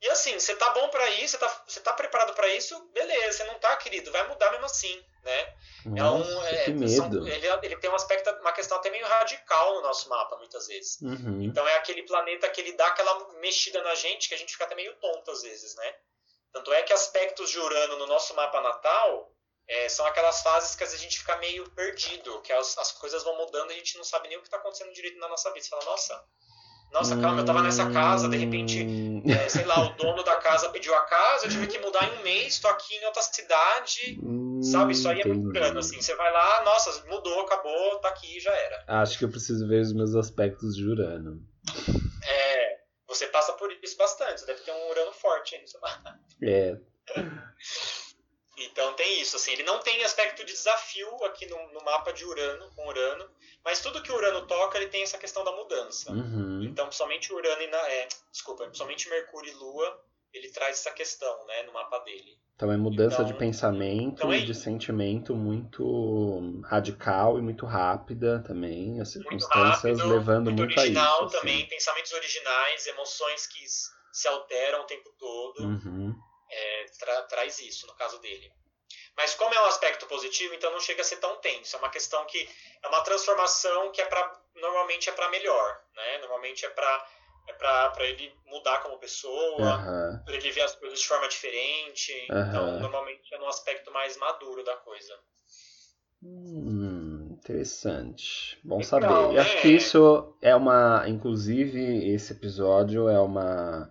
E 0.02 0.10
assim, 0.10 0.40
você 0.40 0.56
tá 0.56 0.70
bom 0.72 0.88
para 0.90 1.10
isso, 1.12 1.32
você 1.32 1.38
tá, 1.38 1.64
você 1.68 1.80
tá 1.82 1.94
preparado 1.94 2.34
para 2.34 2.48
isso, 2.54 2.80
beleza. 2.94 3.38
Você 3.38 3.44
não 3.44 3.56
tá, 3.56 3.76
querido, 3.76 4.12
vai 4.12 4.26
mudar 4.28 4.50
mesmo 4.52 4.66
assim, 4.66 5.04
né? 5.24 5.56
Nossa, 5.86 6.32
é 6.32 6.36
um, 6.36 6.44
é, 6.46 6.64
que 6.64 6.72
medo. 6.72 6.96
são- 6.96 7.28
ele, 7.28 7.48
ele 7.64 7.78
tem 7.78 7.90
um 7.90 7.96
aspecto, 7.96 8.30
uma 8.40 8.54
questão 8.54 8.78
até 8.78 8.90
meio 8.90 9.06
radical 9.06 9.76
no 9.76 9.82
nosso 9.82 10.08
mapa, 10.08 10.38
muitas 10.38 10.68
vezes. 10.68 11.02
Uhum. 11.02 11.42
Então 11.44 11.68
é 11.68 11.76
aquele 11.76 12.04
planeta 12.04 12.50
que 12.50 12.62
ele 12.62 12.74
dá 12.74 12.88
aquela 12.88 13.34
mexida 13.40 13.82
na 13.84 13.94
gente 13.96 14.30
que 14.30 14.36
a 14.36 14.38
gente 14.38 14.54
fica 14.54 14.64
até 14.64 14.76
meio 14.76 14.96
tonto 14.96 15.32
às 15.32 15.42
vezes, 15.42 15.76
né? 15.76 15.96
Tanto 16.54 16.72
é 16.74 16.82
que 16.82 16.94
aspectos 16.94 17.50
de 17.50 17.60
Urano 17.60 17.98
no 17.98 18.08
nosso 18.08 18.34
mapa 18.34 18.62
natal 18.62 19.32
é, 19.68 19.88
são 19.90 20.06
aquelas 20.06 20.42
fases 20.42 20.76
que 20.76 20.84
às 20.84 20.92
vezes 20.92 21.06
a 21.06 21.10
gente 21.10 21.20
fica 21.20 21.36
meio 21.38 21.70
perdido, 21.72 22.42
que 22.42 22.52
as, 22.54 22.78
as 22.78 22.92
coisas 22.94 23.22
vão 23.24 23.36
mudando 23.38 23.72
e 23.72 23.76
a 23.76 23.78
gente 23.78 23.98
não 23.98 24.04
sabe 24.04 24.28
nem 24.30 24.38
o 24.38 24.42
que 24.42 24.48
está 24.48 24.58
acontecendo 24.58 24.92
direito 24.94 25.20
na 25.20 25.28
nossa 25.28 25.52
vida. 25.52 25.64
Você 25.64 25.70
fala, 25.70 25.86
nossa, 25.86 26.26
nossa, 26.92 27.16
calma, 27.18 27.42
eu 27.42 27.46
tava 27.46 27.62
nessa 27.62 27.90
casa, 27.92 28.28
de 28.28 28.38
repente, 28.38 28.84
Hum, 28.84 29.24
é, 29.28 29.48
sei 29.48 29.66
lá, 29.66 29.86
o 29.86 29.94
dono 29.98 30.24
da 30.24 30.38
casa 30.38 30.70
pediu 30.70 30.94
a 30.96 31.02
casa, 31.02 31.46
eu 31.46 31.50
tive 31.50 31.68
que 31.68 31.80
mudar 31.80 32.08
em 32.08 32.20
um 32.20 32.24
mês, 32.24 32.60
tô 32.60 32.68
aqui 32.68 32.96
em 32.96 33.06
outra 33.06 33.22
cidade, 33.22 34.20
sabe? 34.64 34.94
Isso 34.94 35.08
aí 35.08 35.22
é 35.22 35.26
muito. 35.26 35.48
Urano, 35.50 35.80
assim. 35.80 36.02
Você 36.02 36.16
vai 36.16 36.32
lá, 36.32 36.64
nossa, 36.64 37.06
mudou, 37.08 37.42
acabou, 37.42 38.00
tá 38.00 38.10
aqui, 38.10 38.40
já 38.40 38.52
era. 38.52 38.84
Acho 38.88 39.18
que 39.18 39.26
eu 39.26 39.30
preciso 39.30 39.68
ver 39.68 39.82
os 39.82 39.94
meus 39.94 40.16
aspectos 40.16 40.76
de 40.76 40.86
Urano. 40.86 41.42
É, 42.24 42.80
você 43.08 43.28
passa 43.28 43.54
por 43.54 43.72
isso 43.84 43.98
bastante, 43.98 44.40
você 44.40 44.46
deve 44.46 44.62
ter 44.62 44.72
um 44.72 44.90
Urano 44.90 45.14
forte 45.14 45.56
aí 45.56 45.62
no 45.62 45.68
seu 45.68 45.80
mapa. 45.82 46.20
É, 46.42 46.78
Então 48.66 48.94
tem 48.94 49.22
isso, 49.22 49.36
assim, 49.36 49.52
ele 49.54 49.64
não 49.64 49.80
tem 49.80 50.04
aspecto 50.04 50.44
de 50.46 50.52
desafio 50.54 51.24
aqui 51.26 51.46
no, 51.46 51.72
no 51.74 51.84
mapa 51.84 52.12
de 52.12 52.26
Urano, 52.26 52.70
com 52.76 52.88
Urano, 52.88 53.30
mas 53.64 53.82
tudo 53.82 54.02
que 54.04 54.12
Urano 54.12 54.46
toca, 54.48 54.78
ele 54.78 54.88
tem 54.90 55.04
essa 55.04 55.18
questão 55.18 55.44
da 55.44 55.52
mudança. 55.52 56.12
uhum. 56.12 56.64
Então, 56.64 56.86
principalmente 56.88 57.32
Urano 57.34 57.62
e 57.62 57.68
na, 57.68 57.78
é, 57.90 58.08
desculpa, 58.32 58.64
principalmente 58.66 59.10
Mercúrio 59.10 59.52
e 59.52 59.56
Lua, 59.56 60.04
ele 60.34 60.50
traz 60.52 60.78
essa 60.80 60.92
questão, 60.92 61.46
né, 61.48 61.64
no 61.64 61.74
mapa 61.74 62.00
dele. 62.00 62.38
Então 62.56 62.70
é 62.72 62.76
mudança 62.78 63.24
de 63.24 63.30
Então- 63.30 63.40
pensamento 63.40 64.14
então 64.16 64.34
é 64.34 64.40
e 64.40 64.44
de 64.46 64.54
sentimento 64.54 65.34
muito 65.34 66.62
radical 66.66 67.38
e 67.40 67.42
muito 67.42 67.66
rápida 67.66 68.44
também, 68.46 69.00
as 69.00 69.16
Muito 69.16 69.30
circunstâncias 69.40 69.98
rápido, 70.00 70.14
levando 70.14 70.52
muito, 70.52 70.62
original 70.64 71.14
a 71.24 71.26
isso. 71.26 71.26
assim. 71.26 71.38
também, 71.40 71.66
pensamentos 71.68 72.12
originais, 72.12 72.86
emoções 72.88 73.48
que 73.48 73.66
se 74.12 74.28
alteram 74.28 74.82
o 74.82 74.86
tempo 74.86 75.10
todo. 75.18 75.64
Uhum. 75.64 76.14
É, 76.50 76.86
tra- 77.00 77.24
traz 77.24 77.60
isso 77.60 77.88
no 77.88 77.96
caso 77.96 78.20
dele. 78.20 78.52
Mas 79.16 79.36
como 79.36 79.54
é 79.54 79.62
um 79.62 79.66
aspecto 79.66 80.06
positivo, 80.08 80.54
então 80.54 80.72
não 80.72 80.80
chega 80.80 81.02
a 81.02 81.06
ser 81.06 81.18
tão 81.18 81.36
tenso. 81.38 81.76
É 81.76 81.80
uma 81.80 81.90
questão 81.90 82.26
que 82.26 82.50
é 82.84 82.88
uma 82.88 83.02
transformação 83.02 83.92
que 83.92 84.02
é 84.02 84.06
para 84.06 84.42
normalmente 84.56 85.10
é 85.10 85.14
para 85.14 85.30
melhor, 85.30 85.82
né? 85.96 86.18
Normalmente 86.20 86.66
é 86.66 86.70
para 86.70 87.08
é 87.48 87.54
para 87.54 88.06
ele 88.06 88.32
mudar 88.46 88.80
como 88.80 89.00
pessoa, 89.00 89.84
Aham. 89.84 90.20
para 90.26 90.36
ele 90.36 90.52
ver 90.52 90.62
as 90.62 90.76
coisas 90.76 91.00
de 91.02 91.08
forma 91.08 91.28
diferente. 91.28 92.12
Então 92.48 92.80
normalmente 92.80 93.34
é 93.34 93.38
no 93.38 93.48
aspecto 93.48 93.92
mais 93.92 94.18
maduro 94.18 94.64
da 94.64 94.76
coisa. 94.78 95.20
Hum, 96.22 97.28
interessante. 97.32 98.58
Bom 98.64 98.82
Legal, 98.82 98.84
saber. 98.84 99.36
né? 99.36 99.42
Acho 99.42 99.58
que 99.62 99.70
isso 99.70 100.34
é 100.42 100.56
uma, 100.56 101.08
inclusive 101.08 101.80
esse 102.14 102.34
episódio 102.34 103.08
é 103.08 103.20
uma, 103.20 103.90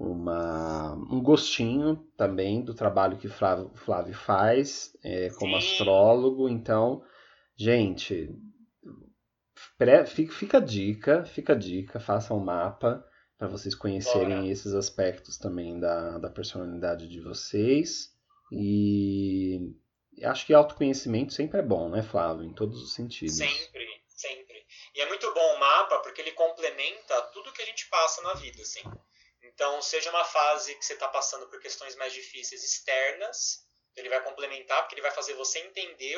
uma 0.00 0.94
um 0.94 1.20
gostinho 1.20 1.96
também 2.16 2.62
do 2.62 2.72
trabalho 2.72 3.18
que 3.18 3.28
Flávio, 3.28 3.72
Flávio 3.74 4.14
faz 4.14 4.96
é, 5.02 5.28
como 5.30 5.52
Sim. 5.52 5.58
astrólogo. 5.58 6.48
Então, 6.48 7.02
gente, 7.56 8.30
pré- 9.76 10.06
fica, 10.06 10.32
fica 10.32 10.58
a 10.58 10.60
dica, 10.60 11.24
fica 11.24 11.52
a 11.52 11.56
dica, 11.56 11.98
façam 11.98 12.38
um 12.38 12.44
mapa 12.44 13.04
para 13.36 13.48
vocês 13.48 13.74
conhecerem 13.74 14.36
Bora. 14.36 14.46
esses 14.48 14.72
aspectos 14.72 15.36
também 15.36 15.80
da, 15.80 16.18
da 16.18 16.30
personalidade 16.30 17.08
de 17.08 17.20
vocês. 17.20 18.16
E 18.52 19.74
acho 20.22 20.46
que 20.46 20.54
autoconhecimento 20.54 21.32
sempre 21.32 21.58
é 21.58 21.62
bom, 21.62 21.88
né, 21.88 22.02
Flávio? 22.02 22.44
Em 22.44 22.54
todos 22.54 22.80
os 22.80 22.94
sentidos. 22.94 23.36
Sempre, 23.36 23.86
sempre. 24.06 24.64
E 24.94 25.00
é 25.00 25.08
muito 25.08 25.32
bom 25.34 25.56
o 25.56 25.60
mapa 25.60 25.98
porque 26.00 26.20
ele 26.20 26.32
complementa 26.32 27.20
tudo 27.32 27.52
que 27.52 27.62
a 27.62 27.66
gente 27.66 27.88
passa 27.88 28.22
na 28.22 28.34
vida, 28.34 28.62
assim. 28.62 28.80
Então, 29.58 29.82
seja 29.82 30.08
uma 30.10 30.24
fase 30.24 30.72
que 30.76 30.86
você 30.86 30.92
está 30.92 31.08
passando 31.08 31.48
por 31.48 31.58
questões 31.58 31.96
mais 31.96 32.12
difíceis 32.12 32.62
externas, 32.62 33.66
ele 33.96 34.08
vai 34.08 34.22
complementar 34.22 34.82
porque 34.82 34.94
ele 34.94 35.02
vai 35.02 35.10
fazer 35.10 35.34
você 35.34 35.58
entender 35.58 36.16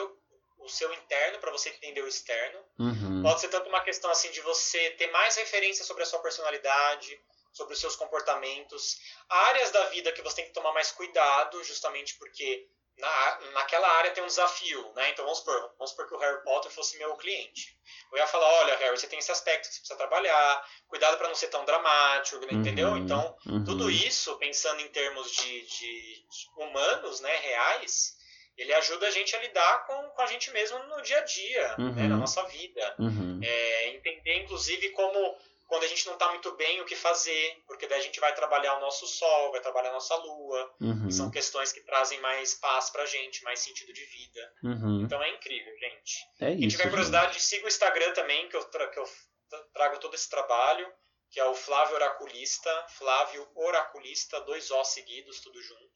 o, 0.59 0.69
seu 0.69 0.93
interno 0.93 1.39
para 1.39 1.51
você 1.51 1.71
entender 1.71 2.03
o 2.03 2.07
externo. 2.07 2.63
Uhum. 2.79 3.23
Pode 3.23 3.41
ser 3.41 3.49
tanto 3.49 3.67
uma 3.71 3.81
questão 3.81 4.11
assim 4.11 4.31
de 4.31 4.43
você 4.43 4.91
ter 4.91 5.11
mais 5.11 5.37
referência 5.37 5.87
sobre 5.87 6.03
a 6.03 6.07
sua 6.07 6.19
personalidade, 6.19 7.19
sobre 7.51 7.73
os 7.73 7.81
seus 7.81 7.97
comportamentos, 7.97 9.01
áreas 9.27 9.71
da 9.71 9.87
vida 9.87 10.13
que 10.13 10.21
você 10.21 10.37
tem 10.37 10.45
que 10.45 10.53
tomar 10.53 10.75
mais 10.75 10.93
cuidado, 10.93 11.65
justamente 11.65 12.17
porque 12.17 12.69
na, 13.01 13.39
naquela 13.55 13.89
área 13.97 14.11
tem 14.13 14.23
um 14.23 14.27
desafio, 14.29 14.93
né? 14.95 15.11
Então 15.11 15.25
vamos 15.25 15.39
supor, 15.39 15.61
vamos 15.79 15.91
supor 15.91 16.07
que 16.07 16.15
o 16.15 16.19
Harry 16.19 16.43
Potter 16.45 16.71
fosse 16.71 16.97
meu 16.99 17.17
cliente. 17.17 17.77
Eu 18.13 18.19
ia 18.19 18.27
falar, 18.27 18.47
olha, 18.61 18.77
Harry, 18.77 18.97
você 18.99 19.07
tem 19.07 19.19
esse 19.19 19.33
aspecto 19.33 19.69
que 19.69 19.75
você 19.75 19.81
precisa 19.81 19.99
trabalhar, 19.99 20.65
cuidado 20.89 21.17
para 21.19 21.29
não 21.29 21.35
ser 21.35 21.49
tão 21.49 21.65
dramático, 21.65 22.45
entendeu? 22.53 22.89
Uhum, 22.91 22.99
Então, 22.99 23.37
uhum. 23.47 23.65
tudo 23.65 23.91
isso, 23.91 24.37
pensando 24.39 24.81
em 24.81 24.89
termos 24.89 25.31
de, 25.33 25.63
de 25.67 26.25
humanos, 26.57 27.21
né, 27.21 27.35
reais, 27.37 28.19
ele 28.57 28.75
ajuda 28.75 29.07
a 29.07 29.11
gente 29.11 29.35
a 29.35 29.41
lidar 29.41 29.87
com, 29.87 30.11
com 30.11 30.23
a 30.23 30.27
gente 30.27 30.51
mesmo 30.51 30.79
no 30.85 31.01
dia 31.03 31.19
a 31.19 31.25
dia, 31.25 31.69
né, 31.79 31.85
Uhum. 31.85 32.09
na 32.09 32.17
nossa 32.17 32.43
vida. 32.45 32.95
Uhum. 32.99 33.41
É, 33.43 33.89
entender, 33.89 34.43
inclusive, 34.43 34.91
como 34.91 35.39
quando 35.71 35.85
a 35.85 35.87
gente 35.87 36.05
não 36.07 36.15
está 36.15 36.29
muito 36.31 36.51
bem, 36.57 36.81
o 36.81 36.85
que 36.85 36.97
fazer, 36.97 37.63
porque 37.67 37.87
daí 37.87 38.01
a 38.01 38.03
gente 38.03 38.19
vai 38.19 38.35
trabalhar 38.35 38.77
o 38.77 38.81
nosso 38.81 39.07
sol, 39.07 39.53
vai 39.53 39.61
trabalhar 39.61 39.91
a 39.91 39.93
nossa 39.93 40.15
lua, 40.17 40.75
Uhum. 40.81 41.07
que 41.07 41.13
são 41.15 41.31
questões 41.31 41.73
que 41.73 41.81
trazem 41.83 42.21
mais 42.21 42.55
paz 42.55 42.91
pra 42.91 43.07
gente, 43.07 43.43
mais 43.45 43.61
sentido 43.61 43.93
de 43.93 44.05
vida. 44.05 44.53
Uhum. 44.65 45.03
Então 45.05 45.23
é 45.23 45.31
incrível, 45.31 45.73
gente. 45.79 46.19
É 46.41 46.47
Quem 46.57 46.67
isso. 46.67 46.77
tiver 46.77 46.91
curiosidade, 46.91 47.41
siga 47.41 47.65
o 47.65 47.69
Instagram 47.69 48.13
também, 48.13 48.49
que 48.49 48.57
eu, 48.57 48.65
tra- 48.65 48.89
que 48.89 48.99
eu 48.99 49.05
tra- 49.49 49.65
trago 49.73 49.99
todo 50.01 50.15
esse 50.15 50.29
trabalho, 50.29 50.93
que 51.31 51.39
é 51.39 51.45
o 51.45 51.55
Flávio 51.55 51.95
Oraculista, 51.95 52.87
Flávio 52.99 53.49
Oraculista, 53.55 54.41
dois 54.41 54.71
O 54.73 54.83
seguidos, 54.85 55.41
tudo 55.41 55.63
junto, 55.63 55.89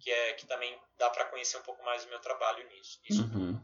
que 0.00 0.10
é 0.10 0.34
que 0.34 0.46
também 0.46 0.78
dá 0.98 1.08
para 1.08 1.24
conhecer 1.24 1.56
um 1.56 1.62
pouco 1.62 1.82
mais 1.82 2.04
do 2.04 2.10
meu 2.10 2.20
trabalho 2.20 2.62
nisso. 2.68 2.98
gente. 3.02 3.12
Isso 3.12 3.22
Uhum. 3.22 3.58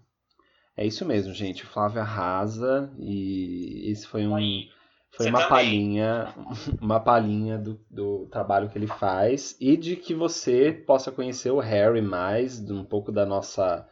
É 0.77 0.85
isso 0.85 1.05
mesmo, 1.05 1.33
gente. 1.33 1.63
O 1.63 1.69
Flávio 1.69 2.01
arrasa 2.01 2.91
e 2.99 3.93
esse 3.93 4.09
foi 4.09 4.27
um 4.27 4.35
aí. 4.35 4.73
Foi 5.17 5.27
Você 5.27 5.31
uma 5.31 5.39
também. 5.39 5.49
palhinha, 5.49 6.35
uma 6.81 7.01
palhinha 7.01 7.59
do, 7.59 7.81
do 7.91 8.27
trabalho 8.27 8.69
que 8.69 8.77
ele 8.79 8.87
faz 8.87 9.57
e 9.61 9.77
de 9.77 9.97
que 9.97 10.15
você 10.15 10.73
possa 10.73 11.13
conhecer 11.13 11.51
o 11.51 11.61
Harry 11.61 12.03
mais, 12.03 12.59
um 12.71 12.85
pouco 12.85 13.11
da 13.13 13.25
nossa 13.25 13.89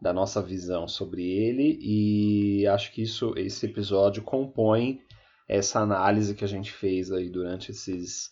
da 0.00 0.12
nossa 0.12 0.42
visão 0.42 0.88
sobre 0.88 1.22
ele 1.22 1.78
e 1.80 2.66
acho 2.66 2.90
que 2.90 3.02
isso 3.02 3.32
esse 3.36 3.66
episódio 3.66 4.20
compõe 4.20 5.00
essa 5.48 5.78
análise 5.78 6.34
que 6.34 6.44
a 6.44 6.48
gente 6.48 6.72
fez 6.72 7.12
aí 7.12 7.28
durante 7.30 7.70
esses 7.70 8.28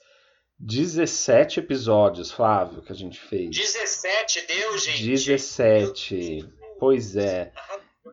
17 0.59 1.61
episódios, 1.61 2.31
Flávio, 2.31 2.83
que 2.83 2.93
a 2.93 2.95
gente 2.95 3.21
fez. 3.21 3.51
17 3.57 4.47
deu, 4.47 4.79
gente. 4.79 5.05
17. 5.05 6.45
Pois 6.79 7.17
é. 7.17 7.53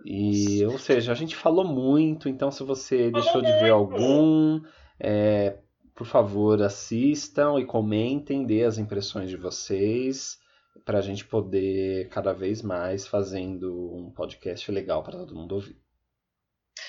E, 0.05 0.65
ou 0.65 0.77
seja, 0.77 1.11
a 1.11 1.15
gente 1.15 1.35
falou 1.35 1.65
muito, 1.65 2.27
então 2.27 2.51
se 2.51 2.63
você 2.63 3.09
deixou 3.09 3.41
de 3.41 3.51
ver 3.59 3.71
algum, 3.71 4.61
é, 4.99 5.57
por 5.95 6.05
favor, 6.05 6.61
assistam 6.61 7.59
e 7.59 7.65
comentem, 7.65 8.45
dê 8.45 8.63
as 8.63 8.77
impressões 8.77 9.29
de 9.29 9.37
vocês. 9.37 10.39
para 10.85 10.99
a 10.99 11.01
gente 11.01 11.25
poder 11.25 12.07
cada 12.09 12.33
vez 12.33 12.61
mais 12.61 13.07
fazendo 13.07 13.93
um 13.93 14.11
podcast 14.11 14.71
legal 14.71 15.03
para 15.03 15.17
todo 15.17 15.35
mundo 15.35 15.55
ouvir. 15.55 15.75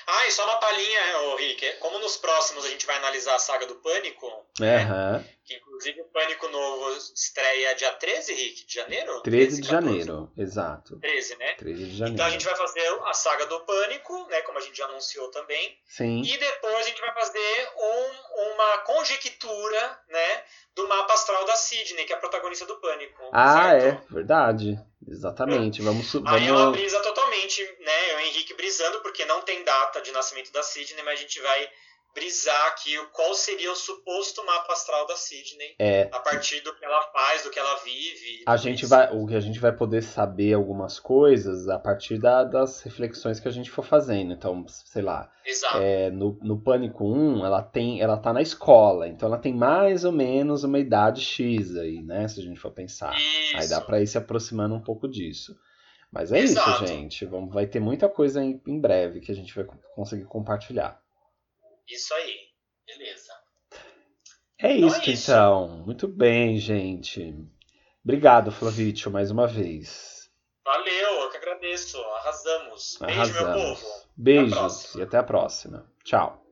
Ah, 0.07 0.27
e 0.27 0.31
só 0.31 0.45
uma 0.45 0.57
palhinha, 0.57 1.37
Rick. 1.39 1.79
Como 1.81 1.99
nos 1.99 2.17
próximos 2.17 2.65
a 2.65 2.69
gente 2.69 2.87
vai 2.87 2.97
analisar 2.97 3.35
a 3.35 3.39
saga 3.39 3.67
do 3.67 3.77
Pânico, 3.77 4.27
uhum. 4.61 5.25
que 5.45 5.55
inclusive 5.55 6.01
o 6.01 6.05
Pânico 6.07 6.49
Novo 6.49 6.97
estreia 6.97 7.75
dia 7.75 7.93
13, 7.93 8.35
Rick, 8.35 8.67
de 8.67 8.75
janeiro? 8.75 9.23
13 9.23 9.61
de 9.63 9.69
14? 9.69 9.87
janeiro, 9.87 10.33
exato. 10.37 10.99
13, 10.99 11.37
né? 11.37 11.55
13 11.55 11.85
de 11.85 11.97
janeiro. 11.97 12.15
Então 12.15 12.27
a 12.27 12.31
gente 12.31 12.45
vai 12.45 12.57
fazer 12.57 12.87
a 13.05 13.15
saga 13.15 13.47
do 13.47 13.61
Pânico, 13.61 14.27
né? 14.29 14.43
Como 14.43 14.59
a 14.59 14.61
gente 14.61 14.77
já 14.77 14.87
anunciou 14.87 15.31
também. 15.31 15.79
Sim. 15.87 16.23
E 16.23 16.37
depois 16.37 16.77
a 16.77 16.83
gente 16.83 17.01
vai 17.01 17.15
fazer 17.15 17.71
um, 17.77 18.53
uma 18.53 18.79
conjectura, 18.79 20.01
né? 20.09 20.43
Do 20.75 20.87
mapa 20.89 21.15
astral 21.15 21.45
da 21.45 21.55
Sidney, 21.55 22.05
que 22.05 22.13
é 22.13 22.17
a 22.17 22.21
protagonista 22.21 22.67
do 22.67 22.77
Pânico. 22.77 23.23
Ah, 23.33 23.71
certo? 23.71 23.85
é, 24.11 24.15
verdade. 24.15 24.79
Exatamente. 25.07 25.81
Vamos, 25.81 26.13
vamos... 26.13 26.33
Aí 26.33 26.49
é 26.49 26.53
uma 26.53 26.71
brisa 26.71 27.01
totalmente, 27.01 27.63
né? 27.81 28.17
O 28.17 28.21
Henrique 28.21 28.55
brisando, 28.55 29.01
porque 29.01 29.25
não 29.25 29.41
tem 29.43 29.65
data 29.65 30.01
de 30.01 30.13
nascimento 30.13 30.53
da 30.53 30.63
Sidney, 30.63 31.03
mas 31.05 31.19
a 31.19 31.23
gente 31.23 31.41
vai 31.41 31.71
brisar 32.15 32.67
aqui 32.69 32.97
qual 33.13 33.35
seria 33.35 33.71
o 33.71 33.77
suposto 33.77 34.45
mapa 34.45 34.73
astral 34.73 35.07
da 35.07 35.17
Sidney 35.17 35.75
é, 35.79 36.09
a 36.13 36.21
partir 36.21 36.61
do 36.63 36.75
que 36.75 36.85
ela 36.85 37.03
faz, 37.13 37.43
do 37.43 37.51
que 37.51 37.59
ela 37.59 37.77
vive. 37.77 38.43
A 38.47 38.57
gente 38.57 38.87
vai, 38.87 39.11
o 39.13 39.27
que 39.27 39.35
a 39.35 39.41
gente 39.41 39.59
vai 39.59 39.73
poder 39.73 40.03
saber 40.03 40.55
algumas 40.55 40.99
coisas 40.99 41.69
a 41.69 41.79
partir 41.79 42.19
da, 42.19 42.45
das 42.45 42.83
reflexões 42.83 43.39
que 43.39 43.49
a 43.49 43.51
gente 43.51 43.71
for 43.71 43.85
fazendo. 43.85 44.33
Então, 44.33 44.67
sei 44.69 45.03
lá, 45.03 45.31
é, 45.77 46.11
no, 46.11 46.39
no 46.43 46.61
Pânico 46.61 47.05
1, 47.05 47.45
ela 47.45 47.63
tem, 47.63 48.01
ela 48.01 48.17
tá 48.17 48.33
na 48.33 48.43
escola, 48.43 49.09
então 49.09 49.29
ela 49.29 49.39
tem 49.39 49.55
mais 49.55 50.05
ou 50.05 50.13
menos 50.13 50.65
uma 50.65 50.79
idade 50.79 51.21
X 51.21 51.77
aí, 51.77 52.03
né? 52.03 52.27
Se 52.29 52.41
a 52.41 52.43
gente 52.43 52.61
for 52.61 52.73
pensar. 52.73 53.17
Isso. 53.17 53.57
Aí 53.57 53.69
dá 53.69 53.81
para 53.81 54.01
ir 54.01 54.07
se 54.07 54.19
aproximando 54.19 54.75
um 54.75 54.83
pouco 54.83 55.09
disso. 55.09 55.57
Mas 56.11 56.33
é 56.33 56.39
Exato. 56.39 56.85
isso, 56.85 56.87
gente. 56.87 57.25
Vamos, 57.27 57.53
vai 57.53 57.67
ter 57.67 57.81
muita 57.81 58.09
coisa 58.09 58.43
em, 58.43 58.61
em 58.67 58.81
breve 58.81 59.21
que 59.21 59.31
a 59.31 59.35
gente 59.35 59.55
vai 59.55 59.67
conseguir 59.95 60.25
compartilhar. 60.25 61.01
Isso 61.89 62.13
aí. 62.15 62.37
Beleza. 62.87 63.33
É 64.61 64.73
Então 64.77 64.89
isso, 64.89 64.97
é 64.97 65.13
isso. 65.13 65.31
então. 65.31 65.69
Muito 65.87 66.09
bem, 66.09 66.59
gente. 66.59 67.35
Obrigado, 68.05 68.51
Flavitio, 68.51 69.11
mais 69.11 69.31
uma 69.31 69.47
vez. 69.47 70.31
Valeu, 70.65 71.21
eu 71.23 71.31
que 71.31 71.37
agradeço. 71.37 71.99
Arrasamos. 71.99 72.99
Beijo, 73.01 73.33
meu 73.33 73.47
Arrasamos. 73.47 73.81
povo. 73.81 74.09
Beijos 74.17 74.55
próxima. 74.59 75.01
e 75.01 75.07
até 75.07 75.19
a 75.19 75.23
próxima. 75.23 75.93
Tchau. 76.05 76.48